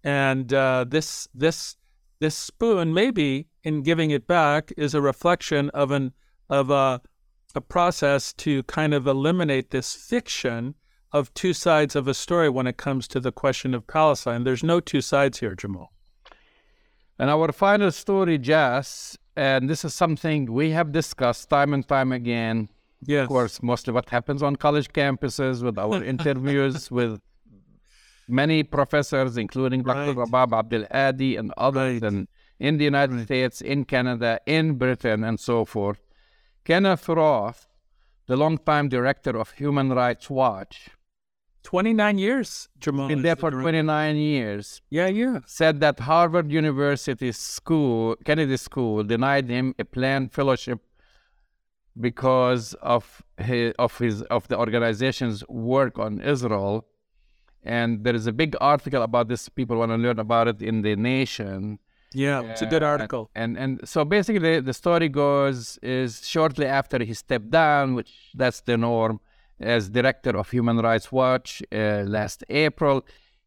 and 0.05 0.53
uh, 0.53 0.85
this 0.89 1.29
this 1.35 1.77
this 2.21 2.37
spoon, 2.37 2.95
maybe 2.95 3.49
in 3.65 3.83
giving 3.83 4.11
it 4.11 4.27
back, 4.27 4.73
is 4.77 4.95
a 4.95 5.01
reflection 5.01 5.71
of 5.71 5.91
an 5.91 6.13
of 6.49 6.71
a 6.71 7.01
a 7.55 7.61
process 7.61 8.33
to 8.35 8.63
kind 8.65 8.95
of 8.95 9.07
eliminate 9.07 9.71
this 9.71 9.95
fiction 9.95 10.75
of 11.13 11.33
two 11.35 11.55
sides 11.55 11.97
of 11.97 12.07
a 12.07 12.15
story 12.15 12.51
when 12.51 12.67
it 12.67 12.77
comes 12.77 13.09
to 13.09 13.19
the 13.19 13.33
question 13.33 13.75
of 13.75 13.87
Palestine. 13.87 14.45
There's 14.45 14.63
no 14.63 14.81
two 14.81 15.01
sides 15.01 15.41
here, 15.41 15.55
Jamal. 15.55 15.93
And 17.19 17.31
our 17.31 17.51
final 17.53 17.91
story, 17.91 18.37
Jess, 18.37 19.17
and 19.37 19.69
this 19.69 19.85
is 19.85 19.95
something 19.95 20.53
we 20.53 20.71
have 20.71 20.93
discussed 20.93 21.49
time 21.51 21.75
and 21.75 21.87
time 21.87 22.13
again. 22.13 22.69
Yes. 23.05 23.23
Of 23.25 23.29
course, 23.29 23.63
mostly 23.63 23.93
what 23.93 24.09
happens 24.11 24.43
on 24.43 24.57
college 24.57 24.89
campuses 24.93 25.63
with 25.63 25.79
our 25.79 26.03
interviews 26.15 26.91
with 26.91 27.21
many 28.29 28.63
professors, 28.63 29.37
including 29.37 29.83
Dr. 29.83 30.13
Right. 30.13 30.17
Rabab 30.29 30.53
Abdel 30.53 30.87
Hadi 30.91 31.37
and 31.37 31.53
others, 31.57 32.01
Right. 32.03 32.03
and 32.13 32.29
in 32.59 32.79
the 32.79 32.85
United 32.85 33.23
States, 33.25 33.61
in 33.61 33.85
Canada, 33.85 34.41
in 34.47 34.75
Britain, 34.79 35.23
and 35.25 35.39
so 35.39 35.65
forth. 35.65 36.01
Kenneth 36.65 37.09
Roth, 37.09 37.69
the 38.27 38.37
longtime 38.37 38.89
director 38.89 39.39
of 39.39 39.51
Human 39.53 39.91
Rights 39.91 40.29
Watch, 40.31 40.89
29 41.67 42.19
years, 42.27 42.69
Jamal. 42.79 43.09
been 43.09 43.23
there 43.23 43.35
for 43.43 43.51
direct- 43.51 43.65
29 43.65 44.17
years, 44.17 44.65
Yeah, 44.99 45.09
yeah. 45.09 45.41
said 45.47 45.75
that 45.85 45.97
Harvard 46.11 46.49
University 46.63 47.31
School, 47.33 48.15
Kennedy 48.25 48.57
School, 48.69 49.03
denied 49.15 49.47
him 49.57 49.67
a 49.85 49.85
planned 49.85 50.29
fellowship 50.39 50.81
because 52.09 52.75
of 52.97 53.23
his, 53.39 53.73
of 53.79 53.99
his 53.99 54.23
of 54.37 54.43
the 54.49 54.57
organization's 54.65 55.39
work 55.49 55.99
on 55.99 56.21
Israel. 56.21 56.75
And 57.65 58.05
there 58.05 58.15
is 58.21 58.27
a 58.29 58.33
big 58.43 58.55
article 58.61 59.03
about 59.03 59.27
this. 59.29 59.49
People 59.49 59.77
want 59.79 59.91
to 59.91 59.97
learn 60.07 60.19
about 60.29 60.47
it 60.53 60.63
in 60.71 60.77
the 60.83 60.95
Nation. 60.95 61.79
Yeah, 62.15 62.43
it's 62.51 62.63
a 62.63 62.67
good 62.75 62.85
Uh, 62.85 62.95
article. 62.95 63.23
And, 63.35 63.53
and 63.59 63.81
and 63.81 63.89
so 63.93 64.05
basically, 64.05 64.61
the 64.61 64.73
story 64.83 65.09
goes 65.25 65.59
is 65.83 66.11
shortly 66.35 66.67
after 66.81 66.97
he 67.09 67.13
stepped 67.25 67.51
down, 67.51 67.85
which 67.99 68.13
that's 68.41 68.61
the 68.69 68.77
norm, 68.89 69.15
as 69.61 69.89
director 69.91 70.37
of 70.37 70.51
Human 70.51 70.79
Rights 70.79 71.11
Watch 71.13 71.63
uh, 71.73 72.05
last 72.07 72.45
April, 72.49 73.05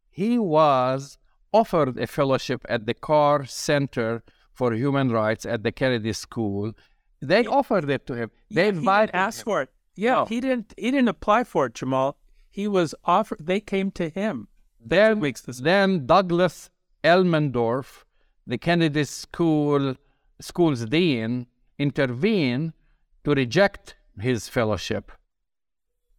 he 0.09 0.37
was 0.39 1.17
offered 1.53 1.97
a 1.97 2.07
fellowship 2.07 2.65
at 2.69 2.85
the 2.85 2.93
Carr 2.93 3.45
Center 3.45 4.23
for 4.53 4.73
Human 4.73 5.11
Rights 5.11 5.45
at 5.45 5.63
the 5.63 5.71
Kennedy 5.71 6.13
School. 6.13 6.73
They 7.21 7.45
offered 7.45 7.89
it 7.89 8.05
to 8.07 8.13
him. 8.13 8.31
They 8.49 8.65
Yeah, 8.67 8.71
he 8.71 8.77
invited 8.77 9.11
didn't 9.13 9.21
ask 9.27 9.39
him. 9.39 9.43
for 9.45 9.61
it. 9.63 9.69
Yeah, 9.95 10.13
No. 10.15 10.25
he 10.25 10.39
didn't. 10.39 10.73
He 10.77 10.91
didn't 10.91 11.09
apply 11.09 11.43
for 11.43 11.65
it, 11.67 11.73
Jamal. 11.75 12.17
He 12.49 12.67
was 12.67 12.95
offered. 13.05 13.39
They 13.45 13.59
came 13.59 13.91
to 13.91 14.09
him. 14.09 14.47
Then, 14.79 15.21
then 15.61 16.05
Douglas 16.05 16.69
Elmendorf, 17.03 18.05
the 18.47 18.57
Kennedy 18.57 19.03
School 19.03 19.95
school's 20.39 20.85
dean, 20.85 21.47
intervened 21.77 22.73
to 23.25 23.31
reject 23.31 23.95
his 24.19 24.47
fellowship. 24.47 25.11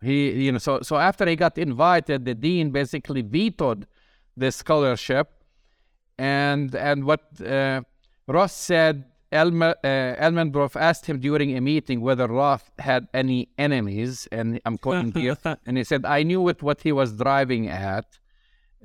He, 0.03 0.45
you 0.45 0.53
know, 0.53 0.59
so 0.59 0.81
so 0.83 0.97
after 0.97 1.27
he 1.27 1.37
got 1.37 1.59
invited, 1.59 2.25
the 2.25 2.35
dean 2.35 2.71
basically 2.71 3.23
vetoed 3.23 3.87
the 4.37 4.51
scholarship, 4.51 5.29
and 6.19 6.75
and 6.75 7.05
what 7.05 7.23
uh, 7.45 7.83
Roth 8.27 8.51
said, 8.51 9.05
Elma, 9.31 9.75
uh, 9.85 9.87
Elmendorf 9.87 10.75
asked 10.75 11.07
him 11.07 11.21
during 11.21 11.57
a 11.57 11.61
meeting 11.61 12.01
whether 12.01 12.27
Roth 12.27 12.71
had 12.79 13.09
any 13.13 13.49
enemies, 13.59 14.27
and 14.33 14.61
I'm 14.65 14.79
quoting 14.79 15.13
here, 15.13 15.37
and 15.67 15.77
he 15.77 15.85
said, 15.85 16.05
"I 16.07 16.23
knew 16.23 16.49
it 16.49 16.63
what 16.63 16.81
he 16.81 16.93
was 16.93 17.13
driving 17.13 17.69
at." 17.69 18.19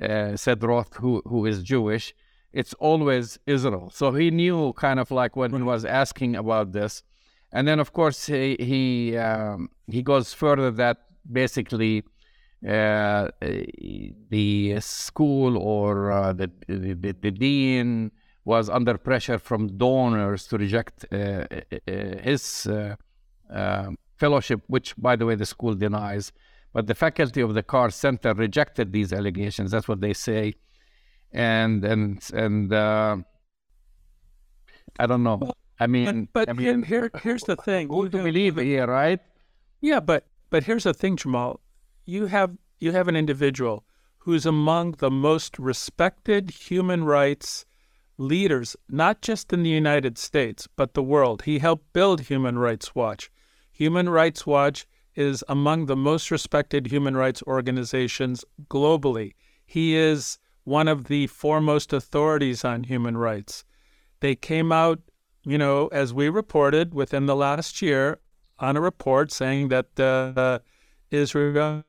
Uh, 0.01 0.35
said 0.35 0.61
Roth, 0.61 0.95
who 0.95 1.21
who 1.25 1.45
is 1.45 1.63
Jewish. 1.63 2.13
It's 2.51 2.73
always 2.75 3.39
Israel. 3.45 3.89
So 3.93 4.11
he 4.11 4.31
knew 4.31 4.73
kind 4.73 4.99
of 4.99 5.11
like 5.11 5.35
when 5.35 5.53
he 5.53 5.61
was 5.61 5.83
asking 5.85 6.35
about 6.35 6.73
this, 6.73 7.03
and 7.51 7.67
then 7.67 7.79
of 7.79 7.93
course 7.93 8.25
he 8.27 8.57
he 8.59 9.17
um, 9.17 9.69
he 9.87 10.01
goes 10.01 10.33
further 10.33 10.71
that 10.71 11.04
basically 11.31 12.03
uh, 12.67 13.29
the 14.29 14.79
school 14.79 15.57
or 15.57 16.11
uh, 16.11 16.33
the, 16.33 16.49
the 16.67 17.15
the 17.21 17.31
dean 17.31 18.11
was 18.45 18.69
under 18.69 18.97
pressure 18.97 19.39
from 19.39 19.75
donors 19.77 20.47
to 20.47 20.57
reject 20.57 21.05
uh, 21.11 21.15
uh, 21.15 21.45
uh, 21.87 22.17
his 22.21 22.67
uh, 22.67 22.95
fellowship, 24.17 24.61
which 24.67 24.95
by 24.97 25.15
the 25.15 25.25
way 25.25 25.35
the 25.35 25.45
school 25.45 25.73
denies. 25.73 26.31
But 26.73 26.87
the 26.87 26.95
faculty 26.95 27.41
of 27.41 27.53
the 27.53 27.63
Carr 27.63 27.89
Center 27.89 28.33
rejected 28.33 28.91
these 28.91 29.13
allegations. 29.13 29.71
That's 29.71 29.87
what 29.87 30.01
they 30.01 30.13
say, 30.13 30.53
and 31.31 31.83
and 31.85 32.21
and 32.33 32.73
uh, 32.73 33.17
I 34.99 35.07
don't 35.07 35.23
know. 35.23 35.53
I 35.79 35.87
mean, 35.87 36.29
But, 36.31 36.47
but 36.47 36.49
I 36.49 36.53
mean, 36.53 36.83
here, 36.83 37.09
here, 37.11 37.21
here's 37.21 37.43
the 37.43 37.55
thing. 37.55 37.89
who 37.89 38.07
to 38.09 38.23
believe 38.23 38.57
here, 38.57 38.87
right? 38.87 39.19
Yeah, 39.81 39.99
but 39.99 40.25
but 40.55 40.63
here's 40.63 40.85
the 40.85 40.93
thing, 40.93 41.17
Jamal. 41.17 41.59
You 42.05 42.27
have 42.27 42.55
you 42.79 42.93
have 42.93 43.09
an 43.09 43.17
individual 43.17 43.83
who's 44.19 44.45
among 44.45 44.91
the 44.99 45.11
most 45.11 45.59
respected 45.59 46.49
human 46.49 47.03
rights 47.03 47.65
leaders, 48.17 48.77
not 48.87 49.21
just 49.21 49.51
in 49.51 49.63
the 49.63 49.69
United 49.69 50.17
States, 50.17 50.65
but 50.77 50.93
the 50.93 51.03
world. 51.03 51.41
He 51.41 51.59
helped 51.59 51.91
build 51.91 52.21
Human 52.21 52.57
Rights 52.57 52.95
Watch. 52.95 53.29
Human 53.73 54.07
Rights 54.07 54.47
Watch 54.47 54.87
is 55.13 55.43
among 55.49 55.87
the 55.87 55.97
most 55.97 56.31
respected 56.31 56.87
human 56.87 57.17
rights 57.17 57.43
organizations 57.45 58.45
globally. 58.69 59.33
He 59.65 59.93
is 59.93 60.39
one 60.63 60.87
of 60.87 61.09
the 61.09 61.27
foremost 61.27 61.91
authorities 61.91 62.63
on 62.63 62.85
human 62.85 63.17
rights. 63.17 63.65
They 64.21 64.35
came 64.35 64.71
out, 64.71 65.01
you 65.43 65.57
know, 65.57 65.87
as 65.87 66.13
we 66.13 66.29
reported 66.29 66.93
within 66.93 67.25
the 67.25 67.35
last 67.35 67.81
year 67.81 68.19
on 68.59 68.77
a 68.77 68.81
report 68.81 69.31
saying 69.31 69.69
that 69.69 69.99
uh, 69.99 70.59
Israel 71.11 71.83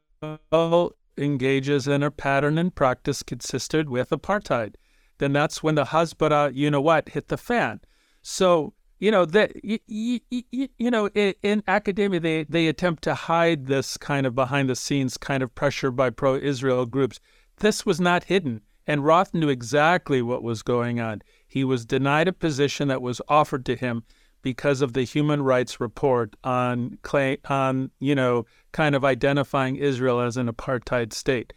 engages 1.16 1.88
in 1.88 2.02
a 2.02 2.10
pattern 2.10 2.58
and 2.58 2.74
practice 2.74 3.22
consistent 3.22 3.88
with 3.88 4.10
apartheid. 4.10 4.74
Then 5.18 5.32
that's 5.32 5.62
when 5.62 5.76
the 5.76 5.84
Hasbara, 5.84 6.54
you 6.54 6.70
know 6.70 6.80
what, 6.80 7.10
hit 7.10 7.28
the 7.28 7.36
fan. 7.36 7.80
So 8.22 8.74
you 8.98 9.10
know 9.10 9.24
that 9.26 9.52
you, 9.64 9.78
you, 9.86 10.20
you 10.50 10.90
know 10.90 11.08
in, 11.08 11.34
in 11.42 11.62
academia 11.68 12.18
they 12.18 12.44
they 12.44 12.66
attempt 12.66 13.02
to 13.04 13.14
hide 13.14 13.66
this 13.66 13.96
kind 13.98 14.26
of 14.26 14.34
behind 14.34 14.70
the 14.70 14.76
scenes 14.76 15.18
kind 15.18 15.42
of 15.42 15.54
pressure 15.54 15.90
by 15.90 16.10
pro-Israel 16.10 16.86
groups. 16.86 17.20
This 17.58 17.86
was 17.86 18.00
not 18.00 18.24
hidden, 18.24 18.62
and 18.86 19.04
Roth 19.04 19.34
knew 19.34 19.48
exactly 19.48 20.22
what 20.22 20.42
was 20.42 20.62
going 20.62 21.00
on. 21.00 21.22
He 21.46 21.64
was 21.64 21.86
denied 21.86 22.28
a 22.28 22.32
position 22.32 22.88
that 22.88 23.02
was 23.02 23.20
offered 23.28 23.64
to 23.66 23.76
him 23.76 24.04
because 24.46 24.80
of 24.80 24.92
the 24.92 25.02
human 25.02 25.42
rights 25.42 25.80
report 25.80 26.36
on 26.44 26.98
claim 27.02 27.36
on 27.48 27.90
you 27.98 28.14
know 28.14 28.46
kind 28.70 28.94
of 28.94 29.04
identifying 29.04 29.74
Israel 29.74 30.20
as 30.20 30.36
an 30.36 30.46
apartheid 30.48 31.12
state. 31.12 31.52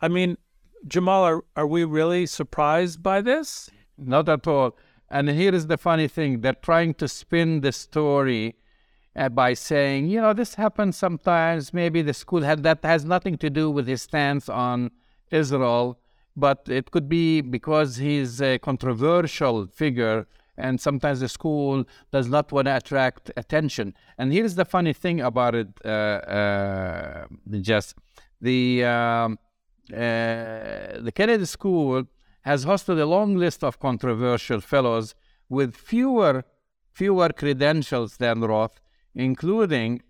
I 0.00 0.08
mean, 0.08 0.38
Jamal, 0.88 1.24
are 1.24 1.44
are 1.56 1.66
we 1.66 1.84
really 1.84 2.24
surprised 2.24 3.02
by 3.02 3.18
this? 3.20 3.68
Not 3.98 4.30
at 4.30 4.46
all. 4.46 4.68
And 5.10 5.28
here 5.28 5.54
is 5.54 5.66
the 5.66 5.76
funny 5.76 6.08
thing: 6.08 6.40
they're 6.40 6.64
trying 6.70 6.94
to 7.02 7.06
spin 7.06 7.60
the 7.60 7.70
story 7.70 8.56
uh, 9.14 9.28
by 9.28 9.52
saying, 9.52 10.06
you 10.06 10.18
know, 10.22 10.32
this 10.32 10.54
happens 10.54 10.96
sometimes. 10.96 11.74
Maybe 11.74 12.00
the 12.00 12.14
school 12.14 12.40
had 12.50 12.62
that 12.62 12.80
has 12.82 13.04
nothing 13.04 13.36
to 13.44 13.50
do 13.50 13.70
with 13.76 13.86
his 13.86 14.00
stance 14.08 14.48
on 14.48 14.90
Israel, 15.30 16.00
but 16.34 16.60
it 16.78 16.92
could 16.92 17.10
be 17.10 17.42
because 17.42 17.96
he's 17.96 18.40
a 18.40 18.58
controversial 18.58 19.66
figure 19.66 20.26
and 20.56 20.80
sometimes 20.80 21.20
the 21.20 21.28
school 21.28 21.84
does 22.10 22.28
not 22.28 22.52
want 22.52 22.66
to 22.66 22.76
attract 22.76 23.30
attention. 23.36 23.94
And 24.18 24.32
here's 24.32 24.54
the 24.54 24.64
funny 24.64 24.92
thing 24.92 25.20
about 25.20 25.54
it, 25.54 25.68
uh, 25.84 25.88
uh, 25.88 27.26
just 27.60 27.94
the 28.40 28.84
um, 28.84 29.38
uh, 29.92 29.96
the 29.96 31.12
Kennedy 31.14 31.44
School 31.46 32.04
has 32.42 32.64
hosted 32.64 33.00
a 33.00 33.06
long 33.06 33.36
list 33.36 33.62
of 33.64 33.78
controversial 33.78 34.60
fellows 34.60 35.14
with 35.48 35.76
fewer 35.76 36.44
fewer 36.90 37.30
credentials 37.30 38.18
than 38.18 38.40
Roth, 38.42 38.80
including, 39.14 40.02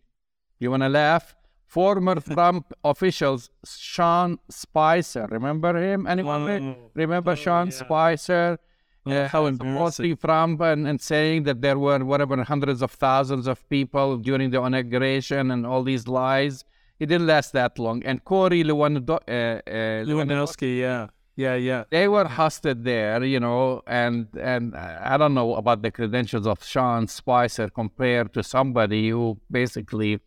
you 0.58 0.70
want 0.70 0.82
to 0.82 0.88
laugh, 0.88 1.36
former 1.64 2.16
Trump 2.34 2.72
officials 2.84 3.50
Sean 3.64 4.38
Spicer. 4.50 5.26
Remember 5.30 5.76
him? 5.80 6.06
Anyone 6.06 6.42
Oh, 6.48 6.90
remember 6.94 7.32
oh, 7.32 7.36
Sean 7.36 7.68
yeah. 7.68 7.72
Spicer? 7.72 8.58
Oh, 9.04 9.26
how 9.26 9.46
embarrassing. 9.46 10.16
Trump 10.16 10.60
and, 10.60 10.86
and 10.86 11.00
saying 11.00 11.42
that 11.44 11.60
there 11.60 11.78
were 11.78 12.04
whatever 12.04 12.40
hundreds 12.44 12.82
of 12.82 12.92
thousands 12.92 13.48
of 13.48 13.68
people 13.68 14.18
during 14.18 14.50
the 14.50 14.62
inauguration 14.62 15.50
and 15.50 15.66
all 15.66 15.82
these 15.82 16.06
lies. 16.06 16.64
It 17.00 17.06
didn't 17.06 17.26
last 17.26 17.52
that 17.52 17.78
long. 17.80 18.04
And 18.04 18.24
Corey 18.24 18.62
Lewandowski, 18.62 19.28
uh, 19.28 19.60
uh, 19.68 20.04
Lewandowski, 20.04 20.78
yeah, 20.78 21.08
yeah, 21.34 21.56
yeah. 21.56 21.84
they 21.90 22.06
were 22.06 22.26
hosted 22.26 22.84
there, 22.84 23.24
you 23.24 23.40
know, 23.40 23.82
and 23.88 24.28
and 24.38 24.76
I 24.76 25.16
don't 25.16 25.34
know 25.34 25.56
about 25.56 25.82
the 25.82 25.90
credentials 25.90 26.46
of 26.46 26.62
Sean 26.62 27.08
Spicer 27.08 27.68
compared 27.70 28.32
to 28.34 28.44
somebody 28.44 29.10
who 29.10 29.40
basically 29.50 30.20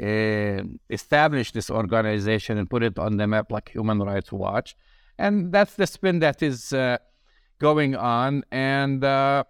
uh, 0.00 0.62
established 0.88 1.52
this 1.52 1.68
organization 1.68 2.56
and 2.56 2.70
put 2.70 2.82
it 2.82 2.98
on 2.98 3.18
the 3.18 3.26
map 3.26 3.52
like 3.52 3.68
Human 3.70 3.98
Rights 3.98 4.32
Watch, 4.32 4.76
and 5.18 5.52
that's 5.52 5.74
the 5.74 5.86
spin 5.86 6.20
that 6.20 6.42
is 6.42 6.72
uh, 6.72 6.96
going 7.58 7.94
on, 7.96 8.44
and 8.50 9.04
uh, 9.04 9.44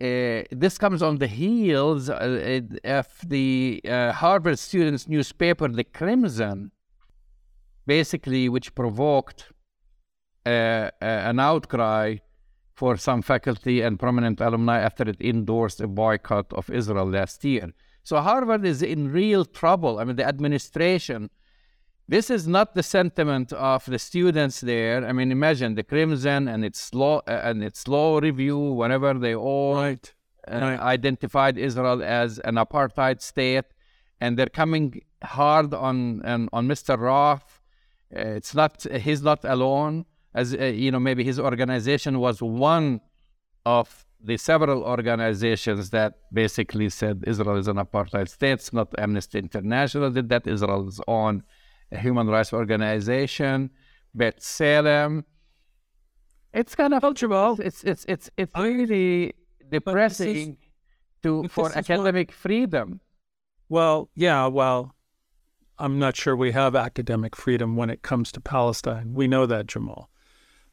uh, 0.00 0.42
this 0.50 0.78
comes 0.78 1.02
on 1.02 1.18
the 1.18 1.26
heels 1.26 2.10
uh, 2.10 2.60
of 2.84 3.06
the 3.26 3.80
uh, 3.88 4.12
Harvard 4.12 4.58
students' 4.58 5.08
newspaper, 5.08 5.68
The 5.68 5.84
Crimson, 5.84 6.72
basically, 7.86 8.48
which 8.48 8.74
provoked 8.74 9.52
uh, 10.46 10.90
an 11.00 11.38
outcry 11.38 12.16
for 12.74 12.96
some 12.96 13.22
faculty 13.22 13.80
and 13.80 13.98
prominent 13.98 14.40
alumni 14.40 14.80
after 14.80 15.08
it 15.08 15.20
endorsed 15.20 15.80
a 15.80 15.86
boycott 15.86 16.52
of 16.52 16.68
Israel 16.70 17.08
last 17.08 17.44
year. 17.44 17.72
So 18.02 18.20
Harvard 18.20 18.64
is 18.64 18.82
in 18.82 19.12
real 19.12 19.44
trouble. 19.44 19.98
I 19.98 20.04
mean, 20.04 20.16
the 20.16 20.26
administration. 20.26 21.30
This 22.08 22.30
is 22.30 22.46
not 22.46 22.74
the 22.74 22.82
sentiment 22.82 23.52
of 23.52 23.84
the 23.86 23.98
students 23.98 24.60
there. 24.60 25.06
I 25.06 25.12
mean, 25.12 25.30
imagine 25.32 25.74
the 25.76 25.82
Crimson 25.84 26.48
and 26.48 26.64
its 26.64 26.92
law 26.94 27.18
uh, 27.28 27.40
and 27.44 27.62
its 27.62 27.86
law 27.88 28.18
review. 28.18 28.58
Whenever 28.58 29.14
they 29.14 29.34
all 29.34 29.74
Right. 29.76 30.12
uh, 30.48 30.58
Right. 30.60 30.80
identified 30.80 31.56
Israel 31.56 32.02
as 32.02 32.38
an 32.40 32.56
apartheid 32.56 33.20
state, 33.22 33.64
and 34.20 34.36
they're 34.36 34.46
coming 34.62 35.00
hard 35.22 35.72
on 35.74 36.22
on, 36.24 36.48
on 36.52 36.66
Mr. 36.68 36.98
Roth. 36.98 37.60
Uh, 38.14 38.20
it's 38.38 38.54
not 38.54 38.82
he's 39.06 39.22
not 39.22 39.40
alone. 39.44 40.04
As 40.34 40.54
uh, 40.54 40.64
you 40.64 40.90
know, 40.90 41.00
maybe 41.00 41.22
his 41.24 41.38
organization 41.38 42.18
was 42.18 42.42
one 42.42 43.00
of 43.64 44.04
the 44.24 44.36
several 44.36 44.82
organizations 44.84 45.90
that 45.90 46.14
basically 46.32 46.88
said 46.88 47.22
Israel 47.26 47.56
is 47.56 47.68
an 47.68 47.76
apartheid 47.76 48.28
state. 48.28 48.52
It's 48.52 48.72
not 48.72 48.88
Amnesty 48.98 49.38
International 49.38 50.10
did 50.10 50.28
that. 50.30 50.46
Israel's 50.46 51.00
own 51.06 51.42
human 51.98 52.28
rights 52.28 52.52
organization, 52.52 53.70
B'Tselem. 54.16 55.24
It's 56.52 56.74
kind 56.74 56.94
of 56.94 57.14
Jamal. 57.14 57.60
it's 57.60 57.82
it's 57.84 58.04
it's 58.08 58.30
it's 58.36 58.52
really 58.56 59.34
depressing 59.70 60.58
to 61.22 61.48
for 61.48 61.70
academic 61.76 62.28
what, 62.28 62.34
freedom. 62.34 63.00
Well, 63.68 64.10
yeah, 64.14 64.46
well, 64.46 64.94
I'm 65.78 65.98
not 65.98 66.16
sure 66.16 66.36
we 66.36 66.52
have 66.52 66.76
academic 66.76 67.34
freedom 67.34 67.74
when 67.74 67.90
it 67.90 68.02
comes 68.02 68.30
to 68.32 68.40
Palestine. 68.40 69.14
We 69.14 69.26
know 69.26 69.46
that, 69.46 69.66
Jamal. 69.66 70.10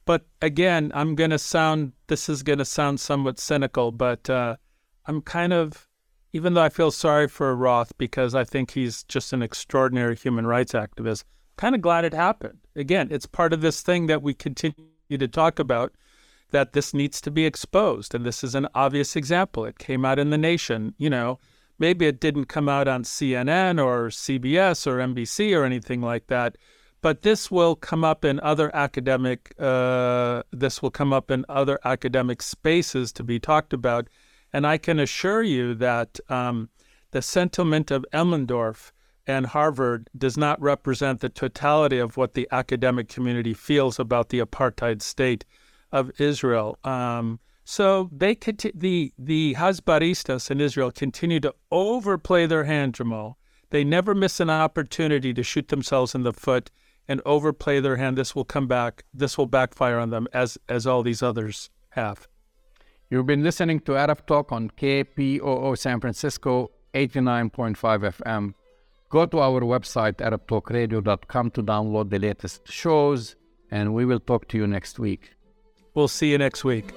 But 0.05 0.27
again, 0.41 0.91
I'm 0.93 1.15
going 1.15 1.29
to 1.31 1.39
sound, 1.39 1.93
this 2.07 2.29
is 2.29 2.43
going 2.43 2.59
to 2.59 2.65
sound 2.65 2.99
somewhat 2.99 3.39
cynical, 3.39 3.91
but 3.91 4.29
uh, 4.29 4.57
I'm 5.05 5.21
kind 5.21 5.53
of, 5.53 5.87
even 6.33 6.53
though 6.53 6.61
I 6.61 6.69
feel 6.69 6.91
sorry 6.91 7.27
for 7.27 7.55
Roth 7.55 7.91
because 7.97 8.35
I 8.35 8.43
think 8.43 8.71
he's 8.71 9.03
just 9.03 9.33
an 9.33 9.41
extraordinary 9.41 10.15
human 10.15 10.45
rights 10.45 10.73
activist, 10.73 11.23
kind 11.57 11.75
of 11.75 11.81
glad 11.81 12.05
it 12.05 12.13
happened. 12.13 12.59
Again, 12.75 13.07
it's 13.11 13.25
part 13.25 13.53
of 13.53 13.61
this 13.61 13.81
thing 13.81 14.07
that 14.07 14.21
we 14.21 14.33
continue 14.33 14.85
to 15.09 15.27
talk 15.27 15.59
about 15.59 15.93
that 16.51 16.73
this 16.73 16.93
needs 16.93 17.21
to 17.21 17.31
be 17.31 17.45
exposed. 17.45 18.15
And 18.15 18.25
this 18.25 18.43
is 18.43 18.55
an 18.55 18.67
obvious 18.73 19.15
example. 19.15 19.65
It 19.65 19.77
came 19.77 20.05
out 20.05 20.19
in 20.19 20.29
The 20.29 20.37
Nation. 20.37 20.93
You 20.97 21.09
know, 21.09 21.39
maybe 21.77 22.07
it 22.07 22.19
didn't 22.19 22.45
come 22.45 22.69
out 22.69 22.87
on 22.87 23.03
CNN 23.03 23.83
or 23.83 24.09
CBS 24.09 24.87
or 24.87 24.97
NBC 24.97 25.55
or 25.55 25.63
anything 25.63 26.01
like 26.01 26.27
that. 26.27 26.57
But 27.01 27.21
this 27.21 27.49
will 27.49 27.75
come 27.75 28.03
up 28.03 28.25
in 28.25 28.39
other 28.41 28.75
academic. 28.75 29.53
Uh, 29.57 30.43
this 30.51 30.81
will 30.81 30.91
come 30.91 31.13
up 31.13 31.31
in 31.31 31.45
other 31.47 31.79
academic 31.85 32.41
spaces 32.41 33.13
to 33.13 33.23
be 33.23 33.39
talked 33.39 33.71
about, 33.71 34.09
and 34.53 34.65
I 34.65 34.77
can 34.77 34.99
assure 34.99 35.43
you 35.43 35.75
that 35.75 36.19
um, 36.29 36.69
the 37.11 37.21
sentiment 37.21 37.91
of 37.91 38.05
Elmendorf 38.13 38.91
and 39.27 39.45
Harvard 39.47 40.09
does 40.17 40.37
not 40.37 40.59
represent 40.61 41.19
the 41.19 41.29
totality 41.29 41.99
of 41.99 42.17
what 42.17 42.33
the 42.33 42.47
academic 42.51 43.09
community 43.09 43.53
feels 43.53 43.99
about 43.99 44.29
the 44.29 44.39
apartheid 44.39 45.01
state 45.01 45.45
of 45.91 46.11
Israel. 46.19 46.77
Um, 46.83 47.39
so 47.63 48.09
they 48.11 48.33
conti- 48.33 48.71
the 48.73 49.13
the 49.19 49.53
Hasbaristas 49.53 50.49
in 50.49 50.59
Israel 50.59 50.91
continue 50.91 51.39
to 51.41 51.53
overplay 51.71 52.47
their 52.47 52.63
hand, 52.63 52.95
Jamal. 52.95 53.37
They 53.69 53.83
never 53.83 54.15
miss 54.15 54.39
an 54.39 54.49
opportunity 54.49 55.31
to 55.35 55.43
shoot 55.43 55.67
themselves 55.67 56.15
in 56.15 56.23
the 56.23 56.33
foot 56.33 56.71
and 57.07 57.21
overplay 57.25 57.79
their 57.79 57.97
hand. 57.97 58.17
This 58.17 58.35
will 58.35 58.45
come 58.45 58.67
back. 58.67 59.03
This 59.13 59.37
will 59.37 59.45
backfire 59.45 59.99
on 59.99 60.09
them 60.09 60.27
as 60.33 60.57
as 60.67 60.87
all 60.87 61.03
these 61.03 61.21
others 61.21 61.69
have. 61.89 62.27
You've 63.11 63.25
been 63.25 63.43
listening 63.43 63.79
to 63.81 63.95
Arab 63.95 64.27
Talk 64.27 64.51
on 64.51 64.69
KPOO 64.69 65.75
San 65.75 65.99
Francisco 65.99 66.69
89.5 66.93 67.75
FM. 67.75 68.53
Go 69.09 69.25
to 69.25 69.39
our 69.39 69.61
website, 69.61 70.17
ArabTalkRadio.com, 70.17 71.49
to 71.51 71.63
download 71.63 72.11
the 72.11 72.19
latest 72.19 72.71
shows, 72.71 73.35
and 73.71 73.95
we 73.95 74.05
will 74.05 74.19
talk 74.19 74.47
to 74.49 74.57
you 74.59 74.67
next 74.67 74.99
week. 74.99 75.33
We'll 75.95 76.07
see 76.07 76.29
you 76.29 76.37
next 76.37 76.63
week. 76.63 76.93